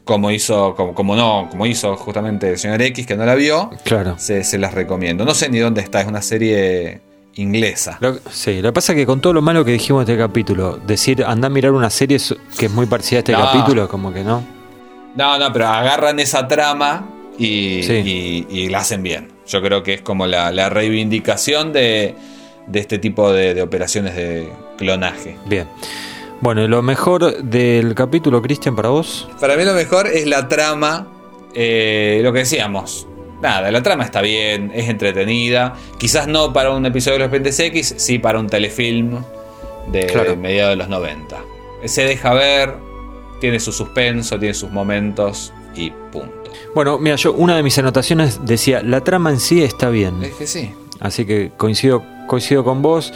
como 0.04 0.30
hizo, 0.30 0.74
como, 0.74 0.94
como 0.94 1.16
no, 1.16 1.48
como 1.50 1.66
hizo 1.66 1.94
justamente 1.96 2.48
el 2.50 2.58
señor 2.58 2.80
X, 2.80 3.06
que 3.06 3.16
no 3.16 3.26
la 3.26 3.34
vio, 3.34 3.70
Claro. 3.84 4.14
se, 4.18 4.42
se 4.44 4.56
las 4.56 4.72
recomiendo. 4.72 5.24
No 5.26 5.34
sé 5.34 5.50
ni 5.50 5.58
dónde 5.58 5.82
está, 5.82 6.00
es 6.00 6.06
una 6.06 6.22
serie 6.22 7.00
inglesa. 7.38 7.96
Lo, 8.00 8.16
sí, 8.30 8.60
lo 8.60 8.68
que 8.68 8.72
pasa 8.74 8.92
es 8.92 8.96
que 8.96 9.06
con 9.06 9.20
todo 9.20 9.32
lo 9.32 9.42
malo 9.42 9.64
que 9.64 9.72
dijimos 9.72 10.04
de 10.06 10.12
este 10.12 10.22
capítulo, 10.22 10.78
decir 10.86 11.24
anda 11.24 11.46
a 11.46 11.50
mirar 11.50 11.72
una 11.72 11.88
serie 11.90 12.18
que 12.58 12.66
es 12.66 12.72
muy 12.72 12.86
parecida 12.86 13.18
a 13.18 13.20
este 13.20 13.32
No. 13.32 13.40
capítulo, 13.40 13.88
como 13.88 14.12
que 14.12 14.22
no. 14.24 14.44
No, 15.16 15.38
no, 15.38 15.52
pero 15.52 15.66
agarran 15.68 16.20
esa 16.20 16.46
trama 16.46 17.08
y, 17.38 17.82
Sí. 17.82 17.92
y- 17.94 18.46
y 18.64 18.68
la 18.68 18.78
hacen 18.80 19.02
bien. 19.02 19.28
Yo 19.46 19.62
creo 19.62 19.82
que 19.82 19.94
es 19.94 20.02
como 20.02 20.26
la, 20.26 20.52
la 20.52 20.68
reivindicación 20.68 21.72
de, 21.72 22.14
de 22.66 22.78
este 22.78 22.98
tipo 22.98 23.32
de, 23.32 23.54
de 23.54 23.62
operaciones 23.62 24.14
de 24.14 24.52
clonaje. 24.76 25.36
Bien. 25.46 25.66
Bueno, 26.40 26.68
lo 26.68 26.82
mejor 26.82 27.42
del 27.42 27.94
capítulo, 27.96 28.40
Cristian, 28.42 28.76
para 28.76 28.90
vos. 28.90 29.28
Para 29.40 29.56
mí 29.56 29.64
lo 29.64 29.74
mejor 29.74 30.06
es 30.06 30.24
la 30.26 30.46
trama, 30.46 31.08
eh, 31.54 32.20
lo 32.22 32.32
que 32.32 32.40
decíamos. 32.40 33.07
Nada, 33.40 33.70
la 33.70 33.82
trama 33.82 34.04
está 34.04 34.20
bien, 34.20 34.72
es 34.74 34.88
entretenida. 34.88 35.74
Quizás 35.98 36.26
no 36.26 36.52
para 36.52 36.70
un 36.72 36.84
episodio 36.86 37.14
de 37.18 37.24
los 37.24 37.30
Pentes 37.30 37.58
X, 37.60 37.94
sí 37.96 38.18
para 38.18 38.38
un 38.40 38.48
telefilm 38.48 39.22
de 39.92 40.06
Claro. 40.06 40.36
mediados 40.36 40.72
de 40.72 40.76
los 40.76 40.88
90. 40.88 41.36
Se 41.84 42.02
deja 42.04 42.34
ver, 42.34 42.74
tiene 43.40 43.60
su 43.60 43.70
suspenso, 43.72 44.38
tiene 44.38 44.54
sus 44.54 44.70
momentos 44.70 45.52
y 45.76 45.90
punto. 46.10 46.32
Bueno, 46.74 46.98
mira, 46.98 47.14
yo 47.16 47.32
una 47.32 47.56
de 47.56 47.62
mis 47.62 47.78
anotaciones 47.78 48.44
decía, 48.44 48.82
la 48.82 49.02
trama 49.02 49.30
en 49.30 49.38
sí 49.38 49.62
está 49.62 49.88
bien. 49.90 50.22
Es 50.22 50.34
que 50.34 50.46
sí. 50.46 50.72
Así 51.00 51.24
que 51.24 51.52
coincido, 51.56 52.02
coincido 52.26 52.64
con 52.64 52.82
vos. 52.82 53.12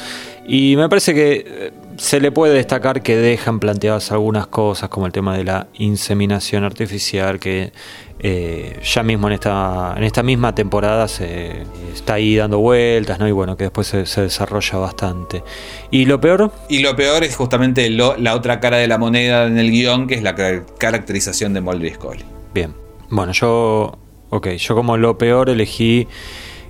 Y 0.46 0.76
me 0.76 0.88
parece 0.88 1.14
que 1.14 1.44
eh, 1.46 1.72
se 1.96 2.20
le 2.20 2.32
puede 2.32 2.54
destacar 2.54 3.02
que 3.02 3.16
dejan 3.16 3.60
planteadas 3.60 4.12
algunas 4.12 4.46
cosas, 4.46 4.88
como 4.88 5.06
el 5.06 5.12
tema 5.12 5.36
de 5.36 5.44
la 5.44 5.68
inseminación 5.74 6.64
artificial, 6.64 7.38
que 7.38 7.72
eh, 8.18 8.78
ya 8.84 9.02
mismo 9.02 9.26
en 9.28 9.34
esta, 9.34 9.94
en 9.96 10.04
esta 10.04 10.22
misma 10.22 10.54
temporada 10.54 11.08
se 11.08 11.62
está 11.92 12.14
ahí 12.14 12.36
dando 12.36 12.58
vueltas, 12.58 13.18
¿no? 13.18 13.26
Y 13.28 13.32
bueno, 13.32 13.56
que 13.56 13.64
después 13.64 13.86
se, 13.86 14.06
se 14.06 14.22
desarrolla 14.22 14.78
bastante. 14.78 15.42
Y 15.90 16.04
lo 16.06 16.20
peor, 16.20 16.52
Y 16.68 16.80
lo 16.80 16.94
peor 16.96 17.24
es 17.24 17.36
justamente 17.36 17.88
lo- 17.90 18.16
la 18.16 18.34
otra 18.34 18.60
cara 18.60 18.76
de 18.78 18.86
la 18.88 18.98
moneda 18.98 19.46
en 19.46 19.58
el 19.58 19.70
guion, 19.70 20.06
que 20.06 20.14
es 20.14 20.22
la 20.22 20.34
car- 20.34 20.64
caracterización 20.78 21.52
de 21.54 21.60
Mulder 21.60 21.90
y 21.90 21.94
Scully. 21.94 22.24
Bien, 22.54 22.74
bueno, 23.10 23.32
yo, 23.32 23.98
ok, 24.30 24.48
yo 24.50 24.74
como 24.74 24.96
lo 24.96 25.18
peor 25.18 25.50
elegí 25.50 26.06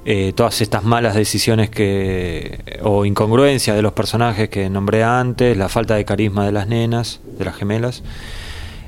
eh, 0.05 0.33
todas 0.35 0.61
estas 0.61 0.85
malas 0.85 1.15
decisiones 1.15 1.71
que 1.71 2.59
o 2.83 3.05
incongruencias 3.05 3.77
de 3.77 3.83
los 3.83 3.93
personajes 3.93 4.49
que 4.49 4.69
nombré 4.69 5.05
antes, 5.05 5.57
la 5.57 5.69
falta 5.69 5.95
de 5.95 6.05
carisma 6.05 6.45
de 6.45 6.53
las 6.53 6.67
nenas, 6.67 7.21
de 7.39 7.45
las 7.45 7.57
gemelas. 7.57 8.03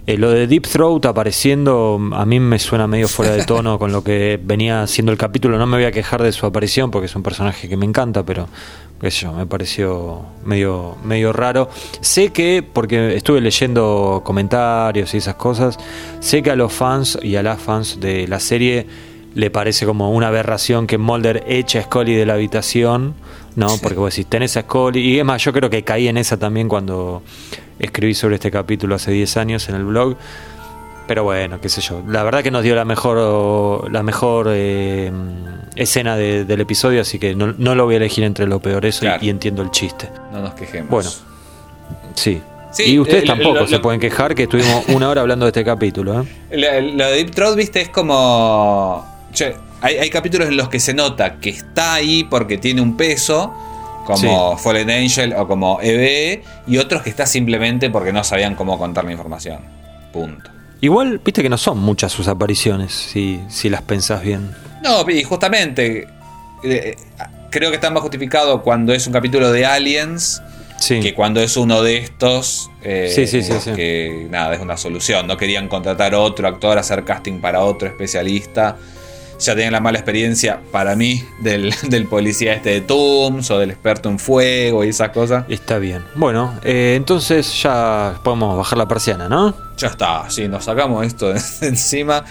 Eh, 0.06 0.18
lo 0.18 0.30
de 0.30 0.46
Deep 0.46 0.68
Throat 0.68 1.06
apareciendo 1.06 1.98
a 2.12 2.26
mí 2.26 2.38
me 2.38 2.58
suena 2.58 2.86
medio 2.86 3.08
fuera 3.08 3.32
de 3.32 3.44
tono 3.44 3.78
con 3.78 3.90
lo 3.90 4.04
que 4.04 4.38
venía 4.42 4.86
siendo 4.86 5.12
el 5.12 5.18
capítulo. 5.18 5.56
No 5.56 5.66
me 5.66 5.78
voy 5.78 5.86
a 5.86 5.92
quejar 5.92 6.22
de 6.22 6.30
su 6.30 6.44
aparición 6.44 6.90
porque 6.90 7.06
es 7.06 7.16
un 7.16 7.22
personaje 7.22 7.70
que 7.70 7.76
me 7.78 7.86
encanta, 7.86 8.22
pero 8.22 8.46
qué 9.00 9.10
me 9.34 9.46
pareció 9.46 10.22
medio, 10.44 10.96
medio 11.04 11.32
raro. 11.32 11.68
Sé 12.00 12.32
que, 12.32 12.62
porque 12.62 13.16
estuve 13.16 13.40
leyendo 13.40 14.22
comentarios 14.24 15.14
y 15.14 15.18
esas 15.18 15.36
cosas, 15.36 15.78
sé 16.20 16.42
que 16.42 16.50
a 16.50 16.56
los 16.56 16.72
fans 16.72 17.18
y 17.22 17.36
a 17.36 17.42
las 17.42 17.60
fans 17.60 18.00
de 18.00 18.26
la 18.28 18.40
serie 18.40 18.86
le 19.34 19.50
parece 19.50 19.84
como 19.86 20.10
una 20.12 20.28
aberración 20.28 20.86
que 20.86 20.96
Mulder 20.98 21.44
eche 21.46 21.78
a 21.78 21.82
Scully 21.82 22.14
de 22.14 22.24
la 22.26 22.34
habitación, 22.34 23.14
¿no? 23.56 23.68
Porque 23.82 23.98
vos 23.98 24.10
decís, 24.14 24.26
tenés 24.28 24.56
a 24.56 24.62
Scully. 24.62 25.00
Y 25.00 25.18
es 25.18 25.24
más, 25.24 25.42
yo 25.42 25.52
creo 25.52 25.68
que 25.70 25.82
caí 25.82 26.08
en 26.08 26.16
esa 26.16 26.36
también 26.38 26.68
cuando 26.68 27.22
escribí 27.78 28.14
sobre 28.14 28.36
este 28.36 28.50
capítulo 28.50 28.94
hace 28.94 29.10
10 29.10 29.36
años 29.36 29.68
en 29.68 29.74
el 29.74 29.84
blog. 29.84 30.16
Pero 31.06 31.22
bueno, 31.24 31.60
qué 31.60 31.68
sé 31.68 31.82
yo. 31.82 32.02
La 32.08 32.22
verdad 32.22 32.42
que 32.42 32.50
nos 32.50 32.62
dio 32.62 32.74
la 32.74 32.86
mejor 32.86 33.92
la 33.92 34.02
mejor 34.02 34.46
eh, 34.50 35.12
escena 35.76 36.16
de- 36.16 36.44
del 36.46 36.60
episodio, 36.62 37.02
así 37.02 37.18
que 37.18 37.34
no, 37.34 37.54
no 37.58 37.74
lo 37.74 37.84
voy 37.84 37.94
a 37.94 37.96
elegir 37.98 38.24
entre 38.24 38.46
lo 38.46 38.58
peor 38.60 38.86
eso 38.86 39.04
y- 39.04 39.08
Claro. 39.08 39.22
y, 39.24 39.28
entiendo 39.28 39.60
el 39.62 39.70
chiste. 39.70 40.08
No 40.32 40.40
nos 40.40 40.54
quejemos. 40.54 40.88
Bueno. 40.90 41.10
Sí. 42.14 42.40
Sí, 42.72 42.84
y 42.92 42.98
ustedes 42.98 43.24
eh, 43.24 43.26
tampoco 43.26 43.60
lo- 43.60 43.66
se 43.66 43.76
lo- 43.76 43.82
pueden 43.82 44.00
quejar 44.00 44.34
que 44.34 44.44
estuvimos 44.44 44.84
una 44.88 45.08
hora 45.10 45.20
hablando 45.20 45.44
de 45.44 45.50
este 45.50 45.62
capítulo. 45.64 46.22
¿eh? 46.22 46.26
Lo 46.96 47.06
de 47.06 47.12
Deep 47.16 47.32
Throat, 47.32 47.54
viste, 47.56 47.82
es 47.82 47.88
como. 47.90 49.04
Che, 49.34 49.54
hay, 49.82 49.96
hay 49.98 50.10
capítulos 50.10 50.48
en 50.48 50.56
los 50.56 50.68
que 50.68 50.80
se 50.80 50.94
nota 50.94 51.38
que 51.40 51.50
está 51.50 51.94
ahí 51.94 52.24
porque 52.24 52.56
tiene 52.58 52.80
un 52.80 52.96
peso, 52.96 53.52
como 54.06 54.56
Fallen 54.56 54.90
Angel 54.90 55.34
o 55.34 55.46
como 55.46 55.80
EVE, 55.82 56.42
y 56.66 56.78
otros 56.78 57.02
que 57.02 57.10
está 57.10 57.26
simplemente 57.26 57.90
porque 57.90 58.12
no 58.12 58.24
sabían 58.24 58.54
cómo 58.54 58.78
contar 58.78 59.04
la 59.04 59.12
información. 59.12 59.60
Punto. 60.12 60.50
Igual, 60.80 61.20
viste 61.24 61.42
que 61.42 61.48
no 61.48 61.58
son 61.58 61.78
muchas 61.78 62.12
sus 62.12 62.28
apariciones, 62.28 62.92
si, 62.92 63.40
si 63.48 63.68
las 63.70 63.82
pensás 63.82 64.22
bien. 64.22 64.54
No, 64.82 65.08
y 65.10 65.22
justamente. 65.22 66.06
eh, 66.62 66.96
creo 67.50 67.70
que 67.70 67.76
está 67.76 67.88
más 67.90 68.02
justificado 68.02 68.62
cuando 68.62 68.92
es 68.92 69.06
un 69.06 69.12
capítulo 69.12 69.50
de 69.52 69.64
Aliens. 69.66 70.42
Sí. 70.76 71.00
que 71.00 71.14
cuando 71.14 71.40
es 71.40 71.56
uno 71.56 71.82
de 71.82 71.96
estos, 71.98 72.68
eh, 72.82 73.10
Sí, 73.14 73.26
sí, 73.26 73.42
sí, 73.42 73.52
sí. 73.60 73.70
que 73.72 74.26
nada, 74.28 74.52
es 74.54 74.60
una 74.60 74.76
solución. 74.76 75.26
No 75.26 75.36
querían 75.38 75.68
contratar 75.68 76.14
otro 76.14 76.46
actor, 76.48 76.76
hacer 76.76 77.04
casting 77.04 77.40
para 77.40 77.60
otro 77.64 77.88
especialista. 77.88 78.76
Ya 79.38 79.54
tenían 79.54 79.72
la 79.72 79.80
mala 79.80 79.98
experiencia, 79.98 80.60
para 80.70 80.96
mí, 80.96 81.24
del, 81.40 81.74
del 81.88 82.06
policía 82.06 82.54
este 82.54 82.70
de 82.70 82.80
Tooms 82.80 83.50
o 83.50 83.58
del 83.58 83.70
experto 83.70 84.08
en 84.08 84.18
fuego 84.18 84.84
y 84.84 84.88
esas 84.88 85.10
cosas. 85.10 85.44
Está 85.48 85.78
bien. 85.78 86.04
Bueno, 86.14 86.58
eh, 86.62 86.94
entonces 86.96 87.62
ya 87.62 88.18
podemos 88.22 88.56
bajar 88.56 88.78
la 88.78 88.88
persiana, 88.88 89.28
¿no? 89.28 89.54
Ya 89.76 89.88
está, 89.88 90.30
sí, 90.30 90.48
nos 90.48 90.64
sacamos 90.64 91.04
esto 91.06 91.32
de 91.32 91.40
encima. 91.62 92.24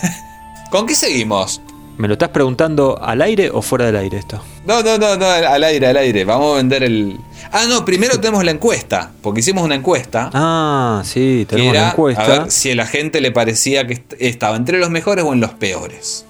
¿Con 0.70 0.86
qué 0.86 0.94
seguimos? 0.94 1.60
¿Me 1.98 2.08
lo 2.08 2.14
estás 2.14 2.30
preguntando 2.30 2.98
al 3.02 3.20
aire 3.20 3.50
o 3.52 3.60
fuera 3.60 3.84
del 3.86 3.96
aire 3.96 4.18
esto? 4.18 4.40
No, 4.66 4.82
no, 4.82 4.96
no, 4.96 5.16
no, 5.16 5.26
al 5.26 5.62
aire, 5.64 5.86
al 5.88 5.96
aire. 5.98 6.24
Vamos 6.24 6.54
a 6.54 6.56
vender 6.56 6.82
el. 6.82 7.18
Ah, 7.52 7.64
no, 7.68 7.84
primero 7.84 8.18
tenemos 8.20 8.42
la 8.44 8.52
encuesta, 8.52 9.10
porque 9.22 9.40
hicimos 9.40 9.64
una 9.64 9.74
encuesta. 9.74 10.30
Ah, 10.32 11.02
sí, 11.04 11.44
que 11.48 11.56
tenemos 11.56 11.74
era 11.74 11.82
la 11.84 11.90
encuesta. 11.90 12.22
a 12.24 12.28
ver 12.28 12.50
si 12.50 12.70
a 12.70 12.74
la 12.76 12.86
gente 12.86 13.20
le 13.20 13.32
parecía 13.32 13.86
que 13.86 13.94
est- 13.94 14.14
estaba 14.18 14.56
entre 14.56 14.78
los 14.78 14.88
mejores 14.90 15.24
o 15.24 15.32
en 15.34 15.40
los 15.40 15.50
peores. 15.52 16.24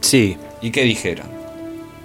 Sí. 0.00 0.36
¿Y 0.60 0.70
qué 0.72 0.82
dijeron? 0.82 1.26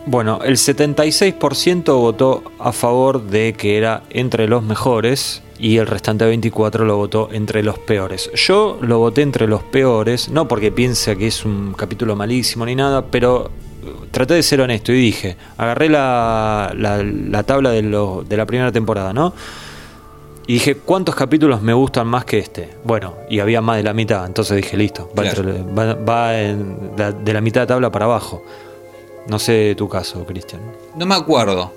Bueno, 0.05 0.39
el 0.43 0.58
76% 0.58 1.95
votó 1.99 2.43
a 2.60 2.72
favor 2.72 3.24
de 3.24 3.53
que 3.53 3.78
era 3.78 4.03
entre 4.10 4.47
los 4.47 4.64
mejores 4.64 5.41
y 5.60 5.78
el 5.78 5.88
restante 5.88 6.26
24 6.26 6.86
lo 6.86 6.97
votó 6.97 7.30
entre 7.32 7.64
los 7.64 7.80
peores. 7.80 8.30
Yo 8.36 8.78
lo 8.82 8.99
voté 8.99 9.22
entre 9.24 9.47
los 9.47 9.64
peores, 9.64 10.30
no 10.30 10.47
porque 10.47 10.72
piense 10.72 11.18
que 11.18 11.28
es 11.28 11.45
un 11.45 11.74
capítulo 11.74 12.16
malísimo 12.16 12.66
ni 12.66 12.76
nada, 12.76 13.05
pero 13.05 13.49
eh, 13.84 13.91
traté 14.12 14.36
de 14.36 14.43
ser 14.43 14.62
honesto 14.62 14.91
y 14.91 14.95
dije, 14.99 15.36
agarré 15.58 15.89
la, 15.89 16.72
la- 16.78 17.01
la 17.03 17.43
tabla 17.43 17.72
de, 17.72 17.82
lo- 17.82 18.24
de 18.28 18.38
la 18.38 18.45
primera 18.45 18.72
temporada, 18.72 19.14
¿no? 19.14 19.34
Y 20.49 20.53
dije, 20.53 20.76
¿cuántos 20.76 21.14
capítulos 21.16 21.62
me 21.62 21.74
gustan 21.74 22.08
más 22.08 22.24
que 22.24 22.38
este? 22.38 22.70
Bueno, 22.86 23.16
y 23.30 23.39
había 23.39 23.60
más 23.62 23.76
de 23.78 23.84
la 23.84 23.93
mitad, 23.93 24.26
entonces 24.26 24.55
dije, 24.58 24.78
listo, 24.78 25.10
va, 25.18 25.24
Claro. 25.24 25.41
entre- 25.49 25.74
va- 25.74 25.93
va 25.95 26.39
en 26.39 26.91
la- 26.97 27.12
de 27.12 27.34
la 27.34 27.41
mitad 27.41 27.62
de 27.62 27.68
tabla 27.68 27.91
para 27.91 28.05
abajo. 28.05 28.43
No 29.28 29.39
sé 29.39 29.76
tu 29.76 29.89
caso, 29.89 30.24
Cristian. 30.26 30.62
No 30.95 31.05
me 31.05 31.16
acuerdo. 31.16 31.74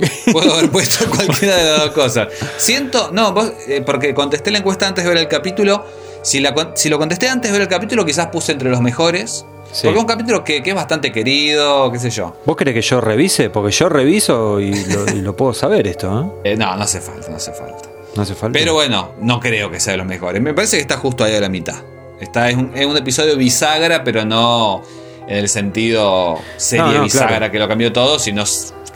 Puedo 0.32 0.54
haber 0.54 0.70
puesto 0.70 1.06
cualquiera 1.10 1.56
de 1.56 1.70
las 1.70 1.80
dos 1.80 1.90
cosas. 1.92 2.28
Siento, 2.58 3.10
no, 3.12 3.32
vos, 3.32 3.52
eh, 3.68 3.82
porque 3.84 4.14
contesté 4.14 4.50
la 4.50 4.58
encuesta 4.58 4.86
antes 4.86 5.04
de 5.04 5.10
ver 5.10 5.18
el 5.18 5.28
capítulo. 5.28 5.84
Si, 6.22 6.40
la, 6.40 6.72
si 6.74 6.88
lo 6.88 6.98
contesté 6.98 7.28
antes 7.28 7.50
de 7.50 7.58
ver 7.58 7.62
el 7.62 7.68
capítulo, 7.68 8.04
quizás 8.04 8.26
puse 8.28 8.52
entre 8.52 8.68
los 8.70 8.80
mejores. 8.80 9.44
Sí. 9.72 9.82
Porque 9.84 9.98
es 9.98 10.02
un 10.02 10.08
capítulo 10.08 10.44
que, 10.44 10.62
que 10.62 10.70
es 10.70 10.76
bastante 10.76 11.12
querido, 11.12 11.90
qué 11.92 11.98
sé 11.98 12.10
yo. 12.10 12.36
¿Vos 12.46 12.56
querés 12.56 12.74
que 12.74 12.82
yo 12.82 13.00
revise? 13.00 13.50
Porque 13.50 13.72
yo 13.72 13.88
reviso 13.88 14.60
y 14.60 14.72
lo, 14.86 15.06
y 15.12 15.20
lo 15.20 15.36
puedo 15.36 15.52
saber 15.52 15.86
esto, 15.86 16.32
¿eh? 16.44 16.50
Eh, 16.52 16.56
no, 16.56 16.74
no 16.76 16.82
hace 16.82 17.00
falta, 17.00 17.28
no 17.28 17.36
hace 17.36 17.52
falta. 17.52 17.88
No 18.14 18.22
hace 18.22 18.34
falta. 18.34 18.58
Pero 18.58 18.72
bueno, 18.74 19.10
no 19.20 19.38
creo 19.40 19.70
que 19.70 19.78
sea 19.78 19.92
de 19.92 19.98
los 19.98 20.06
mejores. 20.06 20.40
Me 20.40 20.54
parece 20.54 20.76
que 20.76 20.82
está 20.82 20.96
justo 20.96 21.24
ahí 21.24 21.34
a 21.34 21.40
la 21.40 21.48
mitad. 21.48 21.76
Está, 22.20 22.48
es, 22.48 22.56
un, 22.56 22.72
es 22.74 22.86
un 22.86 22.96
episodio 22.96 23.36
bisagra, 23.36 24.02
pero 24.02 24.24
no 24.24 24.82
en 25.28 25.36
el 25.38 25.48
sentido 25.48 26.38
serie 26.56 26.86
No, 26.86 26.92
no, 26.94 27.02
bisagra 27.02 27.36
claro. 27.36 27.52
que 27.52 27.58
lo 27.58 27.68
cambió 27.68 27.92
todo, 27.92 28.18
sino 28.18 28.44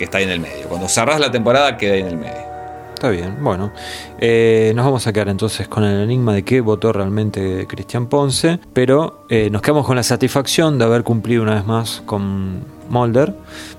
que 0.01 0.05
está 0.05 0.17
ahí 0.17 0.25
en 0.25 0.31
el 0.31 0.41
medio. 0.41 0.67
Cuando 0.67 0.89
cerrás 0.89 1.21
la 1.21 1.31
temporada, 1.31 1.77
queda 1.77 1.93
ahí 1.93 2.01
en 2.01 2.07
el 2.07 2.17
medio. 2.17 2.41
Está 2.95 3.11
bien, 3.11 3.37
bueno. 3.43 3.71
Eh, 4.19 4.73
nos 4.75 4.87
vamos 4.87 5.07
a 5.07 5.13
quedar 5.13 5.29
entonces 5.29 5.69
con 5.69 5.85
el 5.85 6.01
enigma 6.01 6.33
de 6.33 6.43
qué 6.43 6.63
votó 6.63 6.91
realmente 6.91 7.67
Cristian 7.69 8.07
Ponce, 8.07 8.59
pero 8.73 9.27
eh, 9.29 9.51
nos 9.51 9.61
quedamos 9.61 9.87
con 9.87 9.97
la 9.97 10.03
satisfacción 10.03 10.79
de 10.79 10.87
haber 10.87 11.03
cumplido 11.03 11.43
una 11.43 11.55
vez 11.57 11.67
más 11.67 12.03
con 12.07 12.65
Mulder 12.89 13.35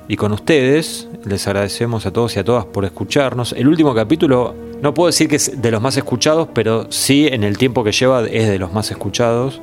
y 0.07 0.15
con 0.15 0.32
ustedes. 0.32 1.07
Les 1.26 1.47
agradecemos 1.47 2.05
a 2.05 2.13
todos 2.13 2.36
y 2.36 2.39
a 2.39 2.43
todas 2.43 2.65
por 2.65 2.86
escucharnos. 2.86 3.53
El 3.53 3.67
último 3.67 3.95
capítulo, 3.95 4.53
no 4.80 4.93
puedo 4.93 5.07
decir 5.07 5.28
que 5.28 5.38
es 5.38 5.59
de 5.59 5.72
los 5.72 5.82
más 5.82 5.97
escuchados, 5.97 6.49
pero 6.53 6.86
sí 6.91 7.26
en 7.26 7.43
el 7.43 7.57
tiempo 7.57 7.84
que 7.84 7.93
lleva 7.93 8.28
es 8.28 8.47
de 8.47 8.59
los 8.59 8.72
más 8.72 8.91
escuchados. 8.91 9.59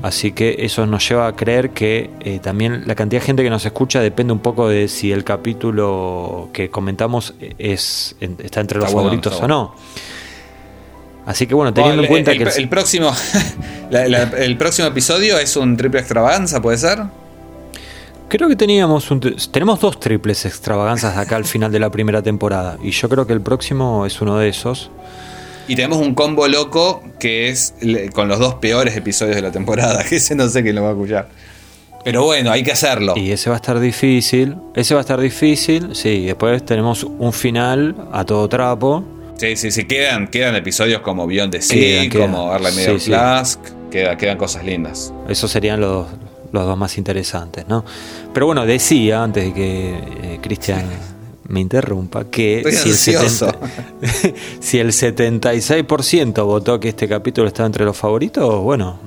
Así 0.00 0.30
que 0.30 0.56
eso 0.60 0.86
nos 0.86 1.08
lleva 1.08 1.26
a 1.26 1.34
creer 1.34 1.70
que 1.70 2.10
eh, 2.20 2.38
también 2.40 2.84
la 2.86 2.94
cantidad 2.94 3.20
de 3.20 3.26
gente 3.26 3.42
que 3.42 3.50
nos 3.50 3.66
escucha 3.66 4.00
depende 4.00 4.32
un 4.32 4.38
poco 4.38 4.68
de 4.68 4.86
si 4.86 5.10
el 5.10 5.24
capítulo 5.24 6.50
que 6.52 6.70
comentamos 6.70 7.34
es 7.58 8.14
está 8.20 8.60
entre 8.60 8.78
los 8.78 8.86
Está 8.86 8.94
bueno, 8.94 9.08
favoritos 9.10 9.40
o 9.42 9.48
no. 9.48 9.74
Así 11.26 11.46
que 11.46 11.54
bueno, 11.54 11.74
teniendo 11.74 11.96
Bueno, 12.02 12.06
en 12.06 12.08
cuenta 12.24 12.30
el, 12.30 12.38
que 12.38 12.60
el- 12.62 12.68
próximo, 12.68 13.10
la- 13.90 14.06
la- 14.08 14.22
el 14.38 14.56
próximo 14.56 14.86
episodio 14.88 15.36
es 15.38 15.56
un 15.56 15.76
triple 15.76 16.00
extravaganza, 16.00 16.62
¿puede 16.62 16.78
ser? 16.78 17.00
creo 18.28 18.46
que 18.48 18.56
teníamos 18.56 19.10
un, 19.10 19.20
tenemos 19.50 19.80
dos 19.80 19.98
triples 19.98 20.44
extravaganzas 20.44 21.16
acá 21.16 21.36
al 21.36 21.46
final 21.46 21.72
de 21.72 21.78
la 21.80 21.90
primera 21.90 22.20
temporada 22.20 22.76
y 22.82 22.90
yo 22.90 23.08
creo 23.08 23.26
que 23.26 23.32
el 23.32 23.40
próximo 23.40 24.04
es 24.06 24.20
uno 24.20 24.36
de 24.38 24.48
esos. 24.50 24.90
Y 25.68 25.76
tenemos 25.76 25.98
un 25.98 26.14
combo 26.14 26.48
loco 26.48 27.02
que 27.20 27.48
es 27.50 27.74
con 28.14 28.26
los 28.28 28.38
dos 28.38 28.54
peores 28.54 28.96
episodios 28.96 29.36
de 29.36 29.42
la 29.42 29.52
temporada, 29.52 30.02
que 30.08 30.16
ese 30.16 30.34
no 30.34 30.48
sé 30.48 30.62
quién 30.62 30.74
lo 30.74 30.82
va 30.82 30.88
a 30.88 30.92
escuchar. 30.92 31.28
Pero 32.04 32.24
bueno, 32.24 32.50
hay 32.50 32.62
que 32.62 32.72
hacerlo. 32.72 33.14
Y 33.16 33.30
ese 33.32 33.50
va 33.50 33.56
a 33.56 33.58
estar 33.58 33.78
difícil, 33.78 34.56
ese 34.74 34.94
va 34.94 35.00
a 35.00 35.02
estar 35.02 35.20
difícil, 35.20 35.94
sí, 35.94 36.24
después 36.26 36.64
tenemos 36.64 37.04
un 37.04 37.32
final 37.32 37.94
a 38.12 38.24
todo 38.24 38.48
trapo. 38.48 39.04
Sí, 39.36 39.56
sí, 39.56 39.70
sí, 39.70 39.84
quedan, 39.84 40.28
quedan 40.28 40.56
episodios 40.56 41.00
como 41.02 41.26
Beyond 41.26 41.52
the 41.52 41.60
Sea, 41.62 42.08
como 42.08 42.50
Arla 42.50 42.70
Medio 42.70 42.98
Sí, 42.98 43.12
sí. 43.12 43.58
Queda- 43.90 44.16
quedan 44.16 44.36
cosas 44.38 44.64
lindas. 44.64 45.12
Esos 45.28 45.50
serían 45.50 45.80
los, 45.80 46.06
los 46.52 46.64
dos 46.66 46.76
más 46.78 46.98
interesantes, 46.98 47.66
¿no? 47.68 47.84
Pero 48.32 48.46
bueno, 48.46 48.64
decía, 48.66 49.22
antes 49.22 49.44
de 49.44 49.52
que 49.52 49.90
eh, 50.22 50.38
Cristian 50.42 50.84
me 51.48 51.60
interrumpa, 51.60 52.24
que 52.24 52.62
si 52.70 53.10
el, 53.10 53.16
ansioso. 53.16 53.46
70 53.46 54.32
si 54.60 54.78
el 54.78 54.88
76% 54.88 56.44
votó 56.44 56.78
que 56.78 56.90
este 56.90 57.08
capítulo 57.08 57.48
estaba 57.48 57.66
entre 57.66 57.84
los 57.84 57.96
favoritos, 57.96 58.62
bueno, 58.62 58.98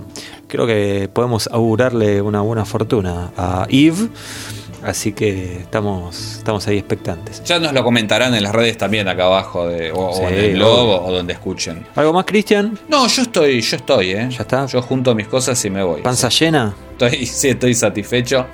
creo 0.48 0.68
que 0.68 1.10
podemos 1.14 1.48
augurarle 1.52 2.22
una 2.22 2.42
buena 2.42 2.66
fortuna 2.66 3.32
a 3.38 3.68
Eve. 3.70 4.10
Así 4.84 5.14
que 5.14 5.58
estamos, 5.58 6.38
estamos 6.38 6.68
ahí 6.68 6.78
expectantes. 6.78 7.44
Ya 7.44 7.60
nos 7.60 7.74
lo 7.74 7.84
comentarán 7.84 8.34
en 8.34 8.44
las 8.44 8.54
redes 8.54 8.78
también 8.78 9.08
acá 9.08 9.26
abajo, 9.26 9.68
de, 9.68 9.92
o, 9.92 10.28
en 10.28 10.34
el 10.34 10.54
blog 10.56 11.08
o, 11.08 11.12
donde 11.12 11.34
escuchen. 11.34 11.86
¿Algo 11.96 12.14
más, 12.14 12.26
Cristian? 12.26 12.78
No, 12.88 13.08
yo 13.08 13.22
estoy, 13.22 13.62
yo 13.62 13.78
estoy, 13.78 14.12
¿eh? 14.12 14.30
¿Ya 14.30 14.42
está? 14.42 14.66
Yo 14.66 14.82
junto 14.82 15.14
mis 15.14 15.28
cosas 15.28 15.64
y 15.66 15.70
me 15.70 15.84
voy. 15.84 16.02
¿Panza 16.02 16.30
llena? 16.30 16.74
Estoy, 16.92 17.26
sí, 17.26 17.50
estoy 17.50 17.74
satisfecho 17.74 18.46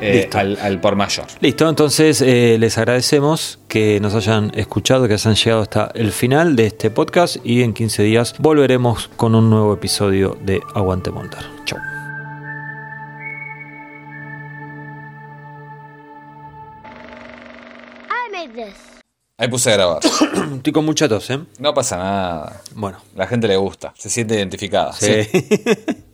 eh, 0.00 0.22
Listo. 0.22 0.38
al, 0.38 0.58
al 0.60 0.80
por 0.80 0.96
mayor. 0.96 1.26
Listo, 1.40 1.68
entonces 1.68 2.20
eh, 2.20 2.56
les 2.58 2.76
agradecemos 2.78 3.58
que 3.68 4.00
nos 4.00 4.14
hayan 4.14 4.52
escuchado, 4.54 5.08
que 5.08 5.14
hayan 5.14 5.34
llegado 5.34 5.62
hasta 5.62 5.90
el 5.94 6.12
final 6.12 6.56
de 6.56 6.66
este 6.66 6.90
podcast 6.90 7.36
y 7.44 7.62
en 7.62 7.72
15 7.72 8.02
días 8.02 8.34
volveremos 8.38 9.10
con 9.16 9.34
un 9.34 9.50
nuevo 9.50 9.72
episodio 9.74 10.36
de 10.44 10.60
Aguante 10.74 11.10
Montar. 11.10 11.44
Chau. 11.64 11.93
Ahí 19.36 19.48
puse 19.48 19.70
a 19.72 19.74
grabar. 19.76 20.00
Estoy 20.56 20.72
con 20.72 20.84
mucha 20.84 21.08
tos, 21.08 21.28
¿eh? 21.30 21.40
No 21.58 21.74
pasa 21.74 21.96
nada. 21.96 22.62
Bueno, 22.74 22.98
La 23.16 23.26
gente 23.26 23.48
le 23.48 23.56
gusta, 23.56 23.92
se 23.96 24.08
siente 24.08 24.36
identificada. 24.36 24.92
sí. 24.92 25.10